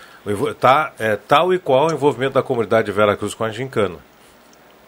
Tá, 0.59 0.93
é, 0.99 1.15
tal 1.15 1.53
e 1.53 1.59
qual 1.59 1.87
o 1.87 1.93
envolvimento 1.93 2.33
da 2.33 2.43
comunidade 2.43 2.87
de 2.87 2.91
Vera 2.91 3.15
Cruz 3.15 3.33
com 3.33 3.43
a 3.43 3.49
Gincana. 3.49 3.97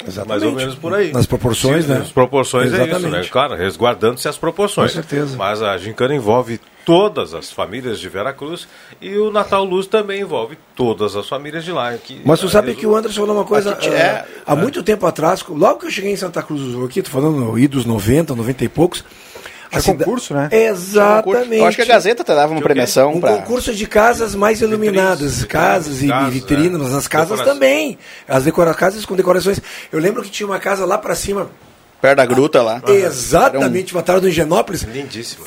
Exatamente. 0.07 0.27
Mais 0.29 0.43
ou 0.43 0.51
menos 0.51 0.75
por 0.75 0.93
aí. 0.93 1.11
Nas 1.11 1.25
proporções, 1.25 1.85
Sim, 1.85 1.91
né? 1.91 1.99
Nas 1.99 2.11
proporções 2.11 2.67
Exatamente. 2.67 2.95
é 2.95 2.99
isso, 2.99 3.09
né? 3.09 3.23
Claro, 3.29 3.55
resguardando-se 3.55 4.27
as 4.27 4.37
proporções. 4.37 4.91
Com 4.91 5.01
certeza. 5.01 5.37
Mas 5.37 5.61
a 5.61 5.77
gincana 5.77 6.15
envolve 6.15 6.59
todas 6.85 7.33
as 7.33 7.51
famílias 7.51 7.99
de 7.99 8.09
Veracruz 8.09 8.67
e 8.99 9.15
o 9.17 9.31
Natal 9.31 9.63
Luz 9.63 9.85
também 9.85 10.21
envolve 10.21 10.57
todas 10.75 11.15
as 11.15 11.27
famílias 11.27 11.63
de 11.63 11.71
lá. 11.71 11.93
Que, 11.93 12.21
Mas 12.25 12.39
tu 12.39 12.49
sabe 12.49 12.73
que 12.73 12.87
o 12.87 12.95
Anderson 12.95 13.21
falou 13.21 13.35
uma 13.35 13.45
coisa 13.45 13.77
é, 13.81 13.87
é, 13.87 14.25
há 14.45 14.55
muito 14.55 14.81
tempo 14.81 15.05
atrás, 15.05 15.43
logo 15.47 15.79
que 15.79 15.85
eu 15.85 15.91
cheguei 15.91 16.11
em 16.11 16.17
Santa 16.17 16.41
Cruz 16.41 16.61
do 16.61 16.71
Sul 16.71 16.85
aqui, 16.85 17.01
tô 17.01 17.11
falando 17.11 17.57
idos 17.57 17.85
90, 17.85 18.35
90 18.35 18.65
e 18.65 18.69
poucos, 18.69 19.03
é 19.71 19.81
concurso, 19.81 20.33
né? 20.33 20.49
Exatamente. 20.51 21.55
Eu 21.55 21.65
acho 21.65 21.77
que 21.77 21.83
a 21.83 21.85
Gazeta 21.85 22.23
te 22.23 22.33
dava 22.33 22.51
uma 22.51 22.61
premiação. 22.61 23.13
Um 23.13 23.21
pra... 23.21 23.37
concurso 23.37 23.73
de 23.73 23.87
casas 23.87 24.35
mais 24.35 24.61
iluminadas. 24.61 25.45
casas 25.45 26.03
e, 26.03 26.07
casas, 26.07 26.33
vitrinas, 26.33 26.81
é. 26.81 26.83
mas 26.83 26.93
as 26.93 27.07
casas 27.07 27.29
Decoração. 27.29 27.53
também. 27.53 27.97
As 28.27 28.43
decora 28.43 28.73
casas 28.73 29.05
com 29.05 29.15
decorações. 29.15 29.61
Eu 29.91 29.99
lembro 29.99 30.21
que 30.21 30.29
tinha 30.29 30.45
uma 30.45 30.59
casa 30.59 30.85
lá 30.85 30.97
para 30.97 31.15
cima, 31.15 31.49
Perto 32.01 32.17
da 32.17 32.25
gruta 32.25 32.63
lá. 32.63 32.81
Exatamente, 32.87 33.93
uma 33.93 34.01
tarde 34.01 34.21
do 34.21 34.29
Higienópolis. 34.29 34.81
Lindíssimo. 34.81 35.45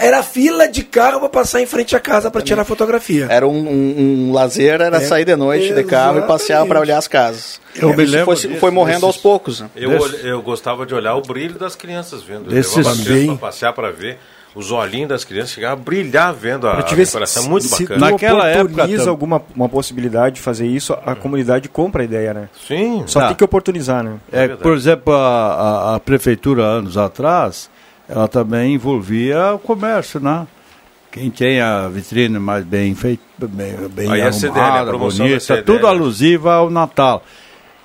Era 0.00 0.22
fila 0.22 0.66
de 0.66 0.82
carro 0.82 1.20
para 1.20 1.28
passar 1.28 1.60
em 1.60 1.66
frente 1.66 1.94
à 1.94 2.00
casa 2.00 2.30
para 2.30 2.40
tirar 2.40 2.64
fotografia. 2.64 3.26
Era 3.28 3.46
um, 3.46 3.68
um, 3.68 4.28
um 4.28 4.32
lazer, 4.32 4.80
era 4.80 4.96
é, 4.96 5.00
sair 5.00 5.26
de 5.26 5.36
noite 5.36 5.64
exatamente. 5.64 5.84
de 5.84 5.90
carro 5.90 6.18
e 6.20 6.22
passear 6.22 6.66
para 6.66 6.80
olhar 6.80 6.96
as 6.96 7.06
casas. 7.06 7.60
Eu 7.74 7.90
é, 7.90 7.96
me 7.96 8.06
lembro 8.06 8.34
foi, 8.34 8.56
foi 8.56 8.70
morrendo 8.70 9.00
desses, 9.00 9.16
aos 9.16 9.16
poucos. 9.18 9.60
Né? 9.60 9.68
Eu, 9.76 9.90
eu 10.22 10.40
gostava 10.40 10.86
de 10.86 10.94
olhar 10.94 11.16
o 11.16 11.20
brilho 11.20 11.58
das 11.58 11.76
crianças 11.76 12.22
vendo. 12.22 12.48
Desses 12.48 12.86
para 13.26 13.36
passear 13.36 13.72
para 13.74 13.90
ver 13.90 14.18
os 14.54 14.70
olhinhos 14.70 15.08
das 15.08 15.24
crianças 15.24 15.50
chegavam 15.50 15.80
a 15.80 15.84
brilhar 15.84 16.32
vendo 16.32 16.68
a, 16.68 16.78
a 16.78 16.82
decoração. 16.82 17.42
Se, 17.42 17.48
muito 17.48 17.66
se 17.66 17.82
bacana. 17.82 18.10
Naquela 18.10 18.48
época, 18.48 18.86
alguma 19.08 19.42
uma 19.54 19.68
possibilidade 19.68 20.36
de 20.36 20.40
fazer 20.40 20.66
isso, 20.66 20.92
a 21.04 21.14
comunidade 21.14 21.68
compra 21.68 22.02
a 22.02 22.04
ideia, 22.04 22.32
né? 22.32 22.48
Sim. 22.66 23.02
Só 23.06 23.20
tá. 23.20 23.26
tem 23.28 23.36
que 23.36 23.44
oportunizar, 23.44 24.04
né? 24.04 24.16
É, 24.32 24.44
é 24.44 24.48
por 24.48 24.74
exemplo, 24.74 25.12
a, 25.12 25.18
a, 25.18 25.94
a, 25.96 26.00
prefeitura, 26.00 26.62
anos 26.62 26.96
atrás, 26.96 27.68
ela 28.08 28.28
também 28.28 28.74
envolvia 28.74 29.54
o 29.54 29.58
comércio, 29.58 30.20
né? 30.20 30.46
Quem 31.10 31.30
tem 31.30 31.60
a 31.60 31.88
vitrine 31.88 32.38
mais 32.38 32.64
bem 32.64 32.94
feita, 32.94 33.22
bem, 33.38 33.76
bem 33.88 34.10
Aí 34.10 34.20
arrumada, 34.20 34.92
CDL, 34.92 34.98
bonita, 34.98 35.62
tudo 35.62 35.86
alusiva 35.86 36.54
ao 36.54 36.70
Natal. 36.70 37.22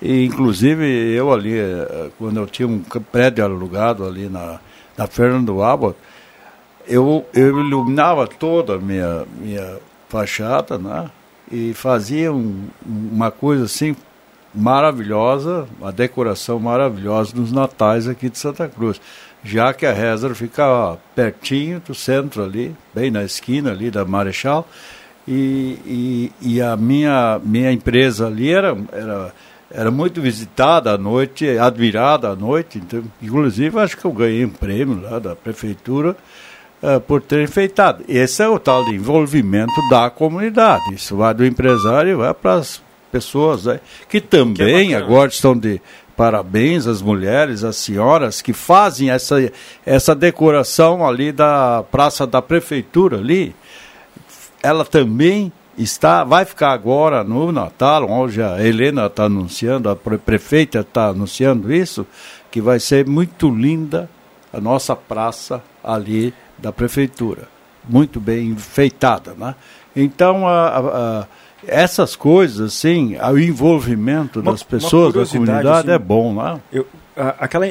E, 0.02 0.26
inclusive, 0.26 0.86
eu 1.14 1.32
ali, 1.32 1.58
eh, 1.58 2.10
quando 2.18 2.40
eu 2.40 2.48
tinha 2.48 2.68
um 2.68 2.80
prédio 2.80 3.44
alugado 3.44 4.06
ali 4.06 4.30
na, 4.30 4.60
na 4.98 5.08
Fernando 5.08 5.62
Abbott, 5.62 5.96
eu, 6.90 7.26
eu 7.34 7.60
iluminava 7.60 8.28
toda 8.28 8.76
a 8.76 8.78
minha, 8.80 9.24
minha 9.40 9.78
fachada, 10.10 10.78
né? 10.78 11.10
E 11.52 11.74
fazia 11.74 12.34
um, 12.34 12.68
uma 12.86 13.32
coisa 13.32 13.66
assim 13.66 13.96
maravilhosa, 14.54 15.68
uma 15.80 15.92
decoração 15.92 16.60
maravilhosa 16.60 17.34
nos 17.36 17.52
natais 17.52 18.08
aqui 18.08 18.30
de 18.30 18.38
Santa 18.38 18.68
Cruz. 18.68 19.00
Já 19.44 19.74
que 19.74 19.86
a 19.86 19.94
Reza 19.94 20.34
fica 20.36 20.68
ó, 20.68 20.98
pertinho 21.16 21.80
do 21.80 21.94
centro 21.94 22.44
ali, 22.44 22.76
bem 22.94 23.10
na 23.10 23.24
esquina 23.24 23.72
ali 23.72 23.90
da 23.90 24.04
Marechal, 24.04 24.68
e, 25.28 25.78
e, 25.86 26.56
e 26.56 26.62
a 26.62 26.76
minha, 26.76 27.40
minha 27.44 27.72
empresa 27.72 28.28
ali 28.28 28.52
era, 28.52 28.76
era, 28.92 29.34
era 29.72 29.92
muito 29.92 30.20
visitada 30.22 30.92
à 30.92 30.98
noite, 30.98 31.48
admirada 31.58 32.30
à 32.30 32.36
noite, 32.36 32.80
então, 32.80 33.04
inclusive 33.22 33.80
acho 33.80 33.96
que 33.96 34.06
eu 34.06 34.12
ganhei 34.12 34.44
um 34.44 34.50
prêmio 34.50 35.02
lá 35.02 35.20
da 35.20 35.36
prefeitura, 35.36 36.18
uh, 36.82 37.00
por 37.00 37.22
ter 37.22 37.44
enfeitado. 37.44 38.04
Esse 38.08 38.44
é 38.44 38.48
o 38.48 38.60
tal 38.60 38.86
de 38.86 38.96
envolvimento 38.96 39.74
da 39.90 40.10
comunidade. 40.10 40.94
Isso 40.94 41.16
vai 41.16 41.34
do 41.34 41.46
empresário 41.46 42.12
e 42.12 42.16
vai 42.16 42.34
para 42.34 42.56
as 42.56 42.82
pessoas 43.12 43.66
né, 43.66 43.80
que 44.08 44.22
também 44.22 44.90
que 44.90 44.94
é 44.94 44.98
agora 44.98 45.30
estão 45.30 45.58
de 45.58 45.82
parabéns 46.16 46.86
às 46.86 47.02
mulheres, 47.02 47.64
às 47.64 47.78
senhoras 47.78 48.42
que 48.42 48.52
fazem 48.52 49.10
essa, 49.10 49.36
essa 49.86 50.14
decoração 50.14 51.08
ali 51.08 51.32
da 51.32 51.84
praça 51.90 52.28
da 52.28 52.42
prefeitura 52.42 53.18
ali. 53.18 53.56
Ela 54.62 54.84
também 54.84 55.50
está, 55.78 56.26
vai 56.26 56.44
ficar 56.44 56.74
agora 56.74 57.24
no 57.24 57.54
Natal, 57.54 58.10
hoje 58.10 58.44
a 58.44 58.62
Helena 58.62 59.06
está 59.06 59.24
anunciando, 59.24 59.90
a 59.90 59.96
prefeita 59.96 60.82
está 60.82 61.08
anunciando 61.08 61.74
isso, 61.74 62.06
que 62.52 62.60
vai 62.60 62.82
ser 62.82 63.08
muito 63.08 63.50
linda 63.50 64.10
a 64.52 64.60
nossa 64.60 64.98
praça 64.98 65.64
ali 65.82 66.34
da 66.62 66.72
prefeitura. 66.72 67.47
Muito 67.88 68.20
bem 68.20 68.49
enfeitada, 68.49 69.34
né? 69.38 69.55
Então, 69.95 70.47
a, 70.47 70.68
a, 70.68 71.20
a 71.22 71.28
essas 71.68 72.16
coisas, 72.16 72.74
assim, 72.74 73.18
o 73.18 73.38
envolvimento 73.38 74.39
uma, 74.39 74.51
das 74.51 74.64
pessoas 74.64 75.14
da 75.14 75.26
comunidade 75.26 75.89
assim, 75.89 75.91
é 75.91 75.99
bom, 75.99 76.34
né? 76.34 76.60
Eu, 76.72 76.88
aquela, 77.38 77.66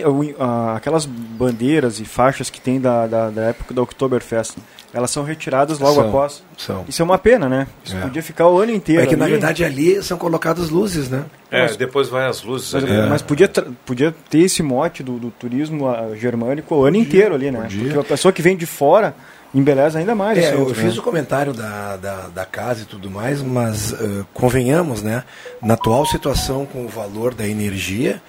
aquelas 0.75 1.07
bandeiras 1.07 2.01
e 2.01 2.05
faixas 2.05 2.51
que 2.51 2.61
tem 2.61 2.81
da, 2.81 3.07
da, 3.07 3.31
da, 3.31 3.43
época 3.45 3.73
da 3.73 3.83
Oktoberfest, 3.83 4.57
elas 4.93 5.11
são 5.11 5.23
retiradas 5.23 5.79
logo 5.79 5.97
são, 5.97 6.09
após. 6.09 6.43
São. 6.57 6.85
Isso 6.89 7.03
é 7.03 7.05
uma 7.05 7.19
pena, 7.19 7.49
né? 7.49 7.67
Isso 7.85 7.97
é. 7.97 8.01
podia 8.01 8.23
ficar 8.23 8.49
o 8.49 8.59
ano 8.59 8.73
inteiro. 8.73 9.03
É 9.03 9.07
que 9.07 9.15
ali. 9.15 9.21
na 9.21 9.29
verdade 9.29 9.65
ali 9.65 10.03
são 10.03 10.17
colocadas 10.17 10.71
luzes, 10.71 11.09
né? 11.09 11.25
É, 11.51 11.63
mas, 11.63 11.77
depois 11.77 12.09
vai 12.09 12.27
as 12.27 12.43
luzes 12.43 12.73
mas, 12.73 12.85
ali. 12.85 12.93
É. 12.93 13.07
Mas 13.07 13.23
podia, 13.23 13.51
podia 13.85 14.15
ter 14.31 14.41
esse 14.41 14.63
mote 14.63 15.03
do, 15.03 15.19
do 15.19 15.31
turismo 15.31 15.87
germânico 16.17 16.75
o 16.75 16.85
ano 16.85 16.97
podia, 16.97 17.03
inteiro 17.03 17.35
ali, 17.35 17.51
né? 17.51 17.63
Podia. 17.63 17.85
Porque 17.85 17.99
a 17.99 18.05
pessoa 18.05 18.33
que 18.33 18.41
vem 18.41 18.57
de 18.57 18.67
fora 18.67 19.15
embeleza 19.55 19.99
ainda 19.99 20.15
mais. 20.15 20.39
É, 20.39 20.55
eu 20.55 20.61
outro, 20.61 20.75
fiz 20.75 20.95
né? 20.95 21.01
o 21.01 21.03
comentário 21.03 21.53
da, 21.53 21.97
da, 21.97 22.29
da, 22.29 22.45
casa 22.45 22.83
e 22.83 22.85
tudo 22.85 23.11
mais, 23.11 23.43
mas 23.43 23.93
uh, 23.93 24.27
convenhamos, 24.35 25.03
né? 25.03 25.25
Na 25.63 25.75
atual 25.75 26.05
situação 26.07 26.67
com 26.67 26.85
o 26.85 26.89
valor 26.89 27.35
da 27.35 27.47
energia, 27.47 28.21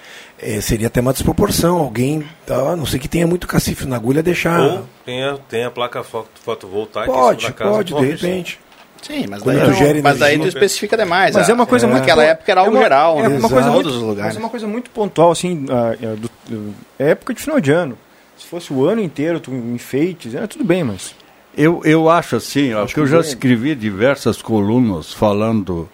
eh, 0.41 0.61
seria 0.61 0.87
até 0.87 1.01
uma 1.01 1.13
desproporção. 1.13 1.77
Alguém, 1.77 2.23
tá, 2.45 2.55
a 2.55 2.75
não 2.75 2.85
sei 2.85 2.99
que 2.99 3.07
tenha 3.07 3.27
muito 3.27 3.47
cacife 3.47 3.85
na 3.85 3.95
agulha, 3.95 4.23
deixar. 4.23 4.59
Ou 4.61 4.85
tenha, 5.05 5.37
tenha 5.49 5.67
a 5.67 5.71
placa 5.71 6.03
fotovoltaica 6.03 7.11
pode, 7.11 7.37
em 7.37 7.47
cima 7.47 7.51
da 7.51 7.57
casa. 7.57 7.71
Pode, 7.71 7.93
de 7.93 8.05
repente. 8.11 8.59
Sim, 9.01 9.25
mas 9.29 9.43
daí, 9.43 9.59
tu 9.61 9.73
gera 9.73 10.01
mas 10.01 10.19
daí 10.19 10.37
tu 10.37 10.47
especifica 10.47 10.97
demais. 10.97 11.33
Mas 11.33 11.49
é 11.49 11.53
uma 11.53 11.65
coisa 11.65 11.85
é. 11.85 11.89
muito 11.89 12.01
Naquela 12.01 12.23
época 12.23 12.51
era 12.51 12.61
algo 12.61 12.73
é 12.73 12.75
uma, 12.75 12.83
geral, 12.83 13.19
é 13.19 13.29
né? 13.29 13.37
uma 13.37 13.49
coisa 13.49 13.71
todos 13.71 13.73
muito, 13.73 13.89
os 13.89 14.01
lugares. 14.01 14.25
Mas 14.25 14.35
é 14.35 14.39
uma 14.39 14.49
coisa 14.49 14.67
muito 14.67 14.89
pontual, 14.89 15.31
assim, 15.31 15.65
uh, 15.65 16.17
do, 16.17 16.29
do, 16.47 16.75
é 16.97 17.11
época 17.11 17.33
de 17.33 17.41
final 17.41 17.59
de 17.59 17.71
ano. 17.71 17.97
Se 18.37 18.45
fosse 18.45 18.73
o 18.73 18.85
ano 18.85 19.01
inteiro, 19.01 19.39
tu 19.39 19.51
enfeites, 19.51 20.33
é 20.35 20.45
tudo 20.47 20.63
bem, 20.63 20.83
mas. 20.83 21.15
Eu, 21.57 21.81
eu 21.83 22.09
acho 22.09 22.35
assim, 22.35 22.73
acho 22.73 22.93
que 22.93 22.99
eu 22.99 23.07
já 23.07 23.19
escrevi 23.19 23.75
diversas 23.75 24.41
colunas 24.41 25.13
falando 25.13 25.89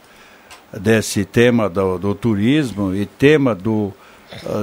desse 0.74 1.24
tema 1.26 1.70
do, 1.70 1.98
do 1.98 2.14
turismo 2.14 2.93
e 2.93 3.06
tema 3.06 3.56
do, 3.56 3.72
uh, 3.72 3.93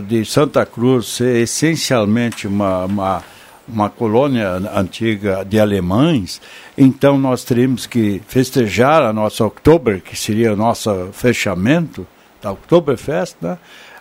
de 0.06 0.24
Santa 0.24 0.64
Cruz 0.66 1.06
ser 1.08 1.36
essencialmente 1.42 2.46
uma, 2.46 2.84
uma, 2.84 3.24
uma 3.68 3.90
colônia 3.90 4.50
antiga 4.74 5.44
de 5.44 5.58
alemães, 5.58 6.40
então 6.76 7.18
nós 7.18 7.44
teríamos 7.44 7.86
que 7.86 8.20
festejar 8.26 9.02
a 9.02 9.12
nossa 9.12 9.44
Oktober, 9.44 10.00
que 10.02 10.16
seria 10.16 10.52
o 10.52 10.56
nosso 10.56 11.08
fechamento 11.12 12.06
da 12.40 12.52
Oktoberfest, 12.52 13.36
né, 13.40 13.58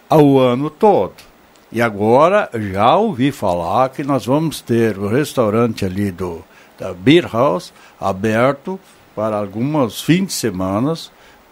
ao 0.10 0.40
ano 0.40 0.70
todo. 0.70 1.14
E 1.72 1.82
agora 1.82 2.50
já 2.74 2.98
ouvi 2.98 3.32
falar 3.32 3.90
que 3.90 4.04
nós 4.04 4.26
vamos 4.26 4.60
ter 4.60 4.98
o 4.98 5.08
restaurante 5.08 5.86
ali 5.86 6.12
do 6.12 6.44
da 6.82 6.94
Beer 6.94 7.30
House 7.32 7.72
aberto 8.00 8.80
para 9.16 9.38
alguns 9.38 10.02
fins 10.02 10.28
de 10.28 10.34
semana, 10.34 10.96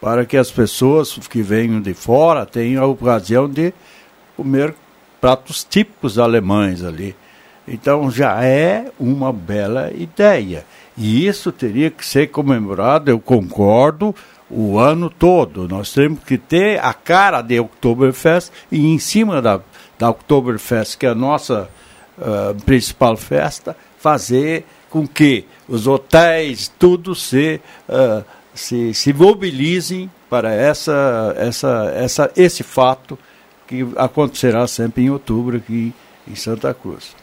para 0.01 0.25
que 0.25 0.35
as 0.35 0.49
pessoas 0.49 1.19
que 1.29 1.43
venham 1.43 1.79
de 1.79 1.93
fora 1.93 2.47
tenham 2.47 2.83
a 2.83 2.87
ocasião 2.87 3.47
de 3.47 3.71
comer 4.39 4.73
pratos 5.19 5.65
típicos 5.69 6.17
alemães 6.17 6.81
ali. 6.81 7.13
Então 7.67 8.09
já 8.09 8.41
é 8.43 8.85
uma 8.97 9.33
bela 9.33 9.91
ideia. 9.93 10.65
E 10.97 11.27
isso 11.27 11.51
teria 11.51 11.91
que 11.91 12.05
ser 12.05 12.27
comemorado, 12.27 13.11
eu 13.11 13.19
concordo, 13.19 14.15
o 14.49 14.79
ano 14.79 15.09
todo. 15.09 15.67
Nós 15.67 15.93
temos 15.93 16.23
que 16.23 16.37
ter 16.37 16.79
a 16.79 16.93
cara 16.93 17.41
de 17.41 17.59
Oktoberfest 17.59 18.49
e 18.71 18.87
em 18.87 18.97
cima 18.97 19.41
da, 19.41 19.59
da 19.97 20.09
Oktoberfest, 20.09 20.97
que 20.97 21.05
é 21.05 21.09
a 21.09 21.15
nossa 21.15 21.69
uh, 22.17 22.55
principal 22.63 23.17
festa, 23.17 23.75
fazer 23.97 24.65
com 24.89 25.05
que 25.05 25.45
os 25.67 25.85
hotéis, 25.85 26.71
tudo 26.79 27.13
se, 27.13 27.61
uh, 27.89 28.23
se, 28.53 28.93
se 28.93 29.13
mobilizem 29.13 30.09
para 30.29 30.53
essa, 30.53 31.33
essa, 31.37 31.93
essa, 31.93 32.31
esse 32.35 32.63
fato 32.63 33.19
que 33.69 33.87
acontecerá 33.97 34.65
sempre 34.65 35.03
em 35.03 35.11
outubro 35.11 35.57
aqui 35.57 35.93
em 36.27 36.33
Santa 36.33 36.73
Cruz. 36.73 37.15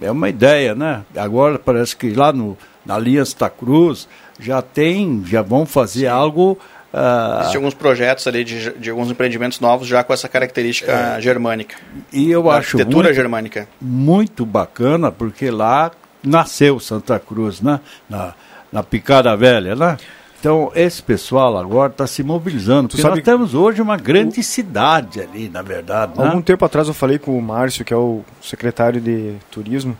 É 0.00 0.08
uma 0.08 0.28
ideia, 0.28 0.76
né? 0.76 1.02
Agora 1.16 1.58
parece 1.58 1.96
que 1.96 2.12
lá 2.12 2.32
no, 2.32 2.56
na 2.86 2.96
linha 2.96 3.24
Santa 3.24 3.50
Cruz 3.50 4.08
já 4.38 4.62
tem, 4.62 5.24
já 5.26 5.42
vão 5.42 5.66
fazer 5.66 6.02
Sim. 6.02 6.06
algo. 6.06 6.52
Uh, 6.92 7.40
Existem 7.40 7.56
alguns 7.56 7.74
projetos 7.74 8.24
ali 8.28 8.44
de, 8.44 8.70
de 8.74 8.90
alguns 8.90 9.10
empreendimentos 9.10 9.58
novos 9.58 9.88
já 9.88 10.04
com 10.04 10.12
essa 10.12 10.28
característica 10.28 10.92
é, 10.92 11.20
germânica. 11.20 11.76
E 12.12 12.30
eu 12.30 12.48
acho 12.48 12.76
arquitetura 12.76 13.08
muito, 13.08 13.16
germânica. 13.16 13.68
Muito 13.80 14.46
bacana, 14.46 15.10
porque 15.10 15.50
lá 15.50 15.90
nasceu 16.22 16.78
Santa 16.78 17.18
Cruz, 17.18 17.60
né? 17.60 17.80
Na, 18.08 18.34
na 18.70 18.84
Picada 18.84 19.36
Velha, 19.36 19.74
né? 19.74 19.96
Então, 20.44 20.70
esse 20.74 21.02
pessoal 21.02 21.56
agora 21.56 21.90
está 21.90 22.06
se 22.06 22.22
mobilizando. 22.22 22.90
porque 22.90 23.02
nós 23.02 23.22
temos 23.22 23.54
hoje 23.54 23.80
uma 23.80 23.96
grande 23.96 24.40
o... 24.40 24.44
cidade 24.44 25.22
ali, 25.22 25.48
na 25.48 25.62
verdade. 25.62 26.18
Né? 26.18 26.26
Algum 26.26 26.42
tempo 26.42 26.62
atrás 26.62 26.86
eu 26.86 26.92
falei 26.92 27.18
com 27.18 27.38
o 27.38 27.40
Márcio, 27.40 27.82
que 27.82 27.94
é 27.94 27.96
o 27.96 28.22
secretário 28.42 29.00
de 29.00 29.36
turismo, 29.50 29.96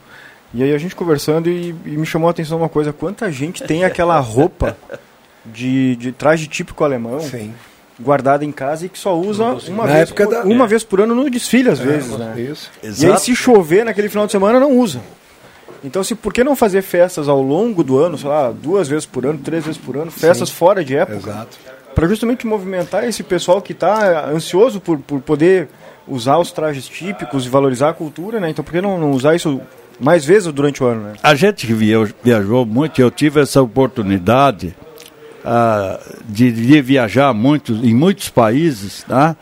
e 0.53 0.62
aí 0.62 0.74
a 0.74 0.76
gente 0.76 0.95
conversando 0.95 1.49
e, 1.49 1.74
e 1.86 1.97
me 1.97 2.05
chamou 2.05 2.28
a 2.28 2.30
atenção 2.30 2.59
uma 2.59 2.68
coisa: 2.68 2.92
quanta 2.92 3.32
gente 3.32 3.62
tem 3.62 3.84
aquela 3.84 4.20
roupa 4.20 4.76
de, 5.47 5.97
de 5.97 6.12
traje 6.12 6.47
típico 6.47 6.84
alemão. 6.84 7.20
Sim 7.20 7.55
guardada 7.97 8.45
em 8.45 8.51
casa 8.51 8.86
e 8.86 8.88
que 8.88 8.99
só 8.99 9.16
usa 9.16 9.45
uma, 9.68 9.86
vez, 9.86 10.11
época 10.11 10.24
por, 10.24 10.32
da... 10.32 10.42
uma 10.42 10.64
é. 10.64 10.66
vez 10.66 10.82
por 10.82 11.01
ano 11.01 11.14
no 11.14 11.30
desfile, 11.30 11.68
às 11.68 11.78
é, 11.78 11.84
vezes. 11.84 12.18
Né? 12.18 12.34
Isso. 12.40 12.68
E 12.82 13.07
aí, 13.07 13.16
se 13.20 13.36
chover 13.36 13.84
naquele 13.84 14.09
final 14.09 14.26
de 14.26 14.32
semana, 14.32 14.59
não 14.59 14.76
usa. 14.76 15.01
Então, 15.85 16.03
se, 16.03 16.14
por 16.14 16.32
que 16.32 16.43
não 16.43 16.57
fazer 16.57 16.80
festas 16.80 17.28
ao 17.28 17.43
longo 17.43 17.85
do 17.85 17.99
ano, 17.99 18.16
sei 18.16 18.28
lá, 18.28 18.51
duas 18.51 18.89
vezes 18.89 19.05
por 19.05 19.26
ano, 19.26 19.39
três 19.39 19.62
vezes 19.62 19.78
por 19.78 19.99
ano, 19.99 20.11
festas 20.11 20.49
Sim. 20.49 20.55
fora 20.55 20.82
de 20.82 20.97
época? 20.97 21.30
Exato. 21.30 21.59
Para 21.95 22.09
justamente 22.09 22.47
movimentar 22.47 23.05
esse 23.05 23.22
pessoal 23.22 23.61
que 23.61 23.72
está 23.72 24.26
ansioso 24.30 24.80
por, 24.80 24.99
por 24.99 25.20
poder 25.20 25.68
usar 26.09 26.39
os 26.39 26.51
trajes 26.51 26.89
típicos 26.89 27.45
e 27.45 27.51
valorizar 27.51 27.91
a 27.91 27.93
cultura, 27.93 28.41
né? 28.41 28.49
Então, 28.49 28.64
por 28.64 28.72
que 28.72 28.80
não, 28.80 28.99
não 28.99 29.11
usar 29.12 29.37
isso 29.37 29.61
mais 30.01 30.24
vezes 30.24 30.51
durante 30.53 30.82
o 30.82 30.87
ano, 30.87 31.03
né? 31.03 31.12
A 31.22 31.35
gente 31.35 31.66
que 31.66 31.74
viajou 31.74 32.64
muito, 32.64 33.01
eu 33.01 33.11
tive 33.11 33.41
essa 33.41 33.61
oportunidade 33.61 34.74
uh, 35.45 36.03
de, 36.24 36.51
de, 36.51 36.80
viajar 36.80 37.35
muito, 37.35 37.72
em 37.72 37.95
muitos 37.95 38.30
países, 38.30 39.05
tá? 39.07 39.37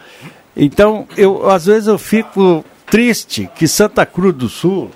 Então, 0.57 1.07
eu, 1.17 1.49
às 1.49 1.67
vezes 1.67 1.87
eu 1.87 1.99
fico 1.99 2.65
triste 2.85 3.49
que 3.55 3.69
Santa 3.69 4.05
Cruz 4.05 4.35
do 4.35 4.49
Sul 4.49 4.91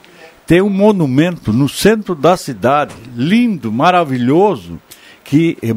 tem 0.46 0.62
um 0.62 0.70
monumento 0.70 1.52
no 1.52 1.68
centro 1.68 2.14
da 2.14 2.36
cidade, 2.36 2.94
lindo, 3.16 3.72
maravilhoso, 3.72 4.78
que 5.24 5.58
é 5.60 5.74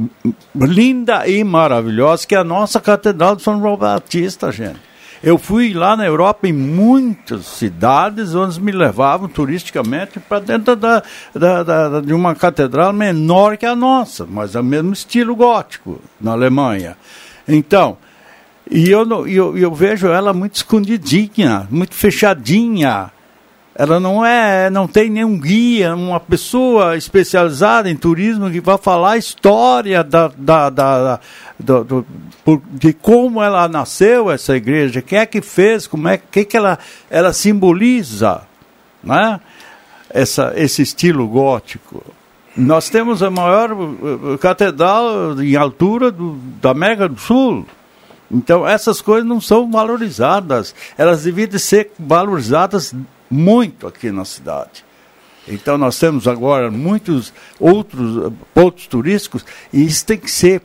linda 0.55 1.28
e 1.28 1.43
maravilhosa, 1.43 2.28
que 2.28 2.36
é 2.36 2.38
a 2.38 2.43
nossa 2.43 2.80
Catedral 2.80 3.36
de 3.36 3.41
São 3.41 3.59
João 3.59 3.76
Batista, 3.76 4.51
gente. 4.51 4.80
Eu 5.22 5.38
fui 5.38 5.74
lá 5.74 5.97
na 5.97 6.05
Europa 6.05 6.47
em 6.47 6.53
muitas 6.53 7.45
cidades 7.45 8.36
onde 8.36 8.61
me 8.61 8.72
levavam 8.72 9.28
turisticamente 9.28 10.17
para 10.20 10.39
dentro 10.39 10.78
da, 10.78 11.03
da, 11.34 11.63
da, 11.63 11.99
de 11.99 12.13
uma 12.13 12.34
catedral 12.36 12.93
menor 12.93 13.57
que 13.57 13.65
a 13.65 13.76
nossa, 13.76 14.26
mas 14.26 14.55
é 14.55 14.61
o 14.61 14.63
mesmo 14.63 14.93
estilo 14.93 15.36
gótico 15.36 15.99
na 16.22 16.32
Alemanha. 16.32 16.95
Então, 17.45 17.97
e 18.70 18.89
eu, 18.89 19.28
eu, 19.28 19.57
eu 19.57 19.74
vejo 19.74 20.07
ela 20.07 20.32
muito 20.32 20.55
escondidinha, 20.55 21.67
muito 21.70 21.95
fechadinha 21.95 23.11
ela 23.80 23.97
não 23.97 24.25
é, 24.25 24.69
não 24.69 24.89
tem 24.89 25.09
nenhum 25.09 25.39
guia, 25.39 25.95
uma 25.95 26.19
pessoa 26.19 26.97
especializada 26.97 27.89
em 27.89 27.95
turismo 27.95 28.51
que 28.51 28.59
vai 28.59 28.77
falar 28.77 29.11
a 29.11 29.17
história 29.17 30.03
da, 30.03 30.30
da, 30.38 30.69
da, 30.69 30.99
da 30.99 31.19
do, 31.57 32.05
de 32.71 32.91
como 32.91 33.41
ela 33.41 33.69
nasceu 33.69 34.30
essa 34.30 34.53
igreja, 34.57 35.01
quem 35.01 35.19
é 35.19 35.25
que 35.25 35.41
fez, 35.41 35.88
como 35.88 36.09
é 36.09 36.17
que, 36.17 36.43
que 36.43 36.57
ela, 36.57 36.77
ela 37.09 37.32
simboliza, 37.32 38.41
né? 39.01 39.39
Essa, 40.09 40.51
esse 40.57 40.82
estilo 40.82 41.25
gótico. 41.25 42.03
Nós 42.57 42.89
temos 42.89 43.23
a 43.23 43.30
maior 43.30 43.71
uh, 43.71 44.34
uh, 44.34 44.38
catedral 44.39 45.41
em 45.41 45.55
altura 45.55 46.11
do, 46.11 46.34
da 46.61 46.71
América 46.71 47.07
do 47.07 47.17
Sul. 47.17 47.65
Então 48.30 48.67
essas 48.67 48.99
coisas 48.99 49.25
não 49.25 49.39
são 49.39 49.71
valorizadas. 49.71 50.75
Elas 50.97 51.23
devem 51.23 51.49
ser 51.57 51.91
valorizadas 51.97 52.93
muito 53.30 53.88
aqui 53.88 54.11
na 54.11 54.25
cidade. 54.25 54.86
Então 55.47 55.77
nós 55.77 55.97
temos 55.97 56.27
agora 56.27 56.69
muitos 56.69 57.34
outros 57.59 58.32
pontos 58.53 58.88
turísticos 58.88 59.45
e 59.73 59.84
isso 59.84 60.05
tem 60.05 60.17
que 60.17 60.30
ser 60.30 60.61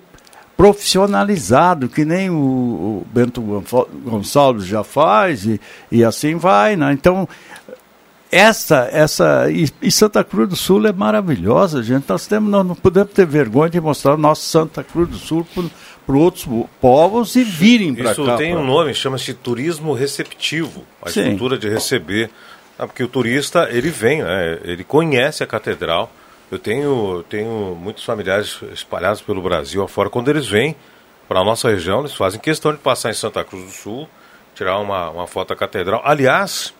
profissionalizado, 0.56 1.88
que 1.88 2.04
nem 2.04 2.30
o, 2.30 2.34
o 2.34 3.06
Bento 3.12 3.40
Gonçalves 4.04 4.66
já 4.66 4.84
faz 4.84 5.44
e, 5.46 5.60
e 5.90 6.04
assim 6.04 6.36
vai. 6.36 6.76
Né? 6.76 6.92
Então 6.92 7.28
essa, 8.34 8.88
essa 8.90 9.48
e, 9.48 9.68
e, 9.80 9.92
Santa 9.92 10.24
Cruz 10.24 10.48
do 10.48 10.56
Sul 10.56 10.84
é 10.88 10.92
maravilhosa, 10.92 11.84
gente. 11.84 12.04
Nós, 12.08 12.26
temos, 12.26 12.50
nós 12.50 12.66
não 12.66 12.74
podemos 12.74 13.12
ter 13.12 13.24
vergonha 13.24 13.70
de 13.70 13.80
mostrar 13.80 14.16
nosso 14.16 14.42
Santa 14.42 14.82
Cruz 14.82 15.08
do 15.08 15.16
Sul 15.16 15.46
para 16.04 16.16
outros 16.16 16.44
povos 16.80 17.36
e 17.36 17.44
virem 17.44 17.94
para 17.94 18.06
cá. 18.06 18.10
Isso 18.10 18.36
tem 18.36 18.52
pra... 18.52 18.60
um 18.60 18.66
nome, 18.66 18.92
chama-se 18.92 19.32
turismo 19.34 19.92
receptivo, 19.92 20.82
a 21.00 21.10
Sim. 21.10 21.20
estrutura 21.20 21.56
de 21.56 21.68
receber. 21.68 22.28
Ah, 22.78 22.86
porque 22.86 23.04
o 23.04 23.08
turista, 23.08 23.68
ele 23.70 23.90
vem, 23.90 24.22
né? 24.22 24.58
ele 24.64 24.82
conhece 24.82 25.42
a 25.42 25.46
catedral. 25.46 26.10
Eu 26.50 26.58
tenho, 26.58 27.24
tenho 27.28 27.76
muitos 27.80 28.04
familiares 28.04 28.60
espalhados 28.72 29.22
pelo 29.22 29.40
Brasil 29.40 29.82
afora. 29.82 30.10
Quando 30.10 30.28
eles 30.28 30.46
vêm 30.46 30.76
para 31.28 31.40
a 31.40 31.44
nossa 31.44 31.70
região, 31.70 32.00
eles 32.00 32.14
fazem 32.14 32.40
questão 32.40 32.72
de 32.72 32.78
passar 32.78 33.10
em 33.10 33.14
Santa 33.14 33.42
Cruz 33.44 33.64
do 33.64 33.70
Sul, 33.70 34.08
tirar 34.54 34.78
uma, 34.78 35.10
uma 35.10 35.26
foto 35.26 35.48
da 35.48 35.56
catedral. 35.56 36.02
Aliás, 36.04 36.74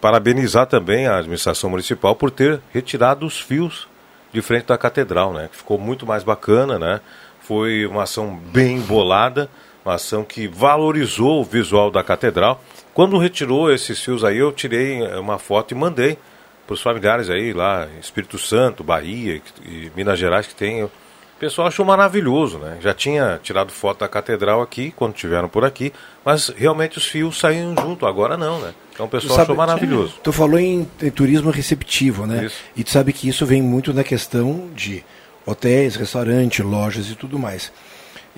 parabenizar 0.00 0.66
também 0.66 1.06
a 1.06 1.18
administração 1.18 1.70
municipal 1.70 2.14
por 2.14 2.30
ter 2.30 2.60
retirado 2.72 3.26
os 3.26 3.40
fios 3.40 3.88
de 4.32 4.42
frente 4.42 4.66
da 4.66 4.76
catedral, 4.76 5.32
né? 5.32 5.48
Ficou 5.52 5.78
muito 5.78 6.06
mais 6.06 6.22
bacana, 6.22 6.78
né? 6.78 7.00
Foi 7.40 7.86
uma 7.86 8.02
ação 8.02 8.36
bem 8.36 8.80
bolada, 8.80 9.48
uma 9.84 9.94
ação 9.94 10.22
que 10.22 10.46
valorizou 10.46 11.40
o 11.40 11.44
visual 11.44 11.90
da 11.90 12.04
catedral. 12.04 12.62
Quando 12.98 13.16
retirou 13.16 13.72
esses 13.72 14.02
fios 14.02 14.24
aí, 14.24 14.38
eu 14.38 14.50
tirei 14.50 15.00
uma 15.18 15.38
foto 15.38 15.70
e 15.70 15.74
mandei 15.76 16.18
para 16.66 16.74
os 16.74 16.82
familiares 16.82 17.30
aí 17.30 17.52
lá, 17.52 17.86
Espírito 18.00 18.36
Santo, 18.40 18.82
Bahia 18.82 19.40
e 19.64 19.88
Minas 19.94 20.18
Gerais 20.18 20.48
que 20.48 20.54
tem. 20.56 20.82
O 20.82 20.90
pessoal 21.38 21.68
achou 21.68 21.86
maravilhoso, 21.86 22.58
né? 22.58 22.76
Já 22.80 22.92
tinha 22.92 23.38
tirado 23.40 23.70
foto 23.70 24.00
da 24.00 24.08
catedral 24.08 24.60
aqui, 24.60 24.92
quando 24.96 25.14
tiveram 25.14 25.48
por 25.48 25.64
aqui, 25.64 25.92
mas 26.24 26.48
realmente 26.48 26.98
os 26.98 27.06
fios 27.06 27.38
saíam 27.38 27.72
junto, 27.80 28.04
agora 28.04 28.36
não, 28.36 28.58
né? 28.58 28.74
Então 28.92 29.06
o 29.06 29.08
pessoal 29.08 29.36
sabe, 29.36 29.42
achou 29.52 29.54
maravilhoso. 29.54 30.14
Tu 30.20 30.32
falou 30.32 30.58
em, 30.58 30.84
em 31.00 31.10
turismo 31.12 31.52
receptivo, 31.52 32.26
né? 32.26 32.46
Isso. 32.46 32.56
E 32.74 32.82
tu 32.82 32.90
sabe 32.90 33.12
que 33.12 33.28
isso 33.28 33.46
vem 33.46 33.62
muito 33.62 33.94
na 33.94 34.02
questão 34.02 34.70
de 34.74 35.04
hotéis, 35.46 35.94
restaurantes, 35.94 36.64
lojas 36.64 37.08
e 37.08 37.14
tudo 37.14 37.38
mais. 37.38 37.70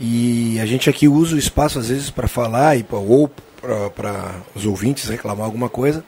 E 0.01 0.59
a 0.59 0.64
gente 0.64 0.88
aqui 0.88 1.07
usa 1.07 1.36
o 1.36 1.38
espaço 1.38 1.78
às 1.78 1.88
vezes 1.88 2.09
para 2.09 2.26
falar 2.26 2.76
e, 2.76 2.86
ou 2.90 3.30
para 3.94 4.34
os 4.55 4.64
ouvintes 4.64 5.09
reclamar 5.09 5.44
alguma 5.44 5.68
coisa. 5.68 6.03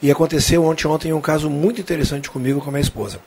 E 0.00 0.10
aconteceu 0.10 0.64
ontem, 0.64 0.86
ontem 0.86 1.12
um 1.12 1.20
caso 1.20 1.50
muito 1.50 1.80
interessante 1.80 2.30
comigo 2.30 2.60
com 2.60 2.68
a 2.68 2.72
minha 2.72 2.80
esposa. 2.80 3.18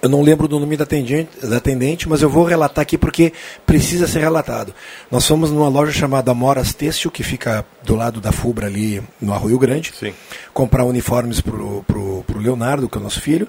Eu 0.00 0.08
não 0.08 0.22
lembro 0.22 0.46
do 0.46 0.60
nome 0.60 0.76
da 0.76 0.84
atendente, 0.84 1.30
da 1.42 1.56
atendente, 1.56 2.08
mas 2.08 2.22
eu 2.22 2.30
vou 2.30 2.44
relatar 2.44 2.82
aqui 2.82 2.96
porque 2.96 3.32
precisa 3.66 4.06
ser 4.06 4.20
relatado. 4.20 4.72
Nós 5.10 5.26
fomos 5.26 5.50
numa 5.50 5.68
loja 5.68 5.92
chamada 5.92 6.32
Moras 6.32 6.72
Têxtil, 6.72 7.10
que 7.10 7.24
fica 7.24 7.64
do 7.82 7.96
lado 7.96 8.20
da 8.20 8.30
Fubra 8.30 8.66
ali 8.66 9.02
no 9.20 9.32
Arroio 9.32 9.58
Grande, 9.58 9.92
Sim. 9.98 10.14
comprar 10.54 10.84
uniformes 10.84 11.40
para 11.40 11.56
o 11.56 11.84
pro, 11.84 12.22
pro 12.24 12.38
Leonardo, 12.38 12.88
que 12.88 12.96
é 12.96 13.00
o 13.00 13.02
nosso 13.02 13.20
filho. 13.20 13.48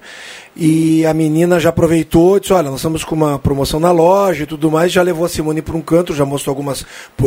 E 0.55 1.05
a 1.05 1.13
menina 1.13 1.59
já 1.59 1.69
aproveitou 1.69 2.37
e 2.37 2.39
disse, 2.39 2.53
olha, 2.53 2.69
nós 2.69 2.79
estamos 2.79 3.03
com 3.03 3.13
uma 3.13 3.37
promoção 3.37 3.79
na 3.79 3.91
loja 3.91 4.43
e 4.43 4.47
tudo 4.47 4.71
mais, 4.71 4.91
já 4.91 5.03
levou 5.03 5.25
a 5.25 5.29
Simone 5.29 5.61
para 5.61 5.77
um 5.77 5.81
canto, 5.81 6.15
já 6.15 6.25
mostrou 6.25 6.55
alguns 6.55 6.85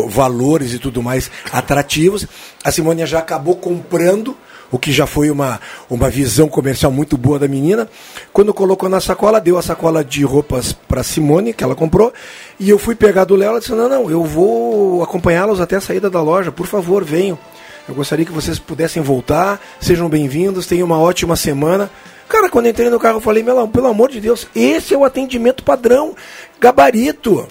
valores 0.09 0.73
e 0.73 0.79
tudo 0.79 1.01
mais 1.01 1.31
atrativos. 1.53 2.27
A 2.65 2.73
Simone 2.73 3.07
já 3.07 3.21
acabou 3.21 3.55
comprando 3.55 4.37
o 4.73 4.79
que 4.79 4.91
já 4.91 5.07
foi 5.07 5.31
uma, 5.31 5.61
uma 5.89 6.09
visão 6.09 6.49
comercial 6.49 6.91
muito 6.91 7.19
boa 7.19 7.39
da 7.39 7.47
menina. 7.47 7.87
Quando 8.33 8.55
colocou 8.55 8.89
na 8.89 9.01
sacola, 9.01 9.39
deu 9.39 9.59
a 9.59 9.63
sacola 9.63 10.03
de 10.03 10.25
roupas 10.25 10.73
para 10.73 11.03
Simone, 11.03 11.53
que 11.53 11.63
ela 11.63 11.75
comprou, 11.75 12.13
e 12.59 12.71
eu 12.71 12.79
fui 12.79 12.95
pegar 12.95 13.25
do 13.25 13.37
Léo, 13.37 13.51
ela 13.51 13.61
disse, 13.61 13.73
não, 13.73 13.89
não, 13.89 14.11
eu 14.11 14.25
vou 14.25 15.03
acompanhá-los 15.03 15.61
até 15.61 15.77
a 15.77 15.81
saída 15.81 16.09
da 16.09 16.23
loja, 16.23 16.51
por 16.51 16.67
favor, 16.67 17.05
venham. 17.05 17.39
Eu 17.87 17.95
gostaria 17.95 18.25
que 18.25 18.33
vocês 18.33 18.59
pudessem 18.59 19.03
voltar, 19.03 19.61
sejam 19.79 20.09
bem-vindos, 20.09 20.67
tenham 20.67 20.87
uma 20.87 20.99
ótima 20.99 21.37
semana. 21.37 21.91
Cara, 22.27 22.49
quando 22.49 22.69
entrei 22.69 22.89
no 22.89 22.99
carro, 22.99 23.19
eu 23.19 23.21
falei, 23.21 23.45
pelo 23.45 23.89
amor 23.89 24.09
de 24.11 24.21
Deus, 24.21 24.49
esse 24.57 24.95
é 24.95 24.97
o 24.97 25.05
atendimento 25.05 25.63
padrão, 25.63 26.15
gabarito 26.59 27.47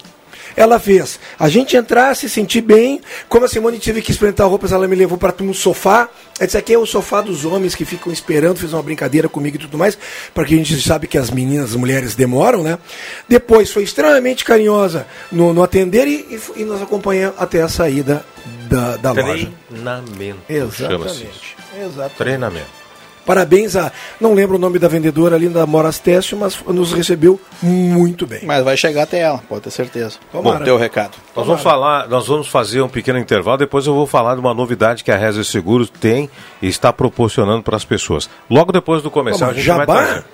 ela 0.56 0.80
fez 0.80 1.20
a 1.40 1.50
gente 1.50 1.76
entrar, 1.76 2.16
se 2.16 2.30
sentir 2.30 2.62
bem. 2.62 3.02
Como 3.28 3.46
a 3.46 3.48
Simone 3.48 3.80
tive 3.80 4.02
que 4.02 4.12
experimentar 4.12 4.48
roupas, 4.48 4.72
ela 4.72 4.88
me 4.88 4.96
levou 4.96 5.18
para 5.18 5.34
um 5.42 5.54
sofá. 5.54 6.10
Esse 6.40 6.58
aqui 6.58 6.74
é 6.74 6.78
o 6.78 6.86
sofá 6.86 7.22
dos 7.22 7.46
homens 7.46 7.76
que 7.76 7.86
ficam 7.86 8.12
esperando, 8.12 8.58
fez 8.58 8.74
uma 8.74 8.82
brincadeira 8.82 9.30
comigo 9.30 9.58
e 9.58 9.60
tudo 9.60 9.78
mais, 9.78 9.98
porque 10.34 10.54
a 10.54 10.58
gente 10.58 10.82
sabe 10.82 11.08
que 11.08 11.18
as 11.18 11.30
meninas, 11.30 11.72
as 11.72 11.76
mulheres 11.76 12.16
demoram, 12.16 12.64
né? 12.64 12.80
Depois 13.28 13.72
foi 13.72 13.84
extremamente 13.84 14.44
carinhosa 14.44 15.06
no, 15.32 15.54
no 15.54 15.64
atender 15.64 16.08
e, 16.08 16.40
e, 16.56 16.64
nos 16.64 16.82
acompanhou 16.82 17.34
até 17.38 17.62
a 17.62 17.68
saída 17.68 18.26
da, 18.68 18.98
da 18.98 19.12
loja. 19.12 19.52
Treinamento. 19.70 20.40
Exatamente. 20.50 21.56
Exatamente. 21.78 22.16
Treinamento. 22.18 22.81
Parabéns 23.26 23.76
a. 23.76 23.92
Não 24.20 24.34
lembro 24.34 24.56
o 24.56 24.60
nome 24.60 24.80
da 24.80 24.88
vendedora 24.88 25.36
ali 25.36 25.48
da 25.48 25.66
Moras 25.66 26.00
Teste, 26.00 26.36
mas 26.36 26.58
nos 26.68 26.94
recebeu 26.94 27.40
muito 27.62 28.26
bem. 28.26 28.42
Mas 28.44 28.64
vai 28.64 28.76
chegar 28.76 29.04
até 29.04 29.20
ela, 29.20 29.40
pode 29.48 29.62
ter 29.62 29.72
certeza. 29.72 30.18
Tomara. 30.32 30.60
Bom, 30.60 30.66
teu 30.66 30.78
recado. 30.78 31.18
Nós 31.36 31.46
vamos 31.46 31.62
falar, 31.62 32.08
nós 32.08 32.28
vamos 32.28 32.48
fazer 32.48 32.82
um 32.82 32.90
pequeno 32.90 33.20
intervalo, 33.20 33.58
depois 33.58 33.86
eu 33.86 33.94
vou 33.94 34.08
falar 34.08 34.36
de 34.36 34.42
uma 34.42 34.54
novidade 34.54 35.04
que 35.04 35.12
a 35.12 35.18
Reza 35.18 35.44
Seguros 35.44 35.90
tem 35.90 36.30
e 36.62 36.68
está 36.68 36.92
proporcionando 36.92 37.64
para 37.64 37.78
as 37.78 37.86
pessoas. 37.86 38.30
Logo 38.50 38.72
depois 38.72 39.02
do 39.02 39.12
comercial 39.12 39.50
Pô, 39.50 39.54
a 39.54 39.56
gente 39.56 39.66
Jabá? 39.66 39.86
vai 39.86 40.06
trazer. 40.06 40.26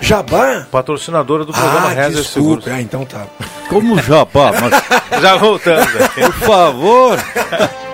Jabá? 0.00 0.66
Patrocinadora 0.70 1.44
do 1.44 1.52
programa 1.52 1.88
ah, 1.88 1.92
Reza. 1.92 2.22
Seguros. 2.22 2.66
Ah, 2.68 2.80
então 2.80 3.04
tá. 3.04 3.26
Como 3.68 4.00
Jabá? 4.00 4.52
Mas... 4.52 4.82
Já 5.20 5.36
voltamos. 5.36 5.92
Por 6.14 6.32
favor. 6.34 7.18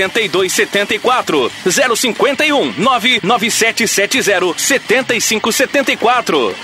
8274 0.09 1.49
051 1.65 2.73
99770 2.77 4.53
7574. 4.57 6.55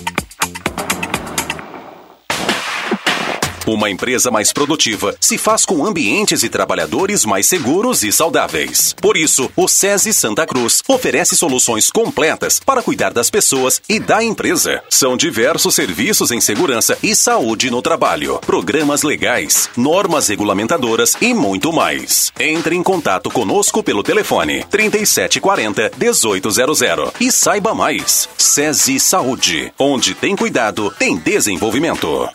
Uma 3.67 3.89
empresa 3.89 4.31
mais 4.31 4.53
produtiva 4.53 5.13
se 5.19 5.37
faz 5.37 5.65
com 5.65 5.85
ambientes 5.85 6.41
e 6.41 6.47
trabalhadores 6.47 7.25
mais 7.25 7.47
seguros 7.47 8.01
e 8.01 8.13
saudáveis. 8.13 8.95
Por 9.01 9.17
isso, 9.17 9.51
o 9.57 9.67
SESI 9.67 10.13
Santa 10.13 10.47
Cruz 10.47 10.81
oferece 10.87 11.35
soluções 11.35 11.91
completas 11.91 12.61
para 12.65 12.81
cuidar 12.81 13.11
das 13.11 13.29
pessoas 13.29 13.81
e 13.89 13.99
da 13.99 14.23
empresa. 14.23 14.81
São 14.89 15.17
diversos 15.17 15.75
serviços 15.75 16.31
em 16.31 16.39
segurança 16.39 16.97
e 17.03 17.13
saúde 17.13 17.69
no 17.69 17.81
trabalho, 17.81 18.39
programas 18.45 19.03
legais, 19.03 19.69
normas 19.75 20.29
regulamentadoras 20.29 21.17
e 21.19 21.33
muito 21.33 21.73
mais. 21.73 22.31
Entre 22.39 22.73
em 22.73 22.81
contato 22.81 23.29
conosco 23.29 23.83
pelo 23.83 24.01
telefone 24.01 24.63
3740 24.69 25.91
1800 25.97 27.11
e 27.19 27.29
saiba 27.29 27.75
mais. 27.75 28.29
SESI 28.37 28.97
Saúde, 28.97 29.73
onde 29.77 30.15
tem 30.15 30.37
cuidado, 30.37 30.89
tem 30.97 31.17
desenvolvimento. 31.17 32.29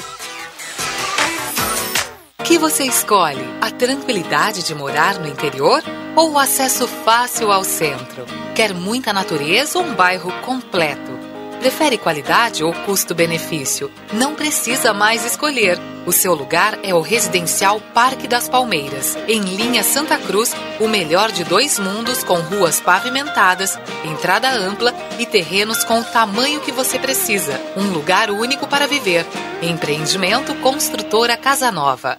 Que 2.45 2.59
você 2.59 2.85
escolhe? 2.85 3.45
A 3.61 3.71
tranquilidade 3.71 4.65
de 4.65 4.75
morar 4.75 5.19
no 5.19 5.29
interior 5.29 5.83
ou 6.17 6.33
o 6.33 6.39
acesso 6.39 6.89
fácil 6.89 7.53
ao 7.53 7.63
centro? 7.63 8.27
Quer 8.55 8.75
muita 8.75 9.13
natureza 9.13 9.79
ou 9.79 9.85
um 9.85 9.95
bairro 9.95 10.31
completo? 10.43 11.13
Prefere 11.61 11.97
qualidade 11.97 12.65
ou 12.65 12.73
custo-benefício? 12.73 13.89
Não 14.13 14.35
precisa 14.35 14.93
mais 14.93 15.25
escolher. 15.25 15.79
O 16.05 16.11
seu 16.11 16.35
lugar 16.35 16.81
é 16.83 16.93
o 16.93 17.01
Residencial 17.01 17.81
Parque 17.95 18.27
das 18.27 18.49
Palmeiras, 18.49 19.17
em 19.29 19.41
linha 19.41 19.85
Santa 19.85 20.19
Cruz, 20.19 20.53
o 20.81 20.89
melhor 20.89 21.31
de 21.31 21.45
dois 21.45 21.79
mundos 21.79 22.25
com 22.25 22.35
ruas 22.41 22.81
pavimentadas, 22.81 23.79
entrada 24.05 24.51
ampla 24.51 24.93
e 25.21 25.25
terrenos 25.25 25.85
com 25.85 26.01
o 26.01 26.05
tamanho 26.05 26.61
que 26.61 26.73
você 26.73 26.99
precisa. 26.99 27.61
Um 27.77 27.93
lugar 27.93 28.33
único 28.33 28.67
para 28.67 28.89
viver. 28.89 29.25
Empreendimento 29.63 30.53
Construtora 30.57 31.37
Casa 31.37 31.71
Nova. 31.71 32.19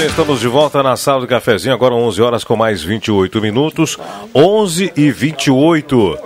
Bem, 0.00 0.08
estamos 0.08 0.40
de 0.40 0.48
volta 0.48 0.82
na 0.82 0.96
sala 0.96 1.20
do 1.20 1.26
cafezinho, 1.26 1.74
agora 1.74 1.94
11 1.94 2.22
horas 2.22 2.42
com 2.42 2.56
mais 2.56 2.82
28 2.82 3.38
minutos. 3.42 3.98
11 4.34 4.94
e 4.96 5.10
28. 5.10 6.18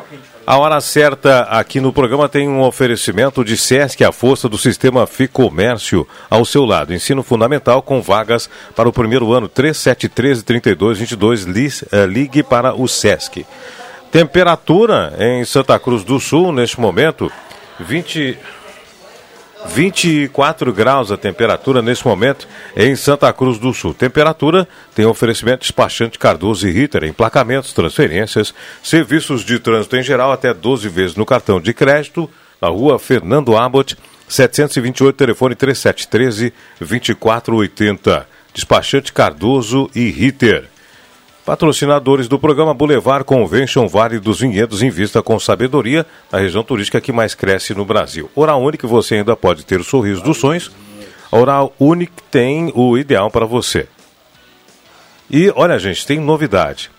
A 0.46 0.58
hora 0.58 0.80
certa 0.80 1.40
aqui 1.42 1.80
no 1.80 1.92
programa 1.92 2.28
tem 2.28 2.48
um 2.48 2.62
oferecimento 2.62 3.44
de 3.44 3.56
SESC, 3.56 4.04
a 4.04 4.12
força 4.12 4.48
do 4.48 4.56
sistema 4.56 5.08
Ficomércio 5.08 6.06
ao 6.30 6.44
seu 6.44 6.64
lado. 6.64 6.94
Ensino 6.94 7.24
fundamental 7.24 7.82
com 7.82 8.00
vagas 8.00 8.48
para 8.76 8.88
o 8.88 8.92
primeiro 8.92 9.32
ano 9.32 9.48
3713-3222. 9.48 12.06
Ligue 12.06 12.44
para 12.44 12.80
o 12.80 12.86
SESC. 12.86 13.44
Temperatura 14.12 15.14
em 15.18 15.44
Santa 15.44 15.76
Cruz 15.80 16.04
do 16.04 16.20
Sul 16.20 16.52
neste 16.52 16.80
momento 16.80 17.28
20 17.80 18.38
24 19.66 20.72
graus 20.72 21.10
a 21.10 21.16
temperatura 21.16 21.82
nesse 21.82 22.06
momento 22.06 22.46
em 22.76 22.94
Santa 22.94 23.32
Cruz 23.32 23.58
do 23.58 23.72
Sul. 23.72 23.94
Temperatura 23.94 24.68
tem 24.94 25.04
oferecimento 25.04 25.60
despachante 25.60 26.18
Cardoso 26.18 26.68
e 26.68 26.70
Ritter, 26.70 27.04
emplacamentos, 27.04 27.72
transferências, 27.72 28.54
serviços 28.82 29.44
de 29.44 29.58
trânsito 29.58 29.96
em 29.96 30.02
geral 30.02 30.30
até 30.32 30.52
12 30.52 30.88
vezes 30.88 31.16
no 31.16 31.26
cartão 31.26 31.60
de 31.60 31.72
crédito, 31.72 32.30
na 32.60 32.68
rua 32.68 32.98
Fernando 32.98 33.56
Abbott, 33.56 33.96
728, 34.28 35.16
telefone 35.16 35.54
3713 35.54 36.52
2480. 36.80 38.28
Despachante 38.54 39.12
Cardoso 39.12 39.90
e 39.94 40.10
Ritter. 40.10 40.68
Patrocinadores 41.44 42.26
do 42.26 42.38
programa 42.38 42.72
Boulevard 42.72 43.22
Convention 43.22 43.86
Vale 43.86 44.18
dos 44.18 44.40
Vinhedos 44.40 44.82
invista 44.82 45.22
com 45.22 45.38
sabedoria 45.38 46.06
na 46.32 46.38
região 46.38 46.64
turística 46.64 47.02
que 47.02 47.12
mais 47.12 47.34
cresce 47.34 47.74
no 47.74 47.84
Brasil. 47.84 48.30
Oral 48.34 48.62
Único 48.62 48.88
você 48.88 49.16
ainda 49.16 49.36
pode 49.36 49.66
ter 49.66 49.78
o 49.78 49.84
sorriso 49.84 50.22
dos 50.22 50.38
sonhos. 50.38 50.70
Oral 51.30 51.74
Único 51.78 52.14
tem 52.30 52.72
o 52.74 52.96
ideal 52.96 53.30
para 53.30 53.44
você. 53.44 53.86
E 55.30 55.52
olha, 55.54 55.78
gente, 55.78 56.06
tem 56.06 56.18
novidade. 56.18 56.90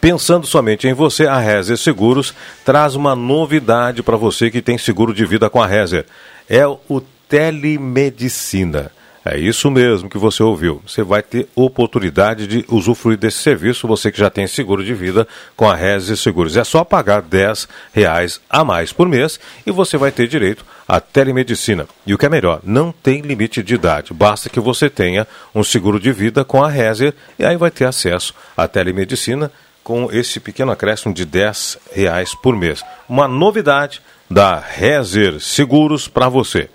Pensando 0.00 0.48
somente 0.48 0.88
em 0.88 0.92
você, 0.92 1.24
a 1.24 1.38
Rezer 1.38 1.76
Seguros 1.76 2.34
traz 2.64 2.96
uma 2.96 3.14
novidade 3.14 4.02
para 4.02 4.16
você 4.16 4.50
que 4.50 4.60
tem 4.60 4.76
seguro 4.76 5.14
de 5.14 5.24
vida 5.24 5.48
com 5.48 5.62
a 5.62 5.66
Rezer. 5.66 6.06
É 6.48 6.66
o 6.66 7.00
telemedicina. 7.28 8.90
É 9.24 9.38
isso 9.38 9.70
mesmo 9.70 10.10
que 10.10 10.18
você 10.18 10.42
ouviu. 10.42 10.82
Você 10.86 11.02
vai 11.02 11.22
ter 11.22 11.48
oportunidade 11.54 12.46
de 12.46 12.64
usufruir 12.68 13.16
desse 13.16 13.38
serviço, 13.38 13.88
você 13.88 14.12
que 14.12 14.18
já 14.18 14.28
tem 14.28 14.46
seguro 14.46 14.84
de 14.84 14.92
vida 14.92 15.26
com 15.56 15.68
a 15.68 15.74
Reze 15.74 16.14
Seguros. 16.16 16.58
É 16.58 16.64
só 16.64 16.84
pagar 16.84 17.22
10 17.22 17.66
reais 17.94 18.38
a 18.50 18.62
mais 18.62 18.92
por 18.92 19.08
mês 19.08 19.40
e 19.66 19.70
você 19.70 19.96
vai 19.96 20.12
ter 20.12 20.28
direito 20.28 20.64
a 20.86 21.00
telemedicina. 21.00 21.88
E 22.06 22.12
o 22.12 22.18
que 22.18 22.26
é 22.26 22.28
melhor, 22.28 22.60
não 22.62 22.92
tem 22.92 23.22
limite 23.22 23.62
de 23.62 23.74
idade. 23.74 24.12
Basta 24.12 24.50
que 24.50 24.60
você 24.60 24.90
tenha 24.90 25.26
um 25.54 25.64
seguro 25.64 25.98
de 25.98 26.12
vida 26.12 26.44
com 26.44 26.62
a 26.62 26.68
Rezer 26.68 27.14
e 27.38 27.46
aí 27.46 27.56
vai 27.56 27.70
ter 27.70 27.86
acesso 27.86 28.34
à 28.54 28.68
telemedicina 28.68 29.50
com 29.82 30.10
esse 30.12 30.38
pequeno 30.38 30.70
acréscimo 30.70 31.14
de 31.14 31.24
10 31.24 31.78
reais 31.92 32.34
por 32.34 32.54
mês. 32.54 32.84
Uma 33.08 33.26
novidade 33.26 34.02
da 34.30 34.58
Rezer 34.58 35.40
Seguros 35.40 36.08
para 36.08 36.28
você. 36.28 36.68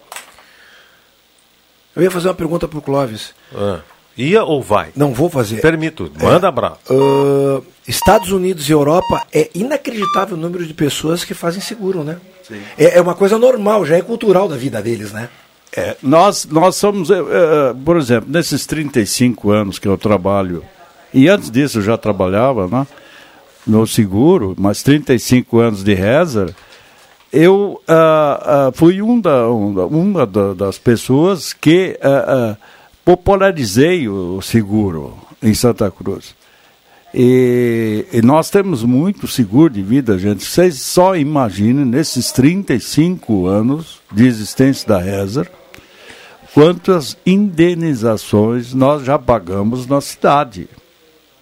Eu 2.00 2.04
ia 2.04 2.12
fazer 2.12 2.30
uma 2.30 2.34
pergunta 2.34 2.66
para 2.66 2.80
o 2.80 2.82
Clóvis. 2.82 3.34
Ah, 3.54 3.82
ia 4.18 4.42
ou 4.42 4.64
vai? 4.64 4.90
Não 4.96 5.14
vou 5.14 5.30
fazer. 5.30 5.60
Permito. 5.60 6.10
Manda 6.22 6.48
é, 6.48 6.52
bravo. 6.52 6.78
Uh, 6.90 7.62
Estados 7.86 8.32
Unidos 8.32 8.70
e 8.70 8.72
Europa 8.72 9.28
é 9.34 9.50
inacreditável 9.54 10.38
o 10.38 10.40
número 10.40 10.66
de 10.66 10.74
pessoas 10.74 11.26
que 11.26 11.34
fazem 11.34 11.60
seguro, 11.60 12.02
né? 12.02 12.18
É, 12.78 12.98
é, 12.98 13.02
uma 13.02 13.14
coisa 13.14 13.38
normal, 13.38 13.86
já 13.86 13.98
é 13.98 14.02
cultural 14.02 14.48
da 14.48 14.56
vida 14.56 14.82
deles, 14.82 15.12
né? 15.12 15.28
É, 15.76 15.98
nós, 16.02 16.46
nós 16.46 16.78
somos, 16.78 17.10
uh, 17.10 17.76
por 17.84 17.98
exemplo, 17.98 18.32
nesses 18.32 18.66
35 18.66 19.52
anos 19.52 19.78
que 19.78 19.88
eu 19.88 19.98
trabalho, 19.98 20.64
e 21.14 21.28
antes 21.28 21.52
disso 21.52 21.80
eu 21.80 21.84
já 21.84 21.98
trabalhava 21.98 22.66
né, 22.68 22.88
no 23.68 23.86
seguro, 23.86 24.56
mas 24.58 24.82
35 24.82 25.60
anos 25.60 25.84
de 25.84 25.94
reza, 25.94 26.56
eu 27.32 27.82
uh, 27.88 28.70
uh, 28.70 28.72
fui 28.74 29.02
um 29.02 29.20
da, 29.20 29.50
um, 29.50 29.86
uma 29.88 30.26
da, 30.26 30.54
das 30.54 30.78
pessoas 30.78 31.54
que 31.54 32.00
popularizei 33.06 34.08
o, 34.08 34.42
seguro 34.42 35.18
em 35.42 35.54
Santa 35.54 35.90
Cruz. 35.90 36.36
E, 37.14 38.06
e, 38.14 38.22
nós 38.22 38.52
temos 38.52 38.84
muito 38.84 39.28
seguro 39.28 39.74
de 39.74 39.82
vida, 39.82 40.18
gente. 40.18 40.44
Vocês 40.44 40.80
só 40.80 41.16
imaginem, 41.16 41.84
nesses 41.84 42.32
35 42.32 43.48
anos 43.48 44.00
de 44.12 44.28
existência 44.28 44.88
da 44.88 45.00
Rezer, 45.00 45.50
quantas 46.54 47.18
indenizações 47.26 48.74
nós 48.74 49.04
já 49.04 49.18
pagamos 49.18 49.88
na 49.88 50.02
cidade. 50.02 50.70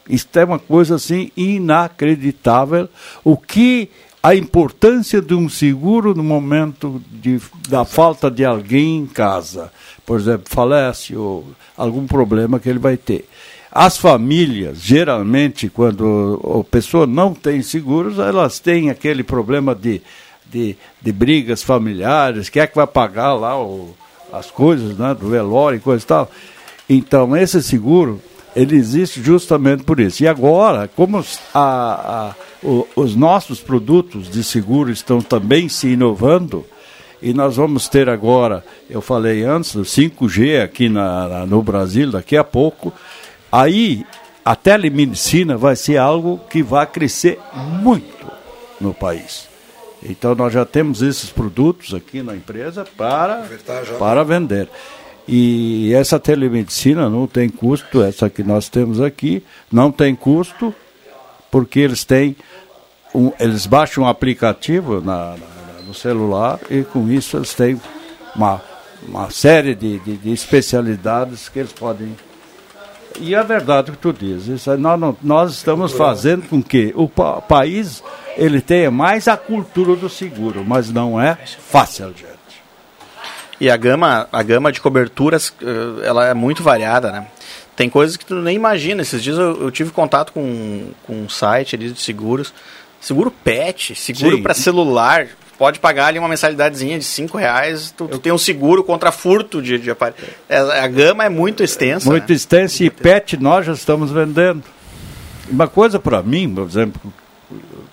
Isso 0.09 0.27
é 0.35 0.45
uma 0.45 0.59
coisa 0.59 0.95
assim 0.95 1.31
inacreditável. 1.35 2.87
O 3.23 3.35
que 3.35 3.89
a 4.21 4.35
importância 4.35 5.21
de 5.21 5.33
um 5.33 5.47
seguro 5.47 6.13
no 6.13 6.23
momento 6.23 7.01
de, 7.11 7.39
da 7.69 7.85
falta 7.85 8.29
de 8.29 8.43
alguém 8.43 8.97
em 8.97 9.05
casa, 9.05 9.71
por 10.05 10.19
exemplo, 10.19 10.45
falece 10.47 11.15
ou 11.15 11.45
algum 11.75 12.07
problema 12.07 12.59
que 12.59 12.67
ele 12.67 12.79
vai 12.79 12.97
ter. 12.97 13.27
As 13.71 13.97
famílias, 13.97 14.79
geralmente, 14.79 15.69
quando 15.69 16.41
a 16.59 16.63
pessoa 16.63 17.05
não 17.05 17.33
tem 17.33 17.61
seguros, 17.61 18.17
elas 18.17 18.59
têm 18.59 18.89
aquele 18.89 19.23
problema 19.23 19.75
de, 19.75 20.01
de, 20.45 20.75
de 21.01 21.11
brigas 21.11 21.61
familiares, 21.61 22.49
quem 22.49 22.61
é 22.61 22.67
que 22.67 22.75
vai 22.75 22.87
pagar 22.87 23.33
lá 23.33 23.61
o, 23.61 23.95
as 24.33 24.49
coisas 24.49 24.97
né, 24.97 25.13
do 25.13 25.29
velório 25.29 25.77
e 25.77 25.81
coisa 25.81 26.03
e 26.03 26.07
tal. 26.07 26.31
Então, 26.89 27.35
esse 27.35 27.61
seguro, 27.61 28.21
ele 28.55 28.75
existe 28.75 29.21
justamente 29.21 29.83
por 29.83 29.99
isso. 29.99 30.23
E 30.23 30.27
agora, 30.27 30.89
como 30.95 31.23
a, 31.53 31.59
a, 32.33 32.35
o, 32.63 32.87
os 32.95 33.15
nossos 33.15 33.59
produtos 33.59 34.29
de 34.29 34.43
seguro 34.43 34.91
estão 34.91 35.21
também 35.21 35.69
se 35.69 35.89
inovando, 35.89 36.65
e 37.21 37.33
nós 37.33 37.55
vamos 37.55 37.87
ter 37.87 38.09
agora, 38.09 38.63
eu 38.89 39.01
falei 39.01 39.43
antes, 39.43 39.73
o 39.75 39.81
5G 39.81 40.63
aqui 40.63 40.87
na, 40.87 41.27
na, 41.27 41.45
no 41.45 41.63
Brasil, 41.63 42.11
daqui 42.11 42.37
a 42.37 42.43
pouco, 42.43 42.93
Aí 43.51 44.05
a 44.43 44.55
telemedicina 44.55 45.57
vai 45.57 45.75
ser 45.75 45.97
algo 45.97 46.39
que 46.49 46.61
vai 46.61 46.85
crescer 46.85 47.39
muito 47.81 48.27
no 48.79 48.93
país. 48.93 49.47
Então 50.03 50.35
nós 50.35 50.53
já 50.53 50.65
temos 50.65 51.01
esses 51.01 51.29
produtos 51.29 51.93
aqui 51.93 52.21
na 52.21 52.35
empresa 52.35 52.85
para, 52.97 53.47
para 53.97 54.23
vender. 54.23 54.69
E 55.27 55.93
essa 55.93 56.19
telemedicina 56.19 57.09
não 57.09 57.27
tem 57.27 57.49
custo, 57.49 58.01
essa 58.01 58.29
que 58.29 58.43
nós 58.43 58.69
temos 58.69 59.01
aqui, 59.01 59.43
não 59.71 59.91
tem 59.91 60.15
custo, 60.15 60.73
porque 61.51 61.79
eles 61.79 62.03
têm 62.03 62.35
um, 63.13 63.31
eles 63.39 63.65
baixam 63.65 64.03
um 64.03 64.07
aplicativo 64.07 65.01
na, 65.01 65.31
na, 65.31 65.81
no 65.85 65.93
celular 65.93 66.59
e 66.69 66.83
com 66.83 67.09
isso 67.09 67.37
eles 67.37 67.53
têm 67.53 67.79
uma, 68.35 68.61
uma 69.07 69.29
série 69.29 69.73
de, 69.73 69.99
de, 69.99 70.17
de 70.17 70.31
especialidades 70.31 71.49
que 71.49 71.59
eles 71.59 71.71
podem 71.71 72.15
e 73.19 73.33
é 73.33 73.43
verdade 73.43 73.89
o 73.89 73.93
que 73.93 73.99
tu 73.99 74.13
dizes. 74.13 74.65
Nós, 74.77 75.15
nós 75.23 75.51
estamos 75.53 75.91
fazendo 75.93 76.47
com 76.47 76.61
que 76.61 76.93
o 76.95 77.09
pa 77.09 77.41
país 77.41 78.03
ele 78.35 78.61
tenha 78.61 78.91
mais 78.91 79.27
a 79.27 79.35
cultura 79.35 79.95
do 79.95 80.07
seguro, 80.07 80.63
mas 80.65 80.91
não 80.91 81.19
é 81.19 81.35
fácil, 81.35 82.09
gente. 82.09 82.37
E 83.59 83.71
a 83.71 83.77
gama, 83.77 84.27
a 84.31 84.43
gama 84.43 84.71
de 84.71 84.79
coberturas, 84.79 85.51
eh, 85.61 86.05
ela 86.05 86.27
é 86.27 86.33
muito 86.35 86.61
variada, 86.61 87.11
né? 87.11 87.27
Tem 87.77 87.89
coisas 87.89 88.17
que 88.17 88.25
tu 88.25 88.35
nem 88.35 88.55
imagina. 88.55 89.03
Esses 89.03 89.23
dias 89.23 89.37
eu, 89.37 89.61
eu 89.61 89.71
tive 89.71 89.91
contato 89.91 90.33
com, 90.33 90.89
com 91.03 91.13
um 91.13 91.29
site 91.29 91.75
ali 91.75 91.91
de 91.91 92.01
seguros. 92.01 92.51
Seguro 92.99 93.31
pet, 93.31 93.93
seguro 93.93 94.41
para 94.41 94.55
celular 94.55 95.27
pode 95.57 95.79
pagar 95.79 96.07
ali 96.07 96.19
uma 96.19 96.27
mensalidadezinha 96.27 96.99
de 96.99 97.03
5 97.03 97.35
reais, 97.35 97.91
tu, 97.97 98.07
tu, 98.07 98.19
tem 98.19 98.31
um 98.31 98.37
seguro 98.37 98.83
contra 98.83 99.11
furto 99.11 99.59
de, 99.59 99.79
de 99.79 99.89
aparelho. 99.89 100.27
É, 100.47 100.57
a 100.57 100.87
gama 100.87 101.25
é 101.25 101.29
muito 101.29 101.63
extensa. 101.63 102.07
Muito 102.07 102.29
né? 102.29 102.35
extensa 102.35 102.83
e 102.83 102.89
PET 102.89 103.37
nós 103.37 103.65
já 103.65 103.73
estamos 103.73 104.11
vendendo. 104.11 104.63
Uma 105.49 105.67
coisa 105.67 105.99
para 105.99 106.21
mim, 106.21 106.53
por 106.53 106.63
exemplo, 106.63 107.01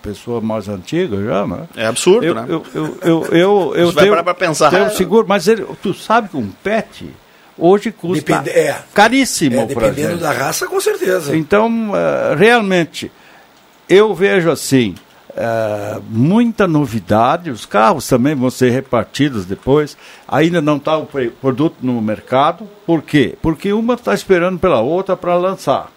pessoa 0.03 0.41
mais 0.41 0.69
antiga 0.69 1.17
já, 1.25 1.47
né? 1.47 1.69
É 1.77 1.87
absurdo, 1.87 2.27
eu, 2.27 2.35
né? 2.35 2.45
Eu, 2.49 2.67
eu, 2.75 2.99
eu, 3.03 3.25
eu, 3.33 3.75
eu 3.75 3.75
tenho, 3.75 3.93
vai 3.93 4.09
parar 4.09 4.25
para 4.25 4.35
pensar. 4.35 4.71
Tenho 4.71 4.91
seguro, 4.91 5.25
mas 5.27 5.49
ele, 5.49 5.65
tu 5.83 5.95
sabe 5.95 6.29
que 6.29 6.37
um 6.37 6.51
PET 6.63 7.09
hoje 7.59 7.93
custa 7.93 8.41
Depende, 8.41 8.51
é, 8.51 8.79
caríssimo. 8.93 9.61
É, 9.61 9.67
dependendo 9.67 10.19
da 10.19 10.33
raça, 10.33 10.67
com 10.67 10.81
certeza. 10.81 11.37
Então, 11.37 11.91
uh, 11.91 12.37
realmente, 12.37 13.11
eu 13.89 14.15
vejo 14.15 14.51
assim, 14.51 14.95
é, 15.37 16.01
muita 16.09 16.69
novidade, 16.69 17.51
os 17.51 17.67
carros 17.67 18.07
também 18.07 18.35
vão 18.35 18.51
ser 18.51 18.71
repartidos 18.71 19.45
depois. 19.45 19.97
Ainda 20.29 20.63
não 20.63 20.77
está 20.77 20.97
o 20.97 21.09
produto 21.41 21.77
no 21.83 22.01
mercado. 22.01 22.69
Por 22.87 23.03
quê? 23.03 23.37
Porque 23.43 23.73
uma 23.73 23.95
está 23.95 24.15
esperando 24.15 24.59
pela 24.59 24.81
outra 24.81 25.17
para 25.17 25.35
lançar. 25.37 25.91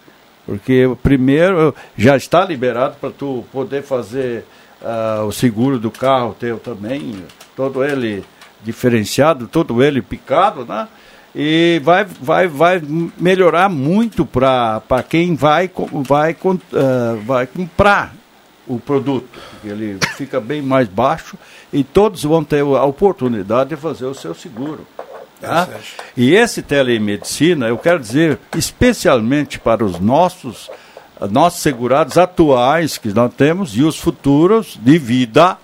Porque 0.44 0.90
primeiro 1.02 1.74
já 1.96 2.16
está 2.16 2.44
liberado 2.44 2.96
para 3.00 3.10
tu 3.10 3.44
poder 3.52 3.82
fazer 3.82 4.44
uh, 4.82 5.24
o 5.24 5.32
seguro 5.32 5.78
do 5.78 5.90
carro 5.90 6.34
teu 6.38 6.58
também, 6.58 7.22
todo 7.54 7.84
ele 7.84 8.24
diferenciado, 8.62 9.46
todo 9.46 9.82
ele 9.82 10.02
picado, 10.02 10.64
né? 10.64 10.88
E 11.34 11.80
vai, 11.84 12.04
vai, 12.04 12.48
vai 12.48 12.82
melhorar 13.18 13.68
muito 13.68 14.24
para 14.24 14.82
quem 15.08 15.34
vai, 15.34 15.70
vai, 16.02 16.32
uh, 16.32 17.20
vai 17.24 17.46
comprar 17.46 18.14
o 18.66 18.78
produto, 18.78 19.40
ele 19.64 19.98
fica 20.14 20.38
bem 20.38 20.60
mais 20.60 20.86
baixo 20.88 21.38
e 21.72 21.82
todos 21.82 22.22
vão 22.22 22.44
ter 22.44 22.60
a 22.60 22.84
oportunidade 22.84 23.70
de 23.70 23.76
fazer 23.76 24.04
o 24.04 24.14
seu 24.14 24.34
seguro. 24.34 24.86
Tá? 25.40 25.68
E 26.16 26.34
esse 26.34 26.62
telemedicina, 26.62 27.68
eu 27.68 27.78
quero 27.78 27.98
dizer, 28.00 28.38
especialmente 28.56 29.58
para 29.58 29.84
os 29.84 29.98
nossos, 29.98 30.70
nossos 31.30 31.62
segurados 31.62 32.18
atuais 32.18 32.98
que 32.98 33.08
nós 33.08 33.32
temos 33.34 33.74
e 33.76 33.82
os 33.82 33.98
futuros 33.98 34.78
de 34.80 34.98
vida, 34.98 35.56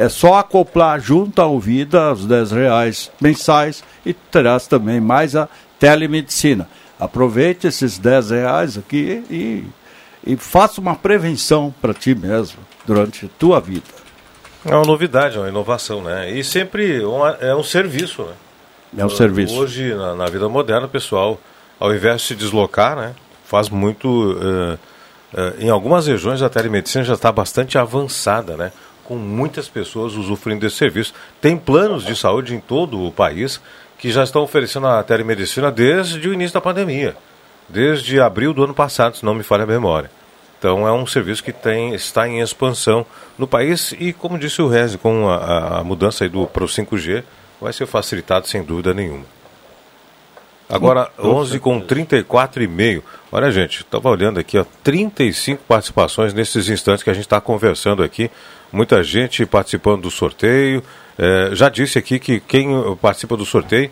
é 0.00 0.08
só 0.08 0.34
acoplar 0.34 0.98
junto 1.00 1.40
ao 1.40 1.60
vida 1.60 2.12
os 2.12 2.26
10 2.26 2.52
reais 2.52 3.12
mensais 3.20 3.84
e 4.04 4.12
terás 4.14 4.66
também 4.66 5.00
mais 5.00 5.36
a 5.36 5.48
telemedicina. 5.78 6.68
Aproveite 6.98 7.66
esses 7.66 7.98
10 7.98 8.30
reais 8.30 8.78
aqui 8.78 9.22
e 9.30 9.64
e 10.24 10.36
faça 10.36 10.80
uma 10.80 10.94
prevenção 10.94 11.74
para 11.80 11.94
ti 11.94 12.14
mesmo 12.14 12.58
durante 12.86 13.26
a 13.26 13.28
tua 13.38 13.60
vida. 13.60 13.86
É 14.64 14.74
uma 14.74 14.84
novidade, 14.84 15.36
é 15.36 15.40
uma 15.40 15.48
inovação, 15.48 16.02
né? 16.02 16.30
E 16.30 16.44
sempre 16.44 17.02
uma, 17.04 17.30
é 17.40 17.54
um 17.54 17.62
serviço, 17.62 18.22
né? 18.22 18.34
É 18.98 19.04
um 19.04 19.08
serviço. 19.08 19.54
Hoje, 19.54 19.94
na, 19.94 20.14
na, 20.14 20.26
vida 20.26 20.48
moderna, 20.48 20.86
o 20.86 20.90
pessoal, 20.90 21.40
ao 21.78 21.94
invés 21.94 22.20
de 22.20 22.28
se 22.28 22.34
deslocar, 22.34 22.96
né? 22.96 23.14
Faz 23.44 23.70
muito... 23.70 24.08
Uh, 24.08 24.74
uh, 25.32 25.54
em 25.58 25.70
algumas 25.70 26.06
regiões 26.06 26.42
a 26.42 26.48
telemedicina 26.48 27.04
já 27.04 27.14
está 27.14 27.32
bastante 27.32 27.78
avançada, 27.78 28.56
né? 28.56 28.72
Com 29.10 29.16
muitas 29.16 29.68
pessoas 29.68 30.14
usufruindo 30.14 30.60
desse 30.60 30.76
serviço. 30.76 31.12
Tem 31.40 31.56
planos 31.56 32.04
de 32.04 32.14
saúde 32.14 32.54
em 32.54 32.60
todo 32.60 33.04
o 33.04 33.10
país 33.10 33.60
que 33.98 34.10
já 34.10 34.22
estão 34.22 34.42
oferecendo 34.42 34.86
a 34.86 35.02
telemedicina 35.02 35.70
desde 35.70 36.28
o 36.28 36.32
início 36.32 36.54
da 36.54 36.60
pandemia 36.60 37.16
desde 37.70 38.20
abril 38.20 38.52
do 38.52 38.64
ano 38.64 38.74
passado, 38.74 39.16
se 39.16 39.24
não 39.24 39.34
me 39.34 39.42
falha 39.42 39.64
a 39.64 39.66
memória. 39.66 40.10
Então 40.58 40.86
é 40.86 40.92
um 40.92 41.06
serviço 41.06 41.42
que 41.42 41.52
tem, 41.52 41.94
está 41.94 42.28
em 42.28 42.40
expansão 42.40 43.06
no 43.38 43.46
país 43.46 43.94
e, 43.98 44.12
como 44.12 44.38
disse 44.38 44.60
o 44.60 44.68
Rezi, 44.68 44.98
com 44.98 45.28
a, 45.28 45.78
a 45.78 45.84
mudança 45.84 46.28
do, 46.28 46.46
para 46.46 46.64
o 46.64 46.66
5G, 46.66 47.24
vai 47.60 47.72
ser 47.72 47.86
facilitado 47.86 48.46
sem 48.46 48.62
dúvida 48.62 48.92
nenhuma. 48.92 49.24
Agora, 50.70 51.10
11 51.18 51.58
com 51.58 51.80
34 51.80 52.62
e 52.62 52.68
meio. 52.68 53.02
Olha, 53.32 53.50
gente, 53.50 53.80
estava 53.80 54.08
olhando 54.08 54.38
aqui, 54.38 54.56
ó, 54.56 54.64
35 54.84 55.64
participações 55.66 56.32
nesses 56.32 56.68
instantes 56.68 57.02
que 57.02 57.10
a 57.10 57.12
gente 57.12 57.24
está 57.24 57.40
conversando 57.40 58.02
aqui. 58.02 58.30
Muita 58.72 59.02
gente 59.02 59.44
participando 59.44 60.02
do 60.02 60.10
sorteio. 60.10 60.82
É, 61.18 61.50
já 61.52 61.68
disse 61.68 61.98
aqui 61.98 62.18
que 62.18 62.38
quem 62.38 62.68
participa 63.02 63.36
do 63.36 63.44
sorteio, 63.44 63.90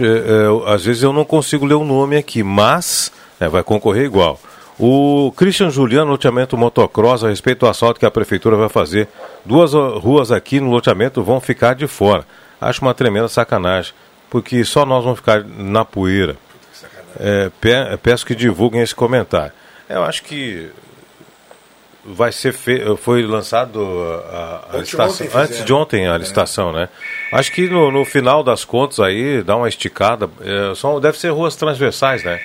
é, 0.00 0.72
às 0.72 0.84
vezes 0.84 1.02
eu 1.02 1.12
não 1.12 1.24
consigo 1.24 1.64
ler 1.64 1.74
o 1.74 1.84
nome 1.84 2.16
aqui, 2.16 2.42
mas 2.42 3.12
é, 3.38 3.48
vai 3.48 3.62
concorrer 3.62 4.04
igual. 4.04 4.38
O 4.78 5.32
Christian 5.36 5.70
Juliano, 5.70 6.10
loteamento 6.10 6.56
motocross, 6.56 7.22
a 7.22 7.28
respeito 7.28 7.60
do 7.60 7.68
assalto 7.68 8.00
que 8.00 8.06
a 8.06 8.10
prefeitura 8.10 8.56
vai 8.56 8.68
fazer. 8.68 9.08
Duas 9.44 9.72
ruas 9.72 10.32
aqui 10.32 10.58
no 10.58 10.70
loteamento 10.70 11.22
vão 11.22 11.40
ficar 11.40 11.74
de 11.74 11.86
fora. 11.86 12.26
Acho 12.60 12.82
uma 12.82 12.94
tremenda 12.94 13.28
sacanagem, 13.28 13.92
porque 14.34 14.64
só 14.64 14.84
nós 14.84 15.04
vamos 15.04 15.20
ficar 15.20 15.44
na 15.44 15.84
poeira. 15.84 16.36
É, 17.20 17.52
pe 17.60 17.70
peço 18.02 18.26
que 18.26 18.34
divulguem 18.34 18.82
esse 18.82 18.92
comentário. 18.92 19.52
Eu 19.88 20.02
acho 20.02 20.24
que 20.24 20.72
vai 22.04 22.32
ser 22.32 22.52
fe... 22.52 22.82
foi 22.96 23.24
lançado 23.24 23.80
a, 24.32 24.70
a 24.72 24.78
licitação 24.78 25.28
antes 25.36 25.64
de 25.64 25.72
ontem 25.72 26.08
a 26.08 26.18
licitação, 26.18 26.72
né? 26.72 26.88
Acho 27.30 27.52
que 27.52 27.68
no, 27.68 27.92
no, 27.92 28.04
final 28.04 28.42
das 28.42 28.64
contas 28.64 28.98
aí 28.98 29.40
dá 29.40 29.54
uma 29.54 29.68
esticada. 29.68 30.28
É, 30.40 30.74
são, 30.74 31.00
deve 31.00 31.16
ser 31.16 31.28
ruas 31.28 31.54
transversais, 31.54 32.24
né? 32.24 32.40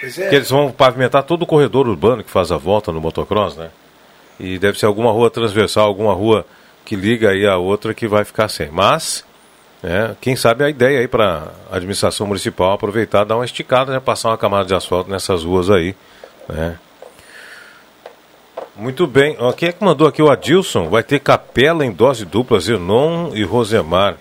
É. 0.00 0.28
Que 0.28 0.36
eles 0.36 0.48
vão 0.48 0.70
pavimentar 0.70 1.24
todo 1.24 1.42
o 1.42 1.46
corredor 1.46 1.88
urbano 1.88 2.22
que 2.22 2.30
faz 2.30 2.52
a 2.52 2.56
volta 2.56 2.92
no 2.92 3.00
motocross, 3.00 3.56
né? 3.56 3.70
E 4.38 4.60
deve 4.60 4.78
ser 4.78 4.86
alguma 4.86 5.10
rua 5.10 5.28
transversal, 5.28 5.88
alguma 5.88 6.14
rua 6.14 6.46
que 6.84 6.94
liga 6.94 7.30
aí 7.30 7.44
a 7.44 7.56
outra 7.56 7.92
que 7.92 8.06
vai 8.06 8.24
ficar 8.24 8.46
sem. 8.46 8.70
Mas, 8.70 9.24
é, 9.82 10.14
quem 10.20 10.36
sabe 10.36 10.62
a 10.64 10.70
ideia 10.70 11.00
aí 11.00 11.08
para 11.08 11.48
a 11.70 11.76
administração 11.76 12.26
municipal 12.26 12.72
aproveitar, 12.72 13.24
dar 13.24 13.36
uma 13.36 13.44
esticada, 13.44 13.92
né, 13.92 13.98
passar 13.98 14.28
uma 14.28 14.38
camada 14.38 14.64
de 14.64 14.74
asfalto 14.74 15.10
nessas 15.10 15.42
ruas 15.42 15.70
aí, 15.70 15.94
né? 16.48 16.78
Muito 18.76 19.06
bem. 19.06 19.36
Quem 19.56 19.68
é 19.68 19.72
que 19.72 19.84
mandou 19.84 20.08
aqui 20.08 20.22
o 20.22 20.30
Adilson? 20.30 20.88
Vai 20.88 21.02
ter 21.02 21.20
capela 21.20 21.84
em 21.84 21.92
dose 21.92 22.24
dupla, 22.24 22.58
Zenon 22.58 23.30
e 23.34 23.42
Rosemar, 23.42 24.16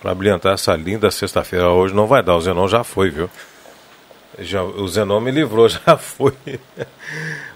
para 0.00 0.14
brilhantar 0.14 0.54
essa 0.54 0.76
linda 0.76 1.10
sexta-feira. 1.10 1.70
Hoje 1.70 1.92
não 1.92 2.06
vai 2.06 2.22
dar, 2.22 2.36
o 2.36 2.40
Zenon 2.40 2.68
já 2.68 2.84
foi, 2.84 3.10
viu? 3.10 3.28
Já, 4.38 4.62
o 4.62 4.86
Zenon 4.86 5.18
me 5.18 5.32
livrou, 5.32 5.66
já 5.68 5.96
foi. 5.96 6.34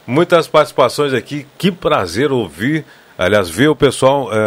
Muitas 0.06 0.48
participações 0.48 1.12
aqui, 1.12 1.46
que 1.56 1.70
prazer 1.70 2.32
ouvir. 2.32 2.84
Aliás, 3.22 3.50
ver 3.50 3.68
o 3.68 3.76
pessoal 3.76 4.30
é, 4.32 4.38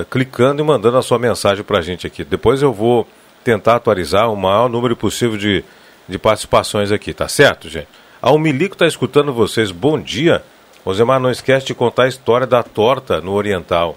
é, 0.00 0.04
clicando 0.10 0.62
e 0.62 0.64
mandando 0.64 0.96
a 0.96 1.02
sua 1.02 1.18
mensagem 1.18 1.62
para 1.62 1.78
a 1.78 1.82
gente 1.82 2.06
aqui. 2.06 2.24
Depois 2.24 2.62
eu 2.62 2.72
vou 2.72 3.06
tentar 3.44 3.76
atualizar 3.76 4.32
o 4.32 4.36
maior 4.36 4.68
número 4.68 4.96
possível 4.96 5.36
de, 5.36 5.64
de 6.08 6.18
participações 6.18 6.90
aqui, 6.90 7.12
tá 7.12 7.28
certo, 7.28 7.68
gente? 7.68 7.88
A 8.22 8.30
Umilico 8.30 8.74
está 8.74 8.86
escutando 8.86 9.32
vocês. 9.32 9.70
Bom 9.70 10.00
dia. 10.00 10.42
Rosemar, 10.84 11.20
não 11.20 11.30
esquece 11.30 11.66
de 11.66 11.74
contar 11.74 12.04
a 12.04 12.08
história 12.08 12.46
da 12.46 12.62
torta 12.62 13.20
no 13.20 13.32
Oriental. 13.32 13.96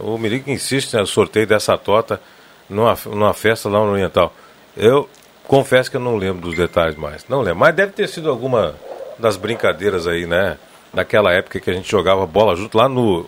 O 0.00 0.18
Milico 0.18 0.50
insiste 0.50 0.94
no 0.94 1.06
sorteio 1.06 1.46
dessa 1.46 1.76
torta 1.78 2.20
numa, 2.68 2.96
numa 3.06 3.34
festa 3.34 3.68
lá 3.68 3.78
no 3.78 3.92
Oriental. 3.92 4.34
Eu 4.76 5.08
Confesso 5.48 5.90
que 5.90 5.96
eu 5.96 6.00
não 6.00 6.14
lembro 6.14 6.42
dos 6.42 6.54
detalhes 6.54 6.94
mais. 6.94 7.24
Não 7.26 7.40
lembro. 7.40 7.60
Mas 7.60 7.74
deve 7.74 7.92
ter 7.92 8.06
sido 8.06 8.28
alguma 8.28 8.74
das 9.18 9.38
brincadeiras 9.38 10.06
aí, 10.06 10.26
né? 10.26 10.58
Daquela 10.92 11.32
época 11.32 11.58
que 11.58 11.70
a 11.70 11.72
gente 11.72 11.90
jogava 11.90 12.26
bola 12.26 12.54
junto 12.54 12.76
lá 12.76 12.86
no 12.86 13.24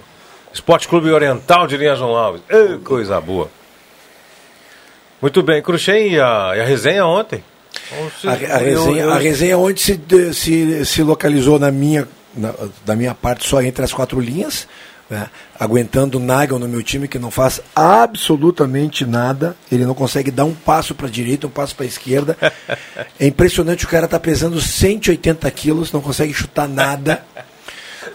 Esporte 0.53 0.88
Clube 0.88 1.11
Oriental 1.11 1.66
de 1.66 1.76
Linha 1.76 1.94
João 1.94 2.16
Alves. 2.16 2.42
Ei, 2.48 2.78
coisa 2.78 3.20
boa. 3.20 3.51
Muito 5.20 5.42
bem, 5.42 5.62
Cruxem, 5.62 6.14
e 6.14 6.20
a, 6.20 6.53
e 6.57 6.61
a 6.61 6.64
resenha 6.64 7.05
ontem? 7.07 7.44
A, 8.24 8.30
a, 8.30 8.34
resenha, 8.59 9.03
eu, 9.03 9.09
eu... 9.09 9.11
a 9.12 9.18
resenha 9.18 9.59
ontem 9.59 9.80
se, 9.80 10.34
se, 10.34 10.84
se 10.86 11.03
localizou 11.03 11.59
na 11.59 11.70
minha, 11.70 12.09
na, 12.34 12.55
da 12.84 12.96
minha 12.96 13.14
parte 13.14 13.46
só 13.46 13.61
entre 13.62 13.84
as 13.84 13.92
quatro 13.92 14.18
linhas 14.18 14.66
né? 15.11 15.28
aguentando 15.59 16.18
o 16.18 16.20
Nagel 16.20 16.59
no 16.59 16.68
meu 16.68 16.82
time, 16.82 17.09
que 17.09 17.18
não 17.18 17.30
faz 17.30 17.61
absolutamente 17.74 19.05
nada. 19.05 19.57
Ele 19.70 19.84
não 19.84 19.94
consegue 19.94 20.30
dar 20.30 20.44
um 20.44 20.55
passo 20.55 20.94
para 20.94 21.09
a 21.09 21.11
direita, 21.11 21.48
um 21.48 21.51
passo 21.51 21.74
para 21.74 21.84
a 21.84 21.88
esquerda. 21.88 22.38
é 23.18 23.26
impressionante, 23.26 23.84
o 23.84 23.88
cara 23.88 24.05
está 24.05 24.20
pesando 24.20 24.61
180 24.61 25.51
quilos, 25.51 25.92
não 25.92 26.01
consegue 26.01 26.32
chutar 26.32 26.68
nada. 26.68 27.24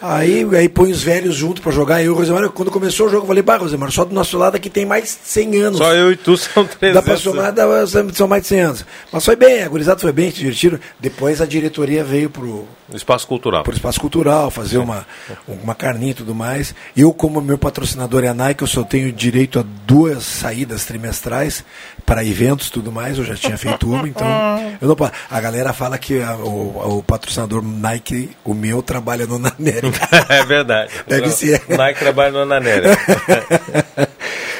Aí, 0.01 0.45
aí 0.55 0.69
põe 0.69 0.91
os 0.91 1.01
velhos 1.01 1.35
junto 1.35 1.61
para 1.61 1.71
jogar. 1.71 2.03
Eu, 2.03 2.13
Rosemar, 2.13 2.49
quando 2.49 2.71
começou 2.71 3.07
o 3.07 3.09
jogo, 3.09 3.23
eu 3.23 3.27
falei, 3.27 3.43
bah, 3.43 3.57
Rosemar, 3.57 3.91
só 3.91 4.05
do 4.05 4.13
nosso 4.13 4.37
lado 4.37 4.55
aqui 4.55 4.69
tem 4.69 4.85
mais 4.85 5.17
100 5.23 5.55
anos. 5.57 5.77
Só 5.77 5.93
eu 5.93 6.11
e 6.11 6.15
tu 6.15 6.37
são 6.37 6.65
300. 6.65 6.93
Dá 6.93 7.01
pra 7.01 7.17
somar, 7.17 7.51
dá, 7.51 7.65
são 8.13 8.27
mais 8.27 8.43
de 8.43 8.49
100 8.49 8.59
anos. 8.59 8.85
Mas 9.11 9.25
foi 9.25 9.35
bem, 9.35 9.63
a 9.63 9.69
gurizada 9.69 9.99
foi 9.99 10.11
bem, 10.11 10.29
se 10.31 10.37
divertiram. 10.37 10.79
Depois 10.99 11.41
a 11.41 11.45
diretoria 11.45 12.03
veio 12.03 12.29
pro... 12.29 12.67
Espaço 12.93 13.27
Cultural. 13.27 13.63
Pro 13.63 13.73
Espaço 13.73 13.99
Cultural, 13.99 14.51
fazer 14.51 14.77
uma, 14.77 15.07
uma 15.47 15.73
carninha 15.73 16.11
e 16.11 16.15
tudo 16.15 16.35
mais. 16.35 16.75
Eu, 16.95 17.11
como 17.11 17.41
meu 17.41 17.57
patrocinador 17.57 18.23
é 18.23 18.27
a 18.27 18.33
Nike, 18.33 18.61
eu 18.61 18.67
só 18.67 18.83
tenho 18.83 19.11
direito 19.11 19.59
a 19.59 19.65
duas 19.85 20.23
saídas 20.23 20.85
trimestrais 20.85 21.63
para 22.05 22.23
eventos 22.23 22.67
e 22.67 22.71
tudo 22.71 22.91
mais. 22.91 23.17
Eu 23.17 23.25
já 23.25 23.35
tinha 23.35 23.57
feito 23.57 23.89
uma, 23.89 24.07
então... 24.07 24.27
Eu 24.81 24.87
não, 24.89 25.11
a 25.29 25.41
galera 25.41 25.73
fala 25.73 25.97
que 25.97 26.21
a, 26.21 26.35
o, 26.35 26.97
o 26.97 27.03
patrocinador 27.03 27.63
Nike, 27.63 28.31
o 28.43 28.53
meu, 28.53 28.81
trabalha 28.81 29.25
no 29.25 29.39
Nané 29.39 29.79
é 30.29 30.43
verdade. 30.43 30.91
Deve 31.07 31.29
ser. 31.29 31.61
Nike 31.69 31.99
trabalha 31.99 32.31
no 32.31 32.39
Ananéria. 32.39 32.97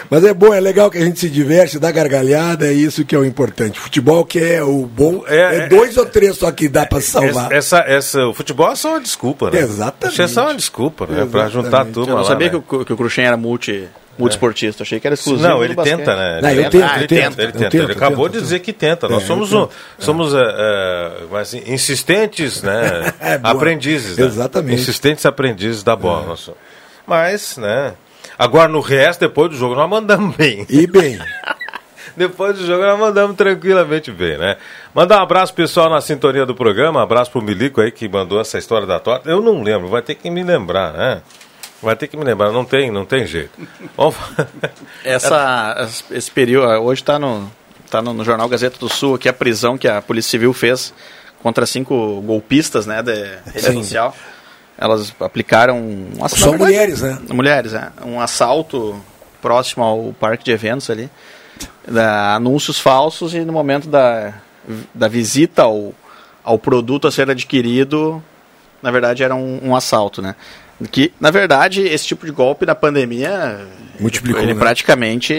Mas 0.09 0.23
é 0.23 0.33
bom, 0.33 0.53
é 0.53 0.59
legal 0.59 0.89
que 0.91 0.97
a 0.97 1.01
gente 1.03 1.19
se 1.19 1.29
diverte, 1.29 1.79
dá 1.79 1.91
gargalhada, 1.91 2.67
é 2.67 2.73
isso 2.73 3.03
que 3.03 3.15
é 3.15 3.17
o 3.17 3.25
importante. 3.25 3.79
Futebol 3.79 4.23
que 4.23 4.39
é 4.39 4.63
o 4.63 4.85
bom, 4.85 5.23
é, 5.27 5.57
é 5.57 5.67
dois 5.67 5.97
é, 5.97 5.99
ou 5.99 6.05
três 6.05 6.37
só 6.37 6.51
que 6.51 6.69
dá 6.69 6.85
para 6.85 7.01
salvar. 7.01 7.51
Essa, 7.51 7.79
essa, 7.79 8.27
o 8.27 8.33
futebol 8.33 8.71
é 8.71 8.75
só 8.75 8.89
uma 8.89 9.01
desculpa, 9.01 9.49
né? 9.49 9.59
Exatamente. 9.59 10.21
É 10.21 10.27
só 10.27 10.43
uma 10.43 10.55
desculpa, 10.55 11.07
né? 11.07 11.27
Para 11.29 11.49
juntar 11.49 11.85
tudo. 11.85 12.09
Eu 12.09 12.17
não 12.17 12.23
sabia 12.23 12.51
né? 12.51 12.61
que, 12.67 12.75
o, 12.75 12.85
que 12.85 12.93
o 12.93 12.97
Cruxem 12.97 13.25
era 13.25 13.35
multi 13.35 13.89
multiesportista. 14.18 14.84
Achei 14.84 14.99
que 14.99 15.07
era 15.07 15.13
exclusivo. 15.13 15.47
Não, 15.47 15.63
ele 15.63 15.76
tenta, 15.76 16.16
né? 16.16 16.39
Não, 16.41 16.49
ele, 16.49 16.70
tenta, 16.70 16.97
ele, 16.97 17.07
tenta, 17.07 17.41
ele 17.41 17.51
tenta. 17.51 17.78
Ele 17.78 17.91
acabou 17.91 18.30
de 18.30 18.39
dizer 18.39 18.59
que 18.59 18.74
tenta. 18.74 19.07
Nós 19.07 19.24
é, 19.24 19.26
somos, 19.26 19.53
um, 19.53 19.68
somos 19.99 20.34
assim, 21.39 21.63
insistentes, 21.68 22.61
né? 22.61 23.13
É, 23.20 23.39
aprendizes. 23.41 24.18
Né? 24.18 24.26
Exatamente. 24.26 24.82
Insistentes 24.82 25.26
aprendizes 25.26 25.84
da 25.84 25.95
bola. 25.95 26.34
É. 26.34 26.51
Mas, 27.07 27.57
né? 27.57 27.93
Agora 28.38 28.68
no 28.68 28.82
resto, 28.82 29.22
depois 29.22 29.49
do 29.49 29.55
jogo, 29.55 29.76
nós 29.76 29.89
mandamos 29.89 30.36
bem. 30.36 30.66
E 30.70 30.86
bem. 30.86 31.18
depois 32.16 32.57
do 32.57 32.66
jogo 32.66 32.84
nós 32.84 32.99
mandamos 32.99 33.36
tranquilamente 33.36 34.11
bem, 34.11 34.38
né? 34.38 34.57
Mandar 34.93 35.20
um 35.20 35.24
abraço 35.24 35.53
pessoal 35.53 35.89
na 35.89 36.01
sintonia 36.01 36.45
do 36.45 36.55
programa, 36.55 36.99
um 36.99 37.03
abraço 37.03 37.32
pro 37.32 37.41
Milico 37.41 37.82
aí 37.82 37.91
que 37.91 38.07
mandou 38.07 38.39
essa 38.39 38.57
história 38.57 38.86
da 38.88 38.99
torta. 38.99 39.30
Eu 39.30 39.41
não 39.41 39.61
lembro, 39.61 39.88
vai 39.88 40.01
ter 40.01 40.16
que 40.16 40.30
me 40.30 40.43
lembrar, 40.43 40.93
né? 40.93 41.22
Vai 41.86 41.95
ter 41.95 42.07
que 42.07 42.17
me 42.17 42.23
lembrar, 42.23 42.51
não 42.51 42.65
tem, 42.65 42.89
não 42.89 43.05
tem 43.05 43.27
jeito. 43.27 43.51
Essa, 45.05 45.88
esse 46.09 46.31
período, 46.31 46.67
hoje 46.81 47.03
está 47.03 47.19
no, 47.19 47.51
tá 47.91 48.01
no, 48.01 48.11
no, 48.11 48.23
jornal 48.23 48.49
Gazeta 48.49 48.79
do 48.79 48.89
Sul, 48.89 49.19
que 49.19 49.29
a 49.29 49.33
prisão 49.33 49.77
que 49.77 49.88
a 49.88 50.01
Polícia 50.01 50.31
Civil 50.31 50.51
fez 50.51 50.91
contra 51.43 51.63
cinco 51.67 52.21
golpistas 52.21 52.88
né, 52.88 53.03
de 53.03 53.13
rede 53.53 53.75
social. 53.75 54.15
Elas 54.75 55.13
aplicaram 55.19 55.77
um 55.77 56.27
São 56.27 56.49
verdade, 56.49 56.57
mulheres, 56.57 57.01
né? 57.01 57.19
Mulheres, 57.29 57.73
é. 57.73 57.91
Um 58.03 58.19
assalto 58.19 58.99
próximo 59.39 59.83
ao 59.83 60.11
parque 60.19 60.43
de 60.43 60.51
eventos 60.51 60.89
ali. 60.89 61.07
Da, 61.88 62.33
anúncios 62.33 62.79
falsos 62.79 63.36
e 63.36 63.41
no 63.41 63.53
momento 63.53 63.88
da, 63.88 64.33
da 64.91 65.07
visita 65.07 65.61
ao, 65.61 65.93
ao 66.43 66.57
produto 66.57 67.07
a 67.07 67.11
ser 67.11 67.29
adquirido, 67.29 68.21
na 68.81 68.89
verdade 68.89 69.23
era 69.23 69.36
um, 69.36 69.59
um 69.69 69.75
assalto, 69.75 70.19
né? 70.19 70.36
Que, 70.91 71.13
na 71.19 71.32
verdade, 71.32 71.82
esse 71.82 72.05
tipo 72.05 72.26
de 72.26 72.32
golpe 72.32 72.65
na 72.65 72.76
pandemia. 72.76 73.65
Multiplicou. 73.99 74.41
Ele 74.41 74.53
né? 74.53 74.59
praticamente. 74.59 75.34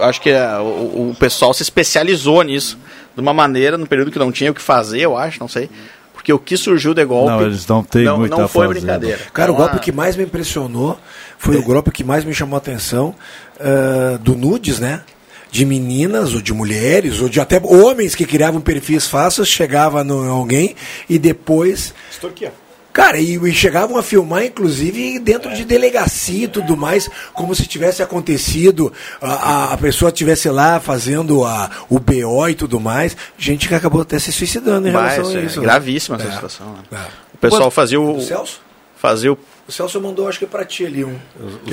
Acho 0.00 0.20
que 0.20 0.32
a, 0.32 0.60
o, 0.60 1.10
o, 1.10 1.16
pessoal 1.18 1.54
se 1.54 1.62
especializou 1.62 2.42
nisso. 2.42 2.78
De 3.14 3.20
uma 3.20 3.32
maneira, 3.32 3.78
no 3.78 3.86
período 3.86 4.10
que 4.10 4.18
não 4.18 4.32
tinha 4.32 4.50
o 4.50 4.54
que 4.54 4.62
fazer, 4.62 5.00
eu 5.00 5.16
acho, 5.16 5.38
não 5.40 5.48
sei. 5.48 5.70
Porque 6.12 6.32
o 6.32 6.38
que 6.38 6.56
surgiu 6.56 6.92
de 6.92 7.04
golpe. 7.04 7.30
Não, 7.30 7.42
eles 7.42 7.66
não 7.66 7.84
têm 7.84 8.04
não, 8.04 8.18
muita 8.18 8.36
Não 8.36 8.48
foi 8.48 8.66
fazer, 8.66 8.80
brincadeira. 8.80 9.20
Cara, 9.32 9.52
o 9.52 9.54
golpe 9.54 9.78
que 9.78 9.92
mais 9.92 10.16
me 10.16 10.24
impressionou 10.24 10.98
foi 11.38 11.56
o 11.56 11.62
golpe 11.62 11.92
que 11.92 12.02
mais 12.02 12.24
me 12.24 12.34
chamou 12.34 12.56
a 12.56 12.58
atenção 12.58 13.14
uh, 13.60 14.18
do 14.18 14.34
Nudes, 14.34 14.80
né? 14.80 15.02
de 15.50 15.64
meninas 15.64 16.34
ou 16.34 16.42
de 16.42 16.52
mulheres 16.52 17.20
ou 17.20 17.28
de 17.28 17.40
até 17.40 17.58
homens 17.64 18.14
que 18.14 18.26
criavam 18.26 18.60
perfis 18.60 19.06
fáceis, 19.06 19.48
chegava 19.48 20.04
no 20.04 20.28
alguém 20.30 20.76
e 21.08 21.18
depois 21.18 21.94
Extorquia. 22.10 22.52
Cara, 22.98 23.20
e, 23.20 23.36
e, 23.36 23.52
chegavam 23.54 23.96
a 23.96 24.02
filmar, 24.02 24.44
inclusive, 24.44 25.20
dentro 25.20 25.54
de 25.54 25.64
delegacia 25.64 26.46
e 26.46 26.48
tudo 26.48 26.76
mais, 26.76 27.08
como 27.32 27.54
se 27.54 27.64
tivesse 27.64 28.02
acontecido, 28.02 28.92
a, 29.22 29.72
a 29.72 29.78
pessoa 29.78 30.08
estivesse 30.08 30.50
lá 30.50 30.80
fazendo 30.80 31.44
a, 31.44 31.70
o 31.88 32.00
BO 32.00 32.48
e 32.48 32.56
tudo 32.56 32.80
mais. 32.80 33.16
Gente 33.38 33.68
que 33.68 33.74
acabou 33.76 34.02
até 34.02 34.18
se 34.18 34.32
suicidando 34.32 34.88
em 34.88 34.90
Mas, 34.90 35.12
relação 35.12 35.38
a 35.38 35.44
isso. 35.44 35.60
É 35.60 35.62
gravíssima 35.62 36.16
essa 36.16 36.26
é. 36.26 36.32
situação. 36.32 36.72
Né? 36.72 36.98
É. 36.98 37.08
O 37.34 37.38
pessoal 37.38 37.70
fazia 37.70 38.00
o. 38.00 38.16
O 38.16 38.20
Celso? 38.20 38.60
Fazia 38.96 39.32
o. 39.32 39.38
O 39.68 39.70
Celso 39.70 40.00
mandou, 40.00 40.26
acho 40.26 40.40
que 40.40 40.46
para 40.46 40.64
ti 40.64 40.84
ali 40.84 41.04
um. 41.04 41.16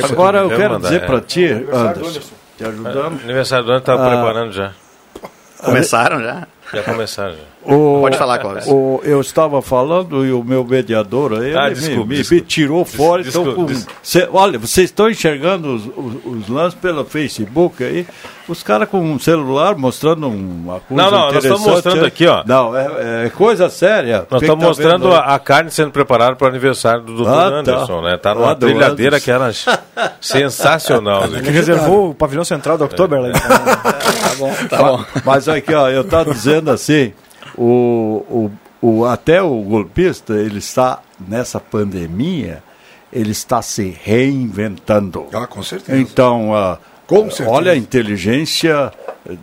Agora 0.04 0.42
eu 0.42 0.50
quero 0.50 0.80
dizer 0.80 1.02
é. 1.02 1.06
para 1.08 1.22
ti, 1.22 1.44
Anderson, 1.48 2.22
te 2.56 2.66
ajudando. 2.66 3.20
Aniversário 3.24 3.66
do 3.66 3.72
ano 3.72 3.80
estava 3.80 4.06
ah, 4.06 4.10
preparando 4.12 4.52
já. 4.52 4.74
Começaram 5.58 6.22
já? 6.22 6.48
Já 6.72 6.84
começaram. 6.84 7.34
Já. 7.34 7.55
O- 7.66 8.02
Pode 8.02 8.18
falar, 8.18 8.38
Clóvis. 8.40 8.66
o- 8.68 9.02
eu 9.04 9.20
estava 9.22 9.62
falando 9.62 10.26
e 10.26 10.32
o 10.32 10.44
meu 10.44 10.64
mediador 10.64 11.34
aí 11.42 11.56
Ah, 11.56 11.66
ele 11.68 11.76
desculpa, 11.76 12.06
me, 12.10 12.16
desculpa. 12.18 12.44
me 12.44 12.48
tirou 12.48 12.86
fora. 12.86 13.24
Des- 13.24 13.34
então, 13.34 13.44
desculpa, 13.46 13.68
com- 13.68 13.74
des- 13.74 13.88
cê- 14.04 14.30
olha, 14.32 14.60
vocês 14.60 14.86
estão 14.90 15.10
enxergando 15.10 15.74
os, 15.76 15.86
os- 15.86 16.26
os 16.44 16.48
lances 16.50 16.80
pelo 16.80 17.04
Facebook 17.06 17.84
aí, 17.84 18.06
os 18.48 18.62
caras 18.62 18.88
com 18.88 19.00
um 19.02 19.18
celular 19.18 19.76
mostrando 19.76 20.28
uma 20.28 20.80
coisa 20.82 21.04
Não, 21.04 21.10
não, 21.12 21.32
nós 21.32 21.44
estamos 21.44 21.66
mostrando 21.66 22.04
é- 22.04 22.08
aqui, 22.08 22.28
ó. 22.28 22.44
Não, 22.46 22.78
é, 22.78 23.26
é 23.26 23.30
coisa 23.30 23.68
séria. 23.70 24.28
Nós 24.30 24.42
estamos 24.44 24.62
tá 24.64 24.68
mostrando 24.70 25.04
vendo 25.10 25.16
a, 25.16 25.34
a 25.34 25.40
carne 25.40 25.72
sendo 25.72 25.90
preparada 25.92 26.36
para 26.36 26.46
o 26.46 26.48
aniversário 26.50 27.02
do 27.02 27.16
Dr. 27.24 27.28
Ah, 27.28 27.34
tá. 27.34 27.48
Anderson, 27.48 28.02
né? 28.02 28.18
Tá 28.18 28.36
numa 28.36 28.52
Ah, 28.52 28.56
trilhadeira 28.56 29.20
que 29.20 29.32
era 29.32 29.50
sensacional. 30.22 31.26
Ele 31.26 31.50
reservou 31.50 32.12
o 32.12 32.16
pavilhão 32.16 32.46
central 32.46 32.78
do 32.78 32.86
Oktober 32.86 33.20
lá. 33.20 33.30
então. 33.30 33.42
Tá 34.26 34.36
bom, 34.40 34.54
tá 34.70 34.78
bom. 34.78 35.06
Mas 35.24 35.48
aqui, 35.48 35.74
ó, 35.74 35.88
eu 35.90 36.02
estava 36.02 36.34
dizendo 36.34 36.70
assim, 36.70 37.14
o, 37.58 38.52
o, 38.82 38.88
o, 38.88 39.06
até 39.06 39.42
o 39.42 39.62
golpista, 39.62 40.34
ele 40.34 40.60
está 40.60 41.02
nessa 41.28 41.60
pandemia, 41.60 42.64
ele 43.12 43.32
está 43.32 43.62
se 43.62 43.96
reinventando. 44.04 45.28
Ah, 45.34 45.48
com 45.48 45.64
certeza. 45.64 45.98
Então, 46.00 46.54
ah, 46.54 46.78
Com 47.08 47.30
certeza. 47.30 47.50
olha 47.50 47.72
a 47.72 47.76
inteligência 47.76 48.92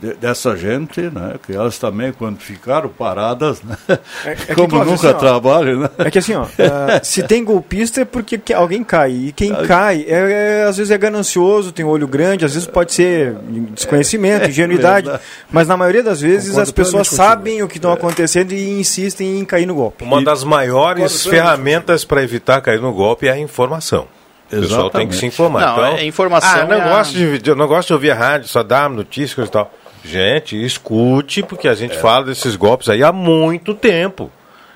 de- 0.00 0.14
dessa 0.14 0.56
gente, 0.56 1.00
né? 1.00 1.34
Que 1.44 1.52
elas 1.54 1.78
também, 1.78 2.12
quando 2.12 2.38
ficaram 2.38 2.88
paradas, 2.88 3.62
né? 3.62 3.76
É- 3.88 4.32
é 4.32 4.34
que, 4.36 4.54
como 4.54 4.78
nunca 4.84 4.92
assim, 4.94 5.06
ó, 5.08 5.12
trabalham, 5.14 5.80
né? 5.80 5.90
É 5.98 6.10
que 6.10 6.18
assim, 6.18 6.34
ó, 6.34 6.42
ah, 6.44 7.00
se 7.02 7.22
tem 7.22 7.44
golpista 7.44 8.00
é 8.02 8.04
porque 8.04 8.38
que- 8.38 8.52
alguém 8.52 8.84
cai. 8.84 9.10
E 9.12 9.32
quem 9.32 9.52
cai, 9.66 10.04
é, 10.08 10.60
é, 10.60 10.64
às 10.68 10.76
vezes 10.76 10.90
é 10.90 10.98
ganancioso, 10.98 11.72
tem 11.72 11.84
um 11.84 11.88
olho 11.88 12.06
grande, 12.06 12.44
às 12.44 12.54
vezes 12.54 12.68
pode 12.68 12.92
ser 12.92 13.34
desconhecimento, 13.74 14.44
É 14.46 14.48
ingenuidade. 14.48 15.10
mas 15.50 15.66
na 15.66 15.76
maioria 15.76 16.02
das 16.02 16.20
vezes 16.20 16.50
Concordo 16.50 16.62
as 16.62 16.70
pessoas 16.70 17.08
contigo. 17.08 17.16
sabem 17.28 17.62
o 17.62 17.68
que 17.68 17.78
estão 17.78 17.92
acontecendo 17.92 18.52
e 18.52 18.78
insistem 18.80 19.38
em 19.38 19.44
cair 19.44 19.66
no 19.66 19.74
golpe. 19.74 20.04
Uma 20.04 20.22
das 20.22 20.44
maiores 20.44 21.26
ferramentas 21.26 22.04
para 22.04 22.22
evitar 22.22 22.60
cair 22.60 22.80
no 22.80 22.92
golpe 22.92 23.26
é 23.26 23.32
a 23.32 23.38
informação. 23.38 24.06
O 24.52 24.60
pessoal 24.60 24.90
tem 24.90 25.08
que 25.08 25.14
se 25.16 25.26
informar. 25.26 25.60
Não, 25.60 25.72
então, 25.72 25.96
é 25.98 26.04
informação 26.04 26.60
Ah, 26.62 26.64
não, 26.64 26.76
é 26.76 26.80
a- 26.80 26.88
gosto 26.96 27.12
de, 27.14 27.50
eu 27.50 27.56
não 27.56 27.66
gosto 27.66 27.88
de 27.88 27.94
ouvir 27.94 28.10
a 28.10 28.14
rádio, 28.14 28.48
só 28.48 28.62
dá 28.62 28.88
notícias 28.88 29.48
e 29.48 29.50
tal. 29.50 29.72
Gente, 30.04 30.62
escute, 30.64 31.42
porque 31.42 31.68
a 31.68 31.72
É. 31.72 31.74
gente 31.74 31.96
fala 31.98 32.26
desses 32.26 32.56
golpes 32.56 32.88
aí 32.88 33.02
há 33.02 33.12
muito 33.12 33.72
tempo. 33.74 34.30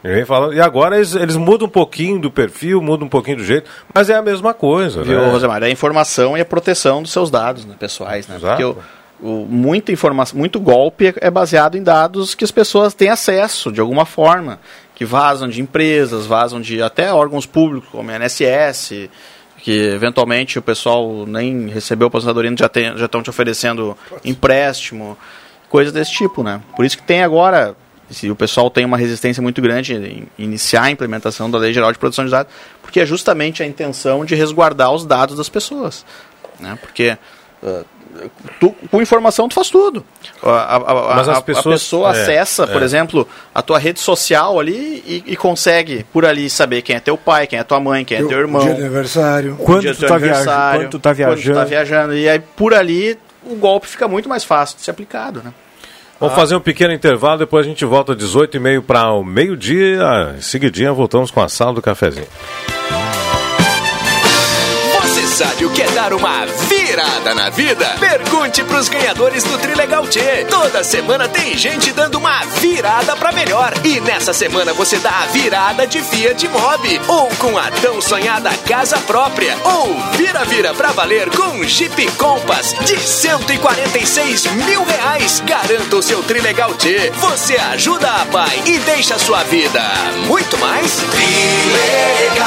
E 0.04 0.08
vem 0.08 0.24
falando- 0.24 0.54
E 0.54 0.60
agora 0.60 0.96
eles, 0.96 1.14
eles 1.16 1.36
mudam 1.36 1.66
um 1.66 1.70
pouquinho 1.70 2.20
do 2.20 2.30
perfil, 2.30 2.80
mudam 2.80 3.06
um 3.06 3.10
pouquinho 3.10 3.38
do 3.38 3.44
jeito, 3.44 3.68
mas 3.92 4.08
é 4.08 4.14
a 4.14 4.22
mesma 4.22 4.54
coisa. 4.54 5.02
Viu, 5.02 5.20
né? 5.20 5.30
Rosemar? 5.30 5.62
É 5.62 5.66
a 5.66 5.70
informação 5.70 6.36
e 6.38 6.40
a 6.40 6.44
proteção 6.44 7.02
dos 7.02 7.10
seus 7.10 7.28
dados 7.30 7.64
né, 7.64 7.74
pessoais, 7.78 8.28
né? 8.28 8.36
Exato. 8.36 8.62
Porque 8.62 8.82
o, 9.20 9.42
o, 9.42 9.46
muita 9.48 9.90
informação, 9.90 10.38
muito 10.38 10.60
golpe 10.60 11.08
é- 11.08 11.14
é 11.22 11.30
baseado 11.30 11.76
em 11.76 11.82
dados 11.82 12.34
que 12.36 12.44
as 12.44 12.52
pessoas 12.52 12.94
têm 12.94 13.08
acesso 13.08 13.72
de 13.72 13.80
alguma 13.80 14.04
forma, 14.06 14.60
que 14.94 15.04
vazam 15.04 15.48
de 15.48 15.60
empresas, 15.60 16.24
vazam 16.24 16.60
de 16.60 16.80
até 16.80 17.12
órgãos 17.12 17.44
públicos, 17.46 17.88
como 17.90 18.08
a 18.10 18.14
NSS, 18.14 19.10
que 19.66 19.72
eventualmente 19.88 20.60
o 20.60 20.62
pessoal 20.62 21.26
nem 21.26 21.66
recebeu 21.68 22.06
aposentadoria, 22.06 22.54
já 22.56 22.68
tem- 22.68 22.96
já 22.96 23.06
estão 23.06 23.20
te 23.20 23.28
oferecendo 23.28 23.98
empréstimo, 24.24 25.18
coisas 25.68 25.92
desse 25.92 26.12
tipo, 26.12 26.44
né? 26.44 26.60
Por 26.76 26.84
isso 26.84 26.96
que 26.96 27.02
tem 27.02 27.20
agora, 27.24 27.74
se 28.08 28.30
o 28.30 28.36
pessoal 28.36 28.70
tem 28.70 28.84
uma 28.84 28.96
resistência 28.96 29.42
muito 29.42 29.60
grande 29.60 29.92
em 29.94 30.28
iniciar 30.38 30.84
a 30.84 30.90
implementação 30.92 31.50
da 31.50 31.58
Lei 31.58 31.72
Geral 31.72 31.90
de 31.90 31.98
Proteção 31.98 32.24
de 32.24 32.30
Dados, 32.30 32.52
porque 32.80 33.00
é 33.00 33.04
justamente 33.06 33.60
a 33.60 33.66
intenção 33.66 34.24
de 34.24 34.36
resguardar 34.36 34.92
os 34.92 35.04
dados 35.04 35.36
das 35.36 35.48
pessoas, 35.48 36.06
né? 36.60 36.78
Porque 36.80 37.18
ah, 37.64 37.82
tu, 38.60 38.74
com 38.90 39.00
informação 39.02 39.48
tu 39.48 39.54
faz 39.54 39.68
tudo. 39.70 40.04
A, 40.42 40.48
a- 40.50 40.76
a- 40.76 41.16
Mas 41.16 41.28
as 41.28 41.36
a- 41.36 41.38
a 41.38 41.42
pessoas- 41.42 41.82
pessoa 41.82 42.08
é, 42.16 42.22
acessa, 42.22 42.66
por 42.66 42.82
é. 42.82 42.84
exemplo, 42.84 43.28
a 43.54 43.62
tua 43.62 43.78
rede 43.78 44.00
social 44.00 44.58
ali 44.60 45.02
e, 45.06 45.24
e 45.26 45.36
consegue 45.36 46.04
por 46.12 46.24
ali 46.24 46.48
saber 46.50 46.82
quem 46.82 46.96
é 46.96 47.00
teu 47.00 47.16
pai, 47.16 47.46
quem 47.46 47.58
é 47.58 47.64
tua 47.64 47.80
mãe, 47.80 48.04
quem 48.04 48.18
é 48.18 48.24
teu 48.24 48.38
irmão. 48.38 48.62
Dia 48.62 48.74
de 48.74 48.80
aniversário. 48.82 49.56
Quando 49.56 49.80
dia 49.82 49.94
tu 49.94 50.00
teu 50.00 50.08
tá 50.08 50.14
aniversário, 50.16 50.80
quando 50.80 50.90
tu 50.90 50.98
tá 50.98 51.14
quando 51.14 51.16
tu 51.16 51.18
tá 51.18 51.34
viajando. 51.64 51.66
viajando. 51.68 52.14
E 52.16 52.28
aí 52.28 52.38
por 52.38 52.74
ali 52.74 53.18
o 53.44 53.54
golpe 53.56 53.86
fica 53.86 54.08
muito 54.08 54.28
mais 54.28 54.44
fácil 54.44 54.76
de 54.76 54.82
ser 54.82 54.90
aplicado, 54.90 55.42
né? 55.44 55.52
Vamos 56.18 56.34
fazer 56.34 56.56
um 56.56 56.60
pequeno 56.60 56.94
intervalo, 56.94 57.38
depois 57.40 57.66
a 57.66 57.68
gente 57.68 57.84
volta 57.84 58.12
às 58.12 58.18
18h30 58.18 58.80
para 58.82 59.12
o 59.12 59.22
meio-dia. 59.22 60.34
Em 60.38 60.40
seguidinha 60.40 60.90
voltamos 60.92 61.30
com 61.30 61.42
a 61.42 61.48
sala 61.48 61.74
do 61.74 61.82
cafezinho. 61.82 62.26
Você 65.36 65.44
sabe 65.44 65.66
o 65.66 65.70
que 65.70 65.82
é 65.82 65.90
dar 65.90 66.14
uma 66.14 66.46
virada 66.46 67.34
na 67.34 67.50
vida? 67.50 67.94
Pergunte 68.00 68.64
pros 68.64 68.88
ganhadores 68.88 69.44
do 69.44 69.58
Trilegal 69.58 70.06
T. 70.06 70.18
Toda 70.48 70.82
semana 70.82 71.28
tem 71.28 71.58
gente 71.58 71.92
dando 71.92 72.16
uma 72.16 72.40
virada 72.58 73.14
pra 73.16 73.32
melhor. 73.32 73.74
E 73.84 74.00
nessa 74.00 74.32
semana 74.32 74.72
você 74.72 74.96
dá 74.96 75.10
a 75.10 75.26
virada 75.26 75.86
de 75.86 76.00
Fiat 76.00 76.48
Mobi. 76.48 76.98
Ou 77.06 77.28
com 77.36 77.58
a 77.58 77.70
tão 77.70 78.00
sonhada 78.00 78.48
casa 78.66 78.96
própria. 79.00 79.54
Ou 79.62 80.00
vira-vira 80.12 80.72
pra 80.72 80.92
valer 80.92 81.28
com 81.28 81.62
Jeep 81.64 82.10
Compass 82.12 82.74
de 82.86 82.98
146 82.98 84.46
mil 84.52 84.82
reais. 84.84 85.42
Garanta 85.44 85.96
o 85.96 86.02
seu 86.02 86.22
Trilegal 86.22 86.72
T. 86.76 87.12
Você 87.14 87.56
ajuda 87.56 88.10
a 88.10 88.24
pai 88.24 88.62
e 88.64 88.78
deixa 88.78 89.16
a 89.16 89.18
sua 89.18 89.42
vida 89.44 89.82
muito 90.26 90.56
mais 90.56 90.96
Trilegal. 91.10 92.46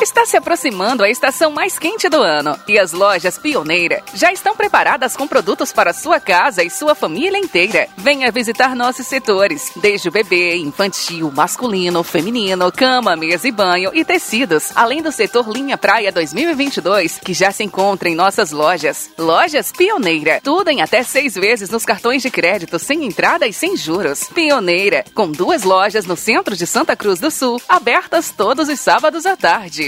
Está 0.00 0.24
se 0.24 0.36
aproximando 0.36 1.02
a 1.02 1.10
estação 1.10 1.50
mais 1.50 1.76
quente 1.76 2.08
do 2.08 2.22
ano 2.22 2.56
e 2.68 2.78
as 2.78 2.92
lojas 2.92 3.36
Pioneira 3.36 4.00
já 4.14 4.32
estão 4.32 4.54
preparadas 4.54 5.16
com 5.16 5.26
produtos 5.26 5.72
para 5.72 5.92
sua 5.92 6.20
casa 6.20 6.62
e 6.62 6.70
sua 6.70 6.94
família 6.94 7.36
inteira. 7.36 7.88
Venha 7.96 8.30
visitar 8.30 8.76
nossos 8.76 9.08
setores, 9.08 9.72
desde 9.74 10.08
o 10.08 10.12
bebê, 10.12 10.54
infantil, 10.56 11.32
masculino, 11.34 12.04
feminino, 12.04 12.70
cama, 12.70 13.16
mesa 13.16 13.48
e 13.48 13.50
banho 13.50 13.90
e 13.92 14.04
tecidos, 14.04 14.70
além 14.76 15.02
do 15.02 15.10
setor 15.10 15.48
Linha 15.48 15.76
Praia 15.76 16.12
2022, 16.12 17.18
que 17.18 17.34
já 17.34 17.50
se 17.50 17.64
encontra 17.64 18.08
em 18.08 18.14
nossas 18.14 18.52
lojas. 18.52 19.10
Lojas 19.18 19.72
Pioneira, 19.72 20.40
tudo 20.44 20.70
em 20.70 20.80
até 20.80 21.02
seis 21.02 21.34
vezes 21.34 21.70
nos 21.70 21.84
cartões 21.84 22.22
de 22.22 22.30
crédito 22.30 22.78
sem 22.78 23.04
entrada 23.04 23.48
e 23.48 23.52
sem 23.52 23.76
juros. 23.76 24.30
Pioneira, 24.32 25.04
com 25.12 25.28
duas 25.28 25.64
lojas 25.64 26.06
no 26.06 26.16
centro 26.16 26.54
de 26.54 26.68
Santa 26.68 26.94
Cruz 26.94 27.18
do 27.18 27.32
Sul, 27.32 27.60
abertas 27.68 28.30
todos 28.30 28.68
os 28.68 28.78
sábados 28.78 29.26
à 29.26 29.36
tarde. 29.36 29.87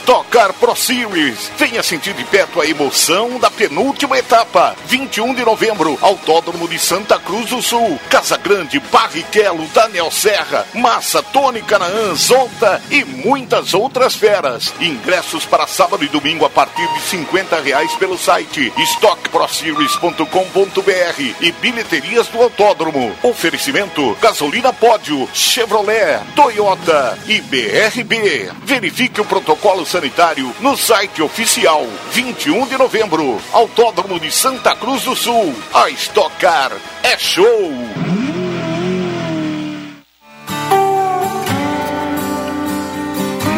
Stock 0.00 0.28
Car 0.30 0.52
Pro 0.54 0.74
Series. 0.74 1.52
Venha 1.58 1.82
sentir 1.82 2.14
de 2.14 2.24
perto 2.24 2.58
a 2.60 2.66
emoção 2.66 3.38
da 3.38 3.50
penúltima 3.50 4.18
etapa. 4.18 4.74
21 4.86 5.34
de 5.34 5.44
novembro, 5.44 5.98
Autódromo 6.00 6.66
de 6.66 6.78
Santa 6.78 7.18
Cruz 7.18 7.50
do 7.50 7.60
Sul. 7.60 8.00
Casa 8.08 8.38
Grande, 8.38 8.80
Barrichello, 8.80 9.66
Daniel 9.74 10.10
Serra, 10.10 10.66
Massa, 10.74 11.22
Tony 11.22 11.60
Canaã, 11.60 12.14
Zonta 12.14 12.80
e 12.90 13.04
muitas 13.04 13.74
outras 13.74 14.14
feras. 14.14 14.72
Ingressos 14.80 15.44
para 15.44 15.66
sábado 15.66 16.02
e 16.02 16.08
domingo 16.08 16.46
a 16.46 16.50
partir 16.50 16.88
de 16.94 17.02
50 17.02 17.60
reais 17.60 17.92
pelo 17.96 18.16
site 18.16 18.72
stockproseries.com.br 18.78 21.34
e 21.40 21.52
bilheterias 21.52 22.28
do 22.28 22.40
autódromo. 22.40 23.14
Oferecimento 23.22 24.16
Gasolina 24.20 24.72
Pódio, 24.72 25.28
Chevrolet, 25.34 26.20
Toyota 26.34 27.18
e 27.26 27.42
BRB. 27.42 28.50
Verifique 28.64 29.20
o 29.20 29.26
protocolo 29.26 29.84
sanitário 29.90 30.54
no 30.60 30.76
site 30.76 31.20
oficial. 31.20 31.84
21 32.12 32.68
de 32.68 32.78
novembro, 32.78 33.40
Autódromo 33.52 34.20
de 34.20 34.30
Santa 34.30 34.76
Cruz 34.76 35.02
do 35.02 35.16
Sul. 35.16 35.52
A 35.74 35.90
Stock 35.90 36.34
Car 36.36 36.72
é 37.02 37.18
show! 37.18 38.29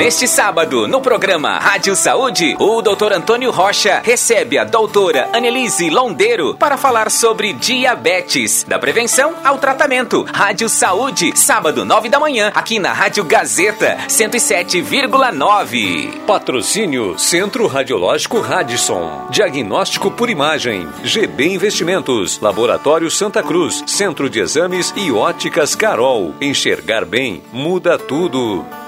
Neste 0.03 0.27
sábado, 0.27 0.89
no 0.89 1.01
programa 1.01 1.61
Rádio 1.61 1.95
Saúde, 1.95 2.57
o 2.59 2.83
Dr. 2.83 3.13
Antônio 3.13 3.53
Rocha 3.53 4.03
recebe 4.05 4.59
a 4.59 4.65
doutora 4.65 5.29
Annelise 5.33 5.89
Londeiro 5.91 6.57
para 6.57 6.77
falar 6.77 7.09
sobre 7.09 7.53
diabetes, 7.53 8.65
da 8.65 8.81
prevenção 8.81 9.33
ao 9.45 9.59
tratamento. 9.59 10.25
Rádio 10.25 10.69
Saúde, 10.69 11.39
sábado, 11.39 11.85
9 11.85 12.09
da 12.09 12.19
manhã, 12.19 12.51
aqui 12.53 12.81
na 12.81 12.93
Rádio 12.93 13.23
Gazeta, 13.23 13.97
107,9. 14.09 16.19
Patrocínio 16.27 17.17
Centro 17.17 17.69
Radiológico 17.69 18.41
Radisson. 18.41 19.29
Diagnóstico 19.31 20.11
por 20.11 20.29
imagem. 20.29 20.89
GB 21.05 21.55
Investimentos. 21.55 22.41
Laboratório 22.41 23.09
Santa 23.09 23.41
Cruz. 23.41 23.85
Centro 23.87 24.29
de 24.29 24.41
Exames 24.41 24.93
e 24.97 25.13
Óticas 25.13 25.77
Carol. 25.77 26.35
Enxergar 26.41 27.05
bem 27.05 27.41
muda 27.53 27.97
tudo. 27.97 28.82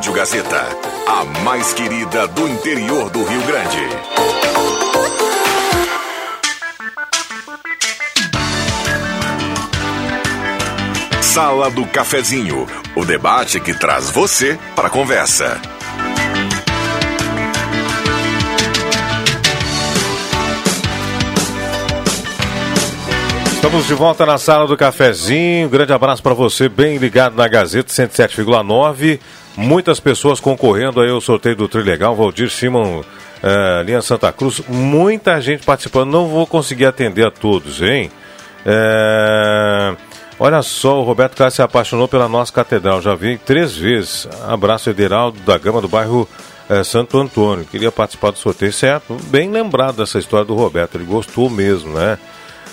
Rádio 0.00 0.14
Gazeta, 0.14 0.66
a 1.06 1.24
mais 1.42 1.74
querida 1.74 2.26
do 2.26 2.48
interior 2.48 3.10
do 3.10 3.22
Rio 3.22 3.42
Grande. 3.42 3.86
Sala 11.20 11.70
do 11.70 11.86
Cafezinho, 11.86 12.66
o 12.96 13.04
debate 13.04 13.60
que 13.60 13.74
traz 13.74 14.08
você 14.08 14.58
para 14.74 14.86
a 14.86 14.90
conversa. 14.90 15.60
Estamos 23.52 23.86
de 23.86 23.92
volta 23.92 24.24
na 24.24 24.38
sala 24.38 24.66
do 24.66 24.74
cafezinho. 24.74 25.68
Grande 25.68 25.92
abraço 25.92 26.22
para 26.22 26.32
você, 26.32 26.66
bem 26.66 26.96
ligado 26.96 27.36
na 27.36 27.46
Gazeta 27.46 27.92
107,9. 27.92 29.20
Muitas 29.56 30.00
pessoas 30.00 30.40
concorrendo 30.40 31.00
aí 31.00 31.10
ao 31.10 31.20
sorteio 31.20 31.56
do 31.56 31.68
Trilegal, 31.68 32.14
Valdir 32.14 32.50
Simon, 32.50 33.00
uh, 33.00 33.82
linha 33.84 34.00
Santa 34.00 34.32
Cruz. 34.32 34.62
Muita 34.68 35.40
gente 35.40 35.64
participando. 35.64 36.10
Não 36.10 36.28
vou 36.28 36.46
conseguir 36.46 36.86
atender 36.86 37.26
a 37.26 37.30
todos, 37.30 37.82
hein? 37.82 38.10
É... 38.64 39.94
Olha 40.38 40.62
só, 40.62 41.00
o 41.00 41.04
Roberto 41.04 41.36
Carlos 41.36 41.54
se 41.54 41.60
apaixonou 41.60 42.08
pela 42.08 42.26
nossa 42.28 42.50
catedral. 42.50 43.02
Já 43.02 43.14
vi 43.14 43.36
três 43.36 43.76
vezes. 43.76 44.26
Abraço, 44.48 44.88
Ederaldo 44.88 45.38
da 45.40 45.58
Gama 45.58 45.82
do 45.82 45.88
bairro 45.88 46.26
é, 46.66 46.82
Santo 46.82 47.18
Antônio. 47.18 47.66
Queria 47.66 47.92
participar 47.92 48.30
do 48.30 48.38
sorteio, 48.38 48.72
certo? 48.72 49.16
Bem 49.24 49.50
lembrado 49.50 49.96
dessa 49.96 50.18
história 50.18 50.46
do 50.46 50.54
Roberto. 50.54 50.94
Ele 50.94 51.04
gostou 51.04 51.50
mesmo, 51.50 51.92
né? 51.92 52.16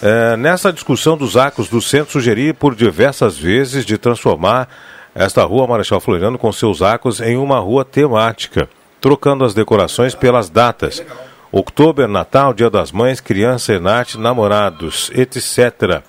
É, 0.02 0.38
nessa 0.38 0.72
discussão 0.72 1.18
dos 1.18 1.36
arcos 1.36 1.68
do 1.68 1.82
centro, 1.82 2.14
sugeri 2.14 2.54
por 2.54 2.76
diversas 2.76 3.38
vezes 3.38 3.84
de 3.84 3.98
transformar 3.98 4.70
esta 5.18 5.44
rua 5.44 5.66
Marechal 5.68 6.00
Floriano 6.00 6.38
com 6.38 6.52
seus 6.52 6.82
arcos 6.82 7.20
em 7.20 7.36
uma 7.38 7.60
rua 7.60 7.84
temática, 7.84 8.70
trocando 9.02 9.44
as 9.44 9.54
decorações 9.54 10.14
pelas 10.14 10.50
datas. 10.50 11.04
Outubro, 11.52 12.08
Natal, 12.08 12.54
Dia 12.54 12.70
das 12.70 12.92
Mães, 12.92 13.20
Criança, 13.20 13.74
Enate, 13.74 14.18
Namorados, 14.18 15.10
etc. 15.16 16.02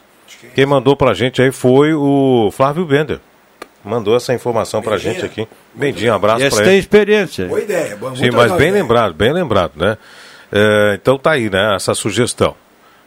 Quem 0.54 0.66
mandou 0.66 0.96
pra 0.96 1.14
gente 1.14 1.40
aí 1.40 1.50
foi 1.50 1.94
o 1.94 2.50
Flávio 2.52 2.84
Bender. 2.84 3.20
Mandou 3.84 4.14
essa 4.16 4.34
informação 4.34 4.82
pra 4.82 4.98
gente 4.98 5.24
aqui. 5.24 5.48
Bendinho, 5.72 6.12
um 6.12 6.16
abraço 6.16 6.44
Esse 6.44 6.56
pra 6.56 6.64
tem 6.64 6.74
ele. 6.74 6.80
experiência. 6.80 7.46
Boa 7.46 7.60
ideia. 7.60 7.96
Boa, 7.96 8.14
Sim, 8.14 8.30
mas 8.32 8.50
bem 8.52 8.66
a 8.66 8.68
ideia. 8.68 8.72
lembrado, 8.72 9.14
bem 9.14 9.32
lembrado, 9.32 9.72
né? 9.76 9.96
É, 10.52 10.98
então 11.00 11.16
tá 11.16 11.30
aí, 11.32 11.48
né, 11.48 11.74
essa 11.76 11.94
sugestão. 11.94 12.54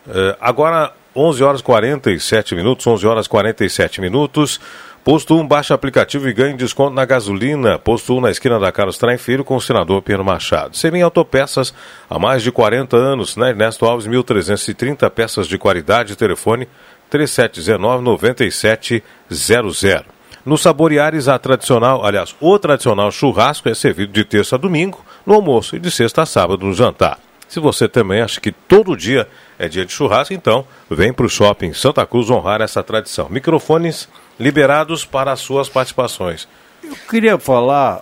É, 0.07 0.37
agora, 0.39 0.93
11 1.15 1.43
horas 1.43 1.61
47 1.61 2.55
minutos, 2.55 2.87
11 2.87 3.05
horas 3.05 3.27
47 3.27 3.99
minutos. 4.01 4.59
Posto 5.03 5.35
1, 5.35 5.47
baixa 5.47 5.73
aplicativo 5.73 6.29
e 6.29 6.33
ganhe 6.33 6.55
desconto 6.55 6.93
na 6.93 7.03
gasolina. 7.05 7.79
Posto 7.79 8.15
1 8.15 8.21
na 8.21 8.29
esquina 8.29 8.59
da 8.59 8.71
Carlos 8.71 8.99
Traem 8.99 9.17
Filho 9.17 9.43
com 9.43 9.55
o 9.55 9.61
senador 9.61 9.99
Pedro 10.03 10.23
Machado. 10.23 10.77
Semin 10.77 11.01
Autopeças, 11.01 11.73
há 12.07 12.19
mais 12.19 12.43
de 12.43 12.51
40 12.51 12.95
anos, 12.95 13.35
né? 13.35 13.49
Ernesto 13.49 13.87
Alves, 13.87 14.05
1330 14.05 15.09
peças 15.09 15.47
de 15.47 15.57
qualidade. 15.57 16.15
Telefone 16.15 16.67
3719-9700. 17.11 20.05
No 20.45 20.55
Saboreares, 20.55 21.27
a 21.27 21.39
tradicional, 21.39 22.05
aliás, 22.05 22.35
o 22.39 22.59
tradicional 22.59 23.11
churrasco 23.11 23.69
é 23.69 23.73
servido 23.73 24.13
de 24.13 24.23
terça 24.23 24.55
a 24.55 24.59
domingo 24.59 25.03
no 25.25 25.33
almoço 25.33 25.75
e 25.75 25.79
de 25.79 25.89
sexta 25.89 26.21
a 26.21 26.27
sábado 26.27 26.63
no 26.63 26.75
jantar. 26.75 27.17
Se 27.47 27.59
você 27.59 27.89
também 27.89 28.21
acha 28.21 28.39
que 28.39 28.51
todo 28.51 28.95
dia 28.95 29.27
é 29.57 29.67
dia 29.67 29.83
de 29.85 29.91
churrasco, 29.91 30.33
então 30.33 30.65
vem 30.89 31.11
para 31.11 31.25
o 31.25 31.29
shopping 31.29 31.73
Santa 31.73 32.05
Cruz 32.05 32.29
honrar 32.29 32.61
essa 32.61 32.81
tradição. 32.81 33.27
Microfones 33.29 34.07
liberados 34.41 35.05
para 35.05 35.31
as 35.31 35.39
suas 35.39 35.69
participações. 35.69 36.47
Eu 36.83 36.95
queria 37.09 37.37
falar 37.37 38.01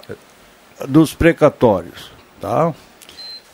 dos 0.88 1.14
precatórios, 1.14 2.10
tá? 2.40 2.74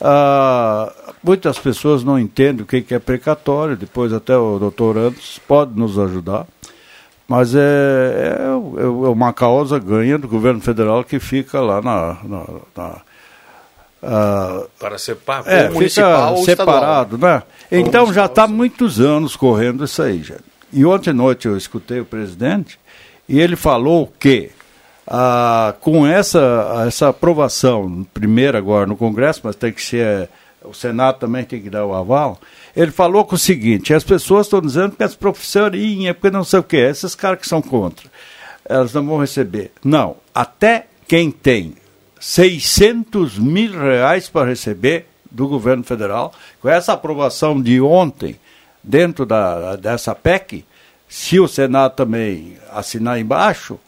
Ah, 0.00 0.92
muitas 1.22 1.58
pessoas 1.58 2.04
não 2.04 2.18
entendem 2.18 2.62
o 2.62 2.66
que 2.66 2.94
é 2.94 2.98
precatório, 2.98 3.76
depois 3.76 4.12
até 4.12 4.36
o 4.36 4.58
doutor 4.58 4.96
Antes 4.96 5.38
pode 5.38 5.78
nos 5.78 5.98
ajudar, 5.98 6.46
mas 7.26 7.54
é, 7.54 7.58
é, 7.60 8.82
é 8.82 8.86
uma 8.86 9.32
causa 9.32 9.78
ganha 9.78 10.16
do 10.16 10.28
governo 10.28 10.60
federal 10.60 11.02
que 11.02 11.18
fica 11.18 11.60
lá 11.60 11.82
na... 11.82 12.18
na, 12.22 12.44
na 12.76 13.00
ah, 14.02 14.62
Para 14.78 14.98
ser 14.98 15.16
pago 15.16 15.48
é, 15.48 15.68
municipal 15.70 16.36
separado, 16.38 17.18
né? 17.18 17.42
Então 17.72 18.12
já 18.12 18.26
está 18.26 18.46
muitos 18.46 19.00
anos 19.00 19.34
correndo 19.34 19.84
isso 19.84 20.00
aí, 20.02 20.22
já. 20.22 20.36
E 20.76 20.84
ontem 20.84 21.08
à 21.08 21.14
noite 21.14 21.48
eu 21.48 21.56
escutei 21.56 22.00
o 22.00 22.04
presidente 22.04 22.78
e 23.26 23.40
ele 23.40 23.56
falou 23.56 24.12
que 24.20 24.50
ah, 25.06 25.74
com 25.80 26.06
essa, 26.06 26.84
essa 26.86 27.08
aprovação, 27.08 28.06
primeiro 28.12 28.58
agora 28.58 28.86
no 28.86 28.94
Congresso, 28.94 29.40
mas 29.42 29.56
tem 29.56 29.72
que 29.72 29.82
ser, 29.82 30.28
o 30.62 30.74
Senado 30.74 31.18
também 31.18 31.44
tem 31.44 31.62
que 31.62 31.70
dar 31.70 31.86
o 31.86 31.94
aval, 31.94 32.38
ele 32.76 32.90
falou 32.90 33.24
com 33.24 33.36
o 33.36 33.38
seguinte, 33.38 33.94
as 33.94 34.04
pessoas 34.04 34.44
estão 34.44 34.60
dizendo 34.60 34.94
que 34.94 35.02
as 35.02 35.16
professorinhas, 35.16 36.14
porque 36.14 36.28
não 36.28 36.44
sei 36.44 36.60
o 36.60 36.62
que, 36.62 36.76
esses 36.76 37.14
caras 37.14 37.40
que 37.40 37.48
são 37.48 37.62
contra, 37.62 38.10
elas 38.62 38.92
não 38.92 39.06
vão 39.06 39.18
receber. 39.18 39.72
Não, 39.82 40.18
até 40.34 40.88
quem 41.08 41.30
tem 41.30 41.72
600 42.20 43.38
mil 43.38 43.72
reais 43.72 44.28
para 44.28 44.46
receber 44.46 45.06
do 45.30 45.48
governo 45.48 45.84
federal, 45.84 46.34
com 46.60 46.68
essa 46.68 46.92
aprovação 46.92 47.58
de 47.62 47.80
ontem, 47.80 48.36
dentro 48.86 49.26
da, 49.26 49.76
dessa 49.76 50.14
PEC, 50.14 50.64
se 51.08 51.40
o 51.40 51.48
Senado 51.48 51.94
também 51.94 52.56
assinar 52.70 53.18
embaixo, 53.18 53.78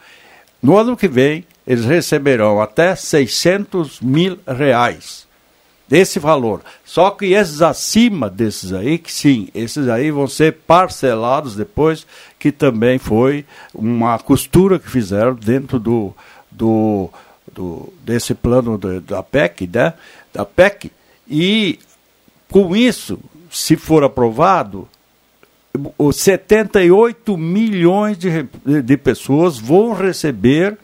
no 0.62 0.76
ano 0.76 0.96
que 0.96 1.08
vem 1.08 1.44
eles 1.66 1.84
receberão 1.84 2.60
até 2.60 2.96
600 2.96 4.00
mil 4.00 4.38
reais. 4.46 5.28
desse 5.86 6.18
valor. 6.18 6.60
Só 6.84 7.10
que 7.10 7.32
esses 7.32 7.62
acima 7.62 8.28
desses 8.28 8.74
aí, 8.74 8.98
que 8.98 9.10
sim, 9.10 9.48
esses 9.54 9.88
aí 9.88 10.10
vão 10.10 10.28
ser 10.28 10.52
parcelados 10.66 11.56
depois, 11.56 12.06
que 12.38 12.52
também 12.52 12.98
foi 12.98 13.46
uma 13.74 14.18
costura 14.18 14.78
que 14.78 14.90
fizeram 14.90 15.34
dentro 15.34 15.78
do, 15.78 16.14
do, 16.50 17.08
do 17.50 17.90
desse 18.04 18.34
plano 18.34 18.76
da 18.76 19.22
PEC, 19.22 19.66
né? 19.66 19.94
Da 20.30 20.44
PEC. 20.44 20.92
E 21.26 21.78
com 22.50 22.76
isso, 22.76 23.18
se 23.50 23.76
for 23.76 24.04
aprovado, 24.04 24.88
os 25.96 26.16
78 26.16 27.36
milhões 27.36 28.18
de, 28.18 28.48
de 28.82 28.96
pessoas 28.96 29.58
vão 29.58 29.92
receber 29.92 30.76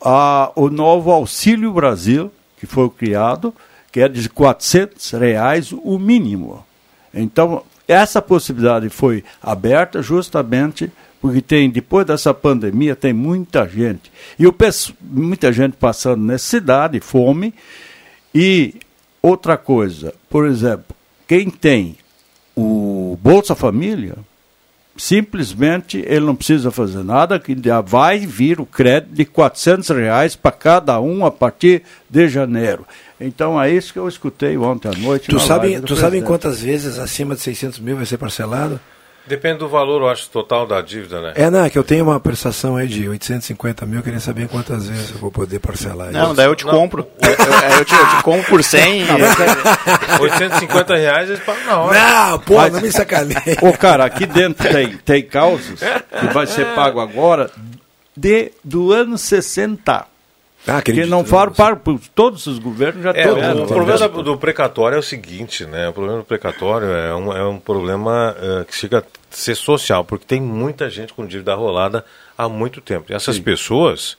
a, 0.00 0.52
o 0.54 0.68
novo 0.68 1.10
Auxílio 1.10 1.72
Brasil, 1.72 2.30
que 2.56 2.66
foi 2.66 2.88
criado, 2.90 3.54
que 3.90 4.00
é 4.00 4.08
de 4.08 4.28
400 4.28 5.10
reais 5.12 5.72
o 5.72 5.98
mínimo. 5.98 6.64
Então, 7.12 7.62
essa 7.86 8.22
possibilidade 8.22 8.88
foi 8.88 9.24
aberta 9.42 10.00
justamente 10.02 10.90
porque 11.22 11.40
tem, 11.40 11.70
depois 11.70 12.04
dessa 12.04 12.34
pandemia, 12.34 12.96
tem 12.96 13.12
muita 13.12 13.68
gente. 13.68 14.10
E 14.36 14.44
o, 14.44 14.54
muita 15.00 15.52
gente 15.52 15.76
passando 15.76 16.20
necessidade, 16.20 16.98
fome. 16.98 17.54
E 18.34 18.74
outra 19.22 19.56
coisa, 19.56 20.12
por 20.28 20.48
exemplo, 20.48 20.96
quem 21.32 21.48
tem 21.48 21.96
o 22.54 23.18
Bolsa 23.22 23.54
Família, 23.54 24.16
simplesmente 24.94 25.96
ele 26.06 26.26
não 26.26 26.36
precisa 26.36 26.70
fazer 26.70 27.02
nada, 27.02 27.40
que 27.40 27.56
já 27.58 27.80
vai 27.80 28.18
vir 28.18 28.60
o 28.60 28.66
crédito 28.66 29.14
de 29.14 29.24
400 29.24 29.88
reais 29.88 30.36
para 30.36 30.52
cada 30.52 31.00
um 31.00 31.24
a 31.24 31.30
partir 31.30 31.84
de 32.10 32.28
janeiro. 32.28 32.86
Então 33.18 33.58
é 33.58 33.70
isso 33.70 33.94
que 33.94 33.98
eu 33.98 34.06
escutei 34.06 34.58
ontem 34.58 34.88
à 34.88 34.92
noite. 34.92 35.30
Tu 35.30 35.40
sabe, 35.40 35.80
tu 35.80 35.96
sabe 35.96 36.20
quantas 36.20 36.60
vezes 36.60 36.98
acima 36.98 37.34
de 37.34 37.40
600 37.40 37.78
mil 37.78 37.96
vai 37.96 38.04
ser 38.04 38.18
parcelado? 38.18 38.78
Depende 39.26 39.58
do 39.58 39.68
valor, 39.68 40.02
eu 40.02 40.08
acho, 40.08 40.28
total 40.28 40.66
da 40.66 40.80
dívida, 40.80 41.20
né? 41.20 41.32
É, 41.36 41.48
não, 41.48 41.64
é 41.64 41.70
que 41.70 41.78
eu 41.78 41.84
tenho 41.84 42.04
uma 42.04 42.18
prestação 42.18 42.76
aí 42.76 42.88
de 42.88 43.08
850 43.08 43.86
mil, 43.86 43.98
eu 43.98 44.02
queria 44.02 44.18
saber 44.18 44.48
quantas 44.48 44.88
vezes 44.88 45.10
eu 45.10 45.18
vou 45.18 45.30
poder 45.30 45.60
parcelar. 45.60 46.10
Não, 46.10 46.26
isso. 46.26 46.34
daí 46.34 46.46
eu 46.46 46.56
te 46.56 46.66
não. 46.66 46.72
compro. 46.72 47.06
Eu, 47.20 47.30
eu, 47.30 47.78
eu, 47.78 47.84
te, 47.84 47.94
eu, 47.94 48.08
te, 48.08 48.22
compro 48.22 48.48
por 48.48 48.64
100. 48.64 49.04
850 50.20 50.96
reais 50.96 51.28
eles 51.30 51.42
pagam 51.44 51.64
na 51.66 51.78
hora. 51.78 52.00
Não, 52.00 52.38
pô, 52.40 52.56
Mas, 52.56 52.72
não 52.72 52.80
me 52.80 52.90
sacaneia. 52.90 53.58
Ô, 53.62 53.72
cara, 53.72 54.04
aqui 54.04 54.26
dentro 54.26 54.68
tem, 54.68 54.96
tem 54.98 55.22
causas 55.22 55.78
que 55.78 56.26
vai 56.32 56.46
ser 56.46 56.66
pago 56.74 56.98
agora 56.98 57.50
de, 58.16 58.52
do 58.64 58.92
ano 58.92 59.16
60. 59.16 60.11
Ah, 60.66 60.80
que 60.80 60.92
não 61.06 61.24
falam 61.24 61.52
para, 61.52 61.76
todos 62.14 62.46
os 62.46 62.58
governos 62.58 63.02
já 63.02 63.10
é, 63.10 63.28
O, 63.28 63.64
o 63.64 63.66
problema 63.66 64.08
do, 64.08 64.22
do, 64.22 64.38
precatório 64.38 64.96
é 64.96 64.98
o 64.98 65.02
seguinte, 65.02 65.64
né? 65.64 65.88
O 65.88 65.92
problema 65.92 66.18
do 66.18 66.24
precatório 66.24 66.88
é 66.88 67.14
um, 67.14 67.32
é 67.32 67.44
um 67.44 67.58
problema 67.58 68.36
uh, 68.38 68.64
que 68.64 68.74
chega 68.74 69.00
a 69.00 69.02
ser 69.30 69.56
social, 69.56 70.04
porque 70.04 70.24
tem 70.24 70.40
muita 70.40 70.88
gente 70.88 71.12
com 71.12 71.26
dívida 71.26 71.54
rolada 71.54 72.04
há 72.38 72.48
muito 72.48 72.80
tempo. 72.80 73.10
E 73.10 73.14
essas 73.14 73.36
Sim. 73.36 73.42
pessoas 73.42 74.16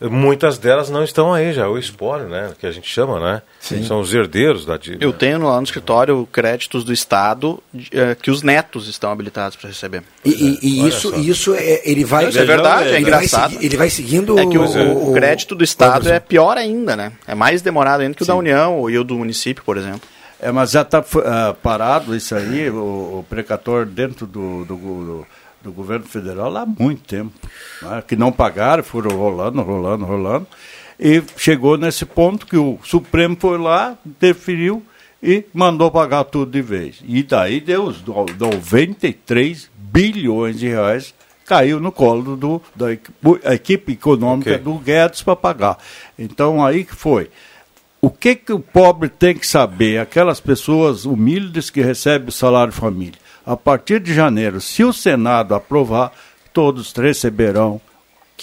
muitas 0.00 0.58
delas 0.58 0.90
não 0.90 1.02
estão 1.02 1.32
aí 1.32 1.52
já, 1.52 1.68
o 1.68 1.78
espólio, 1.78 2.28
né, 2.28 2.52
que 2.58 2.66
a 2.66 2.70
gente 2.70 2.88
chama, 2.88 3.18
né? 3.18 3.42
Sim. 3.60 3.84
São 3.84 4.00
os 4.00 4.12
herdeiros 4.12 4.66
da 4.66 4.76
dívida. 4.76 5.04
Eu 5.04 5.12
tenho 5.12 5.42
lá 5.42 5.56
no 5.56 5.64
escritório 5.64 6.28
créditos 6.30 6.84
do 6.84 6.92
Estado 6.92 7.62
eh, 7.90 8.14
que 8.14 8.30
os 8.30 8.42
netos 8.42 8.88
estão 8.88 9.10
habilitados 9.10 9.56
para 9.56 9.68
receber. 9.68 10.02
E, 10.24 10.30
e, 10.30 10.58
e 10.62 10.88
isso, 10.88 11.14
isso 11.18 11.54
é, 11.54 11.80
ele 11.84 12.04
vai... 12.04 12.28
Isso 12.28 12.38
é 12.38 12.44
verdade, 12.44 12.90
é, 12.90 13.00
engraçado. 13.00 13.54
Vai, 13.54 13.64
ele 13.64 13.76
vai 13.76 13.88
seguindo... 13.88 14.38
É 14.38 14.46
que 14.46 14.58
o, 14.58 14.64
o, 14.64 15.10
o 15.10 15.14
crédito 15.14 15.54
do 15.54 15.64
Estado 15.64 16.10
é 16.10 16.20
pior 16.20 16.58
ainda, 16.58 16.94
né? 16.94 17.12
É 17.26 17.34
mais 17.34 17.62
demorado 17.62 18.02
ainda 18.02 18.14
que 18.14 18.22
o 18.22 18.26
Sim. 18.26 18.32
da 18.32 18.36
União 18.36 18.90
e 18.90 18.98
o 18.98 19.04
do 19.04 19.16
município, 19.16 19.64
por 19.64 19.76
exemplo. 19.76 20.02
É, 20.38 20.52
mas 20.52 20.70
já 20.70 20.82
está 20.82 21.00
uh, 21.00 21.04
ah, 21.24 21.56
parado 21.62 22.14
isso 22.14 22.34
aí, 22.34 22.68
o, 22.68 23.20
o 23.20 23.26
precator 23.28 23.86
dentro 23.86 24.26
do, 24.26 24.64
do, 24.66 24.76
do 24.76 25.26
do 25.66 25.72
governo 25.72 26.06
federal 26.06 26.56
há 26.56 26.64
muito 26.64 27.02
tempo, 27.02 27.32
né, 27.82 28.02
que 28.06 28.16
não 28.16 28.30
pagaram, 28.30 28.82
foram 28.82 29.16
rolando, 29.16 29.60
rolando, 29.62 30.04
rolando, 30.04 30.46
e 30.98 31.22
chegou 31.36 31.76
nesse 31.76 32.06
ponto 32.06 32.46
que 32.46 32.56
o 32.56 32.78
Supremo 32.82 33.36
foi 33.38 33.58
lá, 33.58 33.98
deferiu 34.18 34.82
e 35.22 35.44
mandou 35.52 35.90
pagar 35.90 36.24
tudo 36.24 36.52
de 36.52 36.62
vez. 36.62 37.02
E 37.04 37.22
daí 37.22 37.60
deu 37.60 37.84
os 37.84 38.02
93 38.02 39.70
bilhões 39.76 40.58
de 40.58 40.68
reais 40.68 41.14
caiu 41.44 41.78
no 41.78 41.92
colo 41.92 42.36
do, 42.36 42.62
da 42.74 42.92
equipe 43.54 43.92
econômica 43.92 44.50
okay. 44.50 44.62
do 44.62 44.74
Guedes 44.78 45.22
para 45.22 45.36
pagar. 45.36 45.78
Então 46.18 46.64
aí 46.64 46.84
que 46.84 46.94
foi. 46.94 47.30
O 48.00 48.10
que, 48.10 48.34
que 48.34 48.52
o 48.52 48.60
pobre 48.60 49.08
tem 49.08 49.34
que 49.34 49.46
saber? 49.46 49.98
Aquelas 49.98 50.40
pessoas 50.40 51.04
humildes 51.04 51.70
que 51.70 51.80
recebem 51.80 52.28
o 52.28 52.32
salário 52.32 52.72
família 52.72 53.25
a 53.46 53.56
partir 53.56 54.00
de 54.00 54.12
janeiro, 54.12 54.60
se 54.60 54.82
o 54.82 54.92
Senado 54.92 55.54
aprovar, 55.54 56.12
todos 56.52 56.92
receberão 56.92 57.80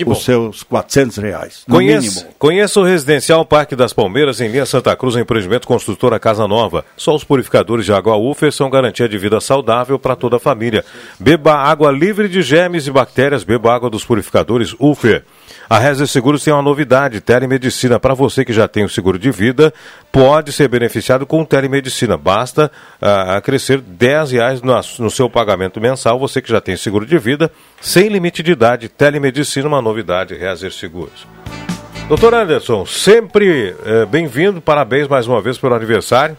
os 0.06 0.24
seus 0.24 0.64
400 0.64 1.18
reais, 1.18 1.64
mínimo. 1.68 2.34
Conheça 2.40 2.80
o 2.80 2.84
Residencial 2.84 3.45
Parque 3.45 3.76
das 3.76 3.94
Palmeiras, 3.94 4.41
em 4.41 4.48
linha 4.48 4.65
Santa 4.65 4.95
Cruz, 4.95 5.15
empreendimento 5.15 5.68
construtora 5.68 6.20
Casa 6.20 6.48
Nova. 6.48 6.84
Só 6.98 7.14
os 7.14 7.24
purificadores 7.24 7.86
de 7.86 7.94
água 7.94 8.18
Ufer 8.18 8.52
são 8.52 8.70
garantia 8.70 9.07
de 9.07 9.18
vida 9.18 9.40
saudável 9.40 9.99
para 9.99 10.15
toda 10.15 10.38
a 10.38 10.40
família. 10.40 10.84
Beba 11.20 11.53
água 11.53 11.91
livre 11.91 12.28
de 12.28 12.41
germes 12.41 12.88
e 12.88 12.91
bactérias, 12.91 13.44
beba 13.44 13.74
água 13.74 13.90
dos 13.90 14.03
purificadores 14.03 14.76
Ufer. 14.80 15.24
A 15.70 15.80
Rezer 15.80 16.07
Seguros 16.07 16.44
tem 16.44 16.53
uma 16.53 16.61
novidade, 16.61 17.22
telemedicina. 17.22 17.99
Para 17.99 18.14
você 18.14 18.44
que 18.44 18.53
já 18.53 18.68
tem 18.68 18.84
o 18.84 18.90
seguro 18.90 19.18
de 19.18 19.32
vida, 19.32 19.74
pode 20.11 20.52
ser 20.52 20.68
beneficiado 20.68 21.26
com 21.26 21.44
telemedicina. 21.45 22.18
Basta 22.18 22.72
uh, 23.02 23.41
crescer 23.41 23.80
10 23.80 24.32
reais 24.32 24.61
no, 24.61 24.74
no, 24.99 25.10
seu 25.10 25.30
pagamento 25.30 25.80
mensal. 25.80 26.20
Você 26.20 26.41
que 26.41 26.49
já 26.49 26.61
tem 26.61 26.76
seguro 26.76 27.06
de 27.06 27.18
vida, 27.18 27.52
sem 27.84 28.07
limite 28.07 28.41
de 28.41 28.53
idade. 28.53 28.88
Telemedicina, 28.88 29.68
uma 29.68 29.81
novidade, 29.81 30.34
Rezer 30.34 30.72
Seguros. 30.72 31.27
Doutor 32.07 32.34
Anderson, 32.34 32.85
sempre 32.85 33.72
uh, 33.72 34.07
bem-vindo. 34.07 34.61
Parabéns 34.61 35.07
mais 35.07 35.27
uma 35.27 35.41
vez 35.41 35.57
pelo 35.57 35.76
aniversário. 35.76 36.38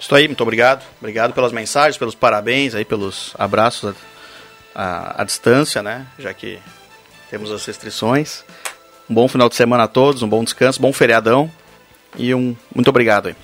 Estou 0.00 0.16
aí, 0.16 0.26
muito 0.26 0.42
obrigado. 0.42 0.82
Obrigado 0.98 1.34
pelas 1.34 1.52
mensagens, 1.52 1.98
pelos 1.98 2.14
parabéns, 2.14 2.74
aí, 2.74 2.86
pelos 2.86 3.34
abraços 3.38 3.94
à, 4.74 4.82
à, 4.82 5.22
à 5.22 5.24
distância, 5.24 5.82
né? 5.82 6.06
Já 6.18 6.32
que 6.32 6.58
temos 7.30 7.50
as 7.50 7.64
restrições. 7.66 8.42
Um 9.08 9.14
bom 9.14 9.28
final 9.28 9.48
de 9.48 9.56
semana 9.56 9.84
a 9.84 9.88
todos, 9.88 10.22
um 10.22 10.28
bom 10.28 10.42
descanso, 10.42 10.80
bom 10.80 10.92
feriadão 10.92 11.50
e 12.16 12.34
um 12.34 12.56
muito 12.74 12.88
obrigado 12.88 13.28
aí. 13.28 13.36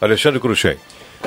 Alexandre 0.00 0.38
Cruxem. 0.38 0.76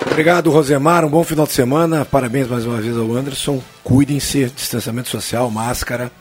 Obrigado, 0.06 0.50
Rosemar. 0.50 1.06
Um 1.06 1.10
bom 1.10 1.24
final 1.24 1.46
de 1.46 1.54
semana. 1.54 2.06
Parabéns 2.06 2.48
mais 2.48 2.66
uma 2.66 2.80
vez 2.82 2.98
ao 2.98 3.14
Anderson. 3.14 3.62
Cuidem-se, 3.84 4.46
distanciamento 4.46 5.10
social, 5.10 5.50
máscara. 5.50 6.12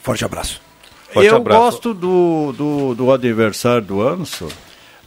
Forte 0.00 0.24
abraço. 0.24 0.60
Forte 1.12 1.28
Eu 1.28 1.36
abraço. 1.36 1.60
gosto 1.60 1.94
do, 1.94 2.52
do, 2.52 2.94
do 2.94 3.12
aniversário 3.12 3.82
do 3.82 4.06
Anderson 4.06 4.48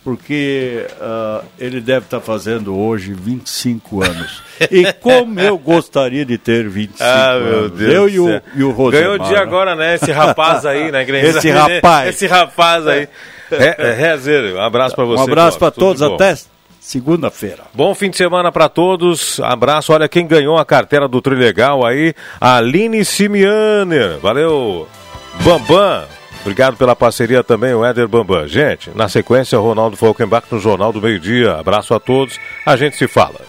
porque 0.07 0.87
uh, 1.01 1.45
ele 1.59 1.81
deve 1.81 2.05
estar 2.05 2.19
tá 2.19 2.25
fazendo 2.25 2.77
hoje 2.77 3.13
25 3.13 4.05
anos. 4.05 4.41
e 4.71 4.93
como 5.03 5.37
eu 5.37 5.57
gostaria 5.57 6.25
de 6.25 6.37
ter 6.37 6.69
25 6.69 7.03
ah, 7.03 7.31
anos. 7.31 7.49
Meu 7.49 7.69
Deus 7.69 7.93
eu 7.93 8.09
e 8.09 8.19
o, 8.21 8.41
e 8.55 8.63
o 8.63 8.71
Rosemar. 8.71 9.05
Ganhou 9.05 9.15
o 9.15 9.27
dia 9.27 9.41
agora, 9.41 9.75
né? 9.75 9.95
Esse 9.95 10.09
rapaz 10.13 10.65
aí, 10.65 10.93
né? 10.93 11.03
Esse 11.11 11.49
rapaz. 11.49 12.09
Esse 12.09 12.25
rapaz 12.25 12.87
aí. 12.87 13.09
É, 13.51 14.13
é, 14.13 14.53
um 14.55 14.61
abraço 14.61 14.95
para 14.95 15.03
você. 15.03 15.19
Um 15.19 15.25
abraço 15.25 15.59
para 15.59 15.71
todos, 15.71 16.01
até 16.01 16.37
segunda-feira. 16.87 17.63
Bom 17.73 17.93
fim 17.93 18.09
de 18.09 18.15
semana 18.15 18.49
para 18.49 18.69
todos. 18.69 19.41
Abraço. 19.41 19.91
Olha 19.91 20.07
quem 20.07 20.25
ganhou 20.25 20.57
a 20.57 20.65
carteira 20.65 21.05
do 21.05 21.21
Trilegal 21.21 21.85
aí, 21.85 22.13
Aline 22.39 23.03
Simianer. 23.03 24.19
Valeu. 24.19 24.87
Bambam. 25.43 26.05
Obrigado 26.41 26.77
pela 26.77 26.95
parceria 26.95 27.43
também, 27.43 27.73
o 27.73 27.83
Éder 27.83 28.07
Bambam. 28.07 28.47
Gente, 28.47 28.89
na 28.95 29.09
sequência, 29.09 29.59
Ronaldo 29.59 29.97
Falkenbach 29.97 30.47
no 30.49 30.59
Jornal 30.59 30.93
do 30.93 31.01
Meio 31.01 31.19
Dia. 31.19 31.55
Abraço 31.55 31.93
a 31.93 31.99
todos, 31.99 32.39
a 32.65 32.77
gente 32.77 32.95
se 32.95 33.05
fala. 33.05 33.41